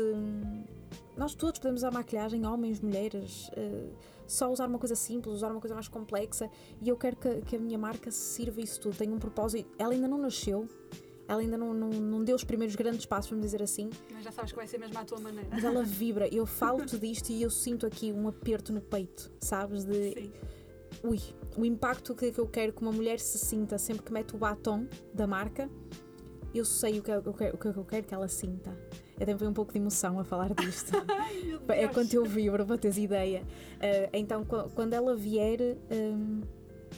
Nós 1.18 1.36
todos 1.36 1.60
podemos 1.60 1.82
usar 1.82 1.92
maquilhagem, 1.92 2.46
homens, 2.46 2.80
mulheres, 2.80 3.50
uh, 3.50 3.94
só 4.32 4.52
usar 4.52 4.68
uma 4.68 4.80
coisa 4.80 4.96
simples, 4.96 5.36
usar 5.36 5.52
uma 5.52 5.60
coisa 5.60 5.74
mais 5.74 5.88
complexa. 5.88 6.50
E 6.82 6.90
eu 6.90 6.96
quero 6.96 7.18
que, 7.18 7.42
que 7.42 7.56
a 7.56 7.60
minha 7.60 7.78
marca 7.78 8.10
sirva 8.12 8.62
isso 8.62 8.80
tudo, 8.80 8.96
tenha 8.96 9.14
um 9.14 9.20
propósito. 9.20 9.70
Ela 9.78 9.94
ainda 9.94 10.08
não 10.08 10.18
nasceu, 10.18 10.68
ela 11.28 11.42
ainda 11.42 11.58
não, 11.58 11.74
não, 11.74 11.90
não 11.90 12.24
deu 12.24 12.36
os 12.36 12.44
primeiros 12.44 12.76
grandes 12.76 13.06
passos, 13.06 13.30
vamos 13.30 13.46
dizer 13.46 13.62
assim. 13.62 13.90
Mas 14.12 14.24
já 14.24 14.32
sabes 14.32 14.52
que 14.52 14.58
vai 14.58 14.68
ser 14.68 14.78
mesmo 14.78 14.98
à 14.98 15.04
tua 15.04 15.20
maneira. 15.20 15.48
Mas 15.52 15.64
ela 15.64 15.84
vibra. 15.84 16.28
Eu 16.34 16.46
falo-te 16.46 16.98
disto 16.98 17.30
e 17.30 17.42
eu 17.42 17.50
sinto 17.50 17.86
aqui 17.86 18.12
um 18.12 18.28
aperto 18.28 18.72
no 18.72 18.82
peito, 18.82 19.32
sabes? 19.40 19.84
De. 19.84 20.14
Sim. 20.14 20.32
Ui, 21.04 21.20
o 21.58 21.66
impacto 21.66 22.14
que, 22.14 22.32
que 22.32 22.40
eu 22.40 22.48
quero 22.48 22.74
que 22.74 22.82
uma 22.82 22.92
mulher 22.92 23.20
se 23.20 23.40
sinta 23.40 23.78
sempre 23.78 24.04
que 24.04 24.12
mete 24.12 24.36
o 24.36 24.38
batom 24.38 24.88
da 25.14 25.26
marca, 25.26 25.70
eu 26.54 26.66
sei 26.66 27.00
o 27.00 27.04
que, 27.04 27.12
o 27.12 27.34
que, 27.34 27.46
o 27.46 27.58
que 27.58 27.68
eu 27.68 27.86
quero 27.86 28.06
que 28.06 28.14
ela 28.14 28.28
sinta. 28.28 28.78
Eu 29.22 29.28
também 29.28 29.48
um 29.48 29.54
pouco 29.54 29.72
de 29.72 29.78
emoção 29.78 30.20
a 30.20 30.24
falar 30.24 30.52
disto. 30.56 30.92
Ai, 31.08 31.60
é 31.70 31.88
quando 31.88 32.12
eu 32.12 32.26
vibro, 32.26 32.66
para 32.66 32.76
teres 32.76 32.98
ideia. 32.98 33.44
Uh, 33.76 34.10
então, 34.14 34.44
quando 34.74 34.94
ela 34.94 35.16
vier, 35.16 35.78
um, 35.92 36.42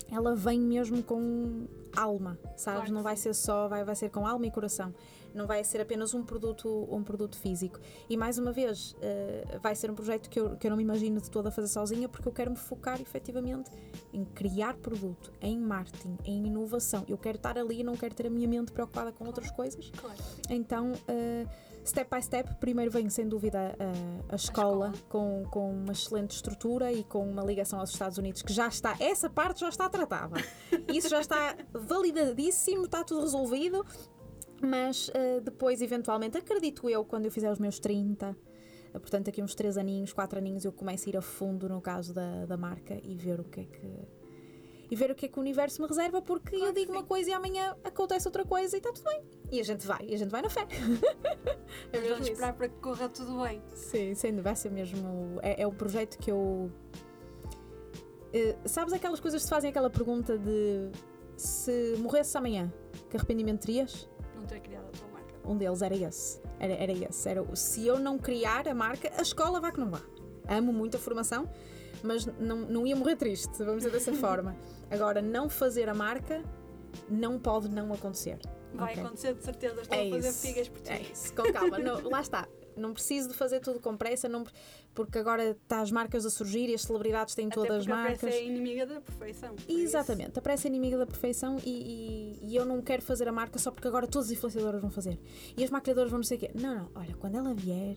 ela 0.09 0.33
vem 0.33 0.57
mesmo 0.57 1.03
com 1.03 1.67
alma, 1.93 2.39
sabes? 2.55 2.83
Claro 2.83 2.93
não 2.93 3.03
vai 3.03 3.17
ser 3.17 3.33
só, 3.35 3.67
vai, 3.67 3.83
vai 3.83 3.93
ser 3.93 4.09
com 4.09 4.25
alma 4.25 4.47
e 4.47 4.51
coração. 4.51 4.95
Não 5.33 5.45
vai 5.45 5.65
ser 5.65 5.81
apenas 5.81 6.13
um 6.13 6.23
produto, 6.23 6.87
um 6.89 7.03
produto 7.03 7.35
físico. 7.35 7.77
E 8.09 8.15
mais 8.15 8.37
uma 8.37 8.53
vez, 8.53 8.93
uh, 8.93 9.59
vai 9.59 9.75
ser 9.75 9.91
um 9.91 9.93
projeto 9.93 10.29
que 10.29 10.39
eu, 10.39 10.55
que 10.55 10.65
eu 10.65 10.69
não 10.69 10.77
me 10.77 10.83
imagino 10.83 11.19
de 11.19 11.29
toda 11.29 11.49
a 11.49 11.51
fazer 11.51 11.67
sozinha, 11.67 12.07
porque 12.07 12.25
eu 12.25 12.31
quero 12.31 12.51
me 12.51 12.57
focar 12.57 13.01
efetivamente 13.01 13.69
em 14.13 14.23
criar 14.23 14.75
produto, 14.75 15.33
em 15.41 15.59
marketing, 15.59 16.17
em 16.23 16.47
inovação. 16.47 17.03
Eu 17.05 17.17
quero 17.17 17.35
estar 17.35 17.57
ali 17.57 17.81
e 17.81 17.83
não 17.83 17.97
quero 17.97 18.15
ter 18.15 18.27
a 18.27 18.29
minha 18.29 18.47
mente 18.47 18.71
preocupada 18.71 19.11
com 19.11 19.25
outras 19.25 19.51
coisas. 19.51 19.91
Claro. 19.99 20.17
Então. 20.49 20.93
Uh, 20.93 21.72
step 21.89 22.09
by 22.15 22.21
step, 22.21 22.55
primeiro 22.55 22.91
vem 22.91 23.09
sem 23.09 23.27
dúvida 23.27 23.75
a, 23.79 24.33
a, 24.33 24.35
escola, 24.35 24.87
a 24.87 24.89
escola, 24.89 24.93
Com, 25.09 25.43
com 25.49 25.71
uma 25.71 25.91
excelente 25.91 26.31
estrutura 26.31 26.91
e 26.91 27.03
com 27.03 27.27
uma 27.27 27.43
ligação 27.43 27.79
aos 27.79 27.91
Estados 27.91 28.17
Unidos 28.17 28.41
que 28.41 28.53
já 28.53 28.67
está, 28.67 28.95
essa 28.99 29.29
parte 29.29 29.61
já 29.61 29.69
está 29.69 29.89
tratada. 29.89 30.35
Isso 30.93 31.09
já 31.09 31.19
está 31.19 31.55
validadíssimo, 31.73 32.85
está 32.85 33.03
tudo 33.03 33.21
resolvido. 33.21 33.85
Mas 34.61 35.09
uh, 35.09 35.41
depois, 35.43 35.81
eventualmente, 35.81 36.37
acredito 36.37 36.89
eu, 36.89 37.03
quando 37.03 37.25
eu 37.25 37.31
fizer 37.31 37.51
os 37.51 37.59
meus 37.59 37.79
30, 37.79 38.29
uh, 38.29 38.35
eh, 38.93 38.99
portanto, 38.99 39.27
aqui 39.27 39.43
uns 39.43 39.53
3 39.55 39.77
aninhos, 39.77 40.13
4 40.13 40.39
aninhos, 40.39 40.63
eu 40.63 40.71
começo 40.71 41.07
a 41.07 41.09
ir 41.09 41.17
a 41.17 41.21
fundo 41.21 41.67
no 41.67 41.81
caso 41.81 42.13
da, 42.13 42.45
da 42.45 42.55
marca 42.55 42.97
e 43.03 43.17
ver 43.17 43.41
o 43.41 43.43
que 43.43 43.59
é 43.59 43.65
que 43.65 44.22
e 44.93 44.95
ver 44.95 45.09
o 45.09 45.15
que 45.15 45.25
é 45.25 45.27
que 45.27 45.39
o 45.39 45.41
universo 45.41 45.81
me 45.81 45.87
reserva, 45.87 46.21
porque 46.21 46.51
claro 46.51 46.67
eu 46.67 46.71
digo 46.71 46.91
sim. 46.91 46.97
uma 46.99 47.03
coisa 47.03 47.31
e 47.31 47.33
amanhã 47.33 47.75
acontece 47.83 48.27
outra 48.27 48.45
coisa 48.45 48.75
e 48.75 48.77
está 48.77 48.93
tudo 48.93 49.09
bem. 49.09 49.23
E 49.51 49.59
a 49.59 49.63
gente 49.63 49.87
vai, 49.87 50.05
e 50.07 50.13
a 50.13 50.17
gente 50.19 50.29
vai 50.29 50.43
na 50.43 50.51
fé. 50.51 50.67
é 51.91 51.99
Vamos 51.99 52.27
esperar 52.27 52.53
para 52.53 52.69
que 52.69 52.75
corra 52.75 53.09
tudo 53.09 53.41
bem. 53.41 53.59
Sim, 53.73 54.13
sem 54.13 54.35
dúvida, 54.35 54.53
é 54.63 54.69
mesmo. 54.69 55.39
É, 55.41 55.63
é 55.63 55.67
o 55.67 55.71
projeto 55.71 56.19
que 56.19 56.31
eu. 56.31 56.71
Uh, 58.35 58.69
sabes 58.69 58.93
aquelas 58.93 59.19
coisas 59.19 59.41
que 59.41 59.45
se 59.45 59.49
fazem 59.49 59.71
aquela 59.71 59.89
pergunta 59.89 60.37
de 60.37 60.91
se 61.35 61.95
morresse 61.97 62.37
amanhã, 62.37 62.71
que 63.09 63.17
arrependimento 63.17 63.61
terias? 63.61 64.07
Não 64.35 64.45
ter 64.45 64.59
criado 64.59 64.85
a 64.85 64.91
tua 64.91 65.07
marca. 65.07 65.33
Um 65.43 65.57
deles 65.57 65.81
era 65.81 65.95
esse. 65.95 66.39
Era, 66.59 66.73
era 66.73 66.91
esse. 66.91 67.27
Era, 67.27 67.43
se 67.55 67.87
eu 67.87 67.97
não 67.97 68.19
criar 68.19 68.67
a 68.67 68.75
marca, 68.75 69.11
a 69.17 69.23
escola 69.23 69.59
vá 69.59 69.71
que 69.71 69.79
não 69.79 69.89
vá. 69.89 70.01
Amo 70.47 70.71
muito 70.71 70.97
a 70.97 70.99
formação, 70.99 71.49
mas 72.03 72.27
não, 72.37 72.57
não 72.57 72.85
ia 72.85 72.95
morrer 72.95 73.15
triste, 73.15 73.57
vamos 73.57 73.77
dizer 73.77 73.91
dessa 73.91 74.13
forma. 74.21 74.55
Agora, 74.89 75.21
não 75.21 75.49
fazer 75.49 75.89
a 75.89 75.93
marca 75.93 76.43
não 77.09 77.39
pode 77.39 77.69
não 77.69 77.93
acontecer. 77.93 78.39
Vai 78.73 78.91
okay. 78.91 79.03
acontecer 79.03 79.33
de 79.35 79.43
certeza, 79.43 79.81
estou 79.81 79.97
é 79.97 80.07
a 80.07 80.09
fazer 80.09 80.33
figas 80.33 80.69
por 80.69 80.81
ti. 80.81 80.91
É 80.91 81.01
isso, 81.01 81.33
com 81.33 81.51
calma. 81.51 81.77
não, 81.79 82.09
lá 82.09 82.21
está. 82.21 82.47
Não 82.75 82.91
preciso 82.91 83.29
de 83.29 83.35
fazer 83.35 83.59
tudo 83.59 83.79
com 83.79 83.95
pressa, 83.95 84.27
não, 84.27 84.43
porque 84.95 85.19
agora 85.19 85.51
está 85.51 85.81
as 85.81 85.91
marcas 85.91 86.25
a 86.25 86.29
surgir 86.31 86.69
e 86.69 86.73
as 86.73 86.81
celebridades 86.81 87.35
têm 87.35 87.45
Até 87.45 87.55
todas 87.55 87.77
as 87.81 87.87
marcas. 87.87 88.15
A 88.15 88.19
pressa 88.21 88.37
é 88.37 88.45
inimiga 88.45 88.87
da 88.87 88.99
perfeição. 88.99 89.55
Exatamente, 89.69 90.31
isso. 90.31 90.39
a 90.39 90.41
pressa 90.41 90.67
é 90.67 90.69
inimiga 90.69 90.97
da 90.97 91.05
perfeição 91.05 91.57
e, 91.63 92.39
e, 92.41 92.47
e, 92.47 92.55
eu 92.55 92.65
não 92.65 92.81
quero 92.81 93.03
fazer 93.03 93.27
a 93.27 93.31
marca 93.31 93.59
só 93.59 93.69
porque 93.69 93.87
agora 93.87 94.07
todas 94.07 94.27
as 94.27 94.31
influenciadoras 94.33 94.81
vão 94.81 94.89
fazer. 94.89 95.19
E 95.55 95.63
as 95.63 95.69
maquiadoras 95.69 96.09
vão 96.09 96.17
não 96.17 96.23
sei 96.23 96.37
o 96.37 96.39
quê. 96.39 96.51
Não, 96.55 96.75
não, 96.75 96.91
olha, 96.95 97.13
quando 97.15 97.35
ela 97.35 97.53
vier, 97.53 97.95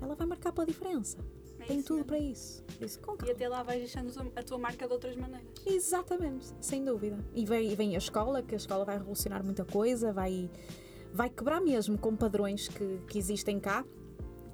ela 0.00 0.14
vai 0.14 0.26
marcar 0.26 0.52
pela 0.52 0.66
diferença. 0.66 1.18
É 1.64 1.68
Tem 1.68 1.78
isso 1.78 1.86
tudo 1.88 1.96
mesmo. 1.96 2.08
para 2.08 2.18
isso. 2.18 2.64
Isso, 2.80 3.00
com 3.00 3.14
E 3.14 3.16
calma. 3.18 3.32
até 3.32 3.48
lá 3.48 3.62
vais 3.62 3.78
deixando 3.80 4.32
a 4.36 4.42
tua 4.42 4.58
marca 4.58 4.86
de 4.86 4.92
outras 4.92 5.16
maneiras. 5.16 5.48
Exatamente, 5.66 6.46
sem 6.60 6.84
dúvida. 6.84 7.18
E 7.34 7.44
vem, 7.46 7.70
e 7.72 7.74
vem 7.74 7.94
a 7.94 7.98
escola, 7.98 8.42
que 8.42 8.54
a 8.54 8.58
escola 8.58 8.84
vai 8.84 8.96
revolucionar 8.98 9.42
muita 9.44 9.64
coisa, 9.64 10.12
vai, 10.12 10.50
vai 11.12 11.30
quebrar 11.30 11.60
mesmo 11.60 11.96
com 11.98 12.14
padrões 12.16 12.68
que, 12.68 13.00
que 13.08 13.18
existem 13.18 13.58
cá. 13.60 13.84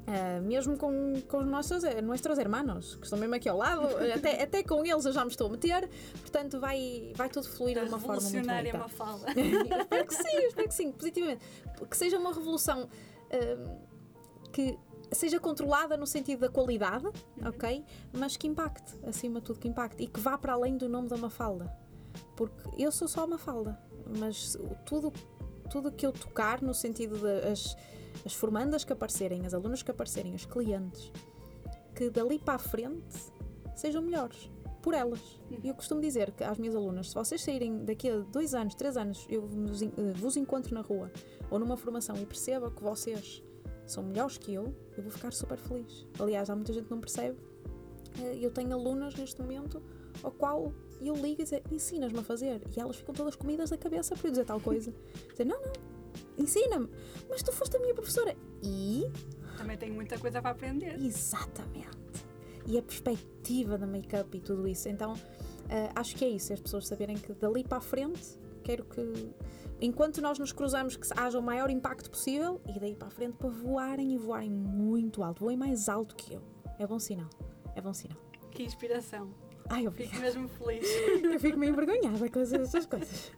ah, 0.06 0.40
mesmo 0.40 0.76
com, 0.76 1.20
com 1.28 1.38
os 1.38 1.46
nossos, 1.46 1.84
eh, 1.84 2.00
nossos 2.02 2.38
hermanos, 2.38 2.96
que 2.96 3.04
estão 3.04 3.18
mesmo 3.18 3.34
aqui 3.34 3.48
ao 3.48 3.56
lado, 3.56 3.82
até, 4.14 4.42
até 4.42 4.62
com 4.62 4.84
eles 4.84 5.04
eu 5.04 5.12
já 5.12 5.24
me 5.24 5.30
estou 5.30 5.46
a 5.46 5.50
meter, 5.50 5.88
portanto 6.20 6.58
vai, 6.58 7.12
vai 7.14 7.28
tudo 7.28 7.48
fluir 7.48 7.78
A 7.78 7.84
de 7.84 7.88
uma 7.88 7.98
forma 7.98 8.20
muito 8.20 8.34
revolucionária 8.34 8.72
bonita. 8.72 8.78
Mafalda. 8.78 9.26
espero 9.80 10.06
que 10.06 10.14
sim, 10.14 10.36
espero 10.46 10.68
que 10.68 10.74
sim, 10.74 10.92
positivamente. 10.92 11.44
Que 11.88 11.96
seja 11.96 12.18
uma 12.18 12.32
revolução 12.32 12.88
hum, 13.32 13.78
que 14.52 14.76
seja 15.12 15.40
controlada 15.40 15.96
no 15.96 16.06
sentido 16.06 16.40
da 16.40 16.48
qualidade, 16.48 17.06
ok? 17.44 17.84
Mas 18.12 18.36
que 18.36 18.46
impacte, 18.46 18.94
acima 19.06 19.40
de 19.40 19.46
tudo, 19.46 19.58
que 19.58 19.68
impacte 19.68 20.02
e 20.02 20.06
que 20.06 20.20
vá 20.20 20.38
para 20.38 20.52
além 20.52 20.76
do 20.76 20.88
nome 20.88 21.08
da 21.08 21.16
Mafalda. 21.16 21.72
Porque 22.36 22.82
eu 22.82 22.90
sou 22.90 23.08
só 23.08 23.20
uma 23.20 23.36
Mafalda, 23.36 23.78
mas 24.18 24.56
tudo 24.84 25.12
tudo 25.70 25.92
que 25.92 26.04
eu 26.04 26.12
tocar 26.12 26.60
no 26.60 26.74
sentido 26.74 27.16
das 27.18 27.76
as 28.26 28.34
formandas 28.34 28.84
que 28.84 28.92
aparecerem, 28.92 29.46
as 29.46 29.54
alunas 29.54 29.82
que 29.82 29.90
aparecerem, 29.90 30.34
os 30.34 30.44
clientes, 30.44 31.12
que 31.94 32.10
dali 32.10 32.38
para 32.38 32.54
a 32.54 32.58
frente 32.58 33.32
sejam 33.74 34.02
melhores 34.02 34.50
por 34.82 34.94
elas. 34.94 35.20
E 35.62 35.68
eu 35.68 35.74
costumo 35.74 36.00
dizer 36.00 36.32
que 36.32 36.42
às 36.42 36.58
minhas 36.58 36.74
alunas, 36.74 37.10
se 37.10 37.14
vocês 37.14 37.40
saírem 37.42 37.84
daqui 37.84 38.10
a 38.10 38.18
dois 38.18 38.54
anos, 38.54 38.74
três 38.74 38.96
anos, 38.96 39.26
eu 39.28 39.48
vos 40.14 40.36
encontro 40.36 40.74
na 40.74 40.80
rua 40.80 41.10
ou 41.50 41.58
numa 41.58 41.76
formação 41.76 42.16
e 42.16 42.26
perceba 42.26 42.70
que 42.70 42.82
vocês 42.82 43.42
são 43.90 44.02
melhores 44.02 44.38
que 44.38 44.52
eu, 44.54 44.74
eu 44.96 45.02
vou 45.02 45.10
ficar 45.12 45.32
super 45.32 45.58
feliz. 45.58 46.06
Aliás, 46.18 46.48
há 46.50 46.54
muita 46.54 46.72
gente 46.72 46.84
que 46.84 46.90
não 46.90 47.00
percebe. 47.00 47.36
Eh, 48.18 48.38
Eu 48.40 48.50
tenho 48.50 48.72
alunas 48.72 49.14
neste 49.14 49.40
momento 49.40 49.82
ao 50.22 50.30
qual 50.30 50.72
eu 51.00 51.14
ligo 51.14 51.40
e 51.40 51.44
dizer, 51.44 51.62
ensinas-me 51.70 52.18
a 52.18 52.22
fazer. 52.22 52.60
E 52.76 52.80
elas 52.80 52.96
ficam 52.96 53.14
todas 53.14 53.34
comidas 53.36 53.70
da 53.70 53.76
cabeça 53.76 54.14
por 54.14 54.26
eu 54.26 54.30
dizer 54.30 54.44
tal 54.44 54.60
coisa. 54.60 54.92
Dizer, 55.30 55.44
não, 55.44 55.60
não, 55.60 55.72
ensina-me. 56.38 56.88
Mas 57.28 57.42
tu 57.42 57.52
foste 57.52 57.76
a 57.76 57.80
minha 57.80 57.94
professora. 57.94 58.36
E 58.62 59.04
Também 59.56 59.76
tenho 59.78 59.94
muita 59.94 60.18
coisa 60.18 60.40
para 60.42 60.50
aprender. 60.50 61.00
Exatamente. 61.02 61.88
E 62.66 62.78
a 62.78 62.82
perspectiva 62.82 63.78
da 63.78 63.86
make-up 63.86 64.36
e 64.36 64.40
tudo 64.40 64.68
isso. 64.68 64.88
Então, 64.88 65.14
eh, 65.68 65.90
acho 65.94 66.14
que 66.16 66.24
é 66.24 66.28
isso, 66.28 66.52
as 66.52 66.60
pessoas 66.60 66.86
saberem 66.86 67.16
que 67.16 67.32
dali 67.32 67.64
para 67.64 67.78
a 67.78 67.80
frente, 67.80 68.38
quero 68.62 68.84
que, 68.84 69.30
enquanto 69.80 70.20
nós 70.20 70.38
nos 70.38 70.52
cruzamos, 70.52 70.96
que 70.96 71.06
haja 71.16 71.38
o 71.38 71.42
maior 71.42 71.70
impacto 71.70 72.10
possível 72.10 72.60
e 72.66 72.78
daí 72.78 72.94
para 72.94 73.08
a 73.08 73.10
frente 73.10 73.34
para 73.36 73.48
voarem 73.48 74.12
e 74.12 74.18
voarem 74.18 74.50
muito 74.50 75.22
alto. 75.22 75.44
Voem 75.44 75.56
mais 75.56 75.88
alto 75.88 76.14
que 76.14 76.34
eu. 76.34 76.42
É 76.78 76.86
bom 76.86 76.98
sinal. 76.98 77.28
É 77.74 77.80
bom 77.80 77.92
sinal. 77.92 78.18
Que 78.50 78.62
inspiração. 78.62 79.32
Ai, 79.68 79.82
Fico 79.82 79.90
obrigada. 79.90 80.20
mesmo 80.20 80.48
feliz. 80.48 80.84
Eu 81.22 81.38
fico 81.38 81.56
meio 81.56 81.72
envergonhada 81.72 82.28
com 82.28 82.40
essas 82.40 82.86
coisas. 82.86 83.30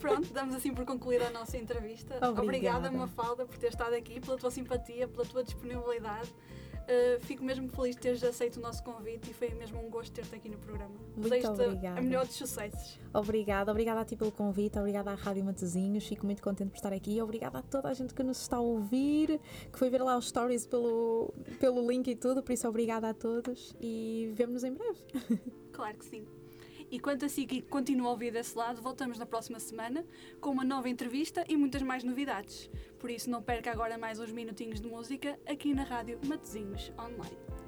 Pronto, 0.00 0.32
damos 0.32 0.56
assim 0.56 0.74
por 0.74 0.84
concluída 0.84 1.28
a 1.28 1.30
nossa 1.30 1.56
entrevista. 1.56 2.16
Obrigada. 2.16 2.42
Obrigada, 2.42 2.90
Mafalda, 2.90 3.46
por 3.46 3.56
ter 3.58 3.68
estado 3.68 3.94
aqui, 3.94 4.20
pela 4.20 4.36
tua 4.36 4.50
simpatia, 4.50 5.06
pela 5.06 5.24
tua 5.24 5.44
disponibilidade. 5.44 6.34
Uh, 6.88 7.20
fico 7.20 7.44
mesmo 7.44 7.68
feliz 7.68 7.94
de 7.96 8.00
teres 8.00 8.24
aceito 8.24 8.56
o 8.56 8.60
nosso 8.60 8.82
convite 8.82 9.30
e 9.30 9.34
foi 9.34 9.50
mesmo 9.50 9.78
um 9.78 9.90
gosto 9.90 10.10
ter-te 10.10 10.34
aqui 10.34 10.48
no 10.48 10.56
programa. 10.56 10.94
Muito 11.14 11.28
Desejo-te 11.28 11.62
obrigada. 11.62 11.98
a 11.98 12.02
melhor 12.02 12.26
dos 12.26 12.34
sucessos. 12.34 12.98
Obrigada, 13.12 13.70
obrigada 13.70 14.00
a 14.00 14.04
ti 14.06 14.16
pelo 14.16 14.32
convite, 14.32 14.78
obrigada 14.78 15.10
à 15.10 15.14
Rádio 15.14 15.44
Matezinhos, 15.44 16.06
fico 16.06 16.24
muito 16.24 16.42
contente 16.42 16.70
por 16.70 16.76
estar 16.76 16.92
aqui, 16.94 17.20
obrigada 17.20 17.58
a 17.58 17.62
toda 17.62 17.90
a 17.90 17.94
gente 17.94 18.14
que 18.14 18.22
nos 18.22 18.40
está 18.40 18.56
a 18.56 18.60
ouvir, 18.60 19.38
que 19.70 19.78
foi 19.78 19.90
ver 19.90 20.02
lá 20.02 20.16
os 20.16 20.28
stories 20.28 20.66
pelo, 20.66 21.34
pelo 21.60 21.86
link 21.86 22.08
e 22.08 22.16
tudo, 22.16 22.42
por 22.42 22.52
isso 22.52 22.66
obrigada 22.66 23.10
a 23.10 23.12
todos 23.12 23.76
e 23.78 24.32
vemo-nos 24.34 24.64
em 24.64 24.72
breve. 24.72 24.98
Claro 25.72 25.96
que 25.98 26.06
sim. 26.06 26.26
E 26.90 26.98
quanto 26.98 27.24
a 27.24 27.28
si 27.28 27.46
que 27.46 27.62
continua 27.62 28.08
a 28.08 28.10
ouvir 28.10 28.32
desse 28.32 28.56
lado, 28.56 28.80
voltamos 28.80 29.18
na 29.18 29.26
próxima 29.26 29.60
semana 29.60 30.04
com 30.40 30.50
uma 30.50 30.64
nova 30.64 30.88
entrevista 30.88 31.44
e 31.48 31.56
muitas 31.56 31.82
mais 31.82 32.02
novidades. 32.02 32.70
Por 32.98 33.10
isso, 33.10 33.30
não 33.30 33.42
perca 33.42 33.70
agora 33.70 33.98
mais 33.98 34.18
uns 34.18 34.32
minutinhos 34.32 34.80
de 34.80 34.88
música 34.88 35.38
aqui 35.46 35.74
na 35.74 35.84
Rádio 35.84 36.18
Matezinhos 36.26 36.92
Online. 36.98 37.48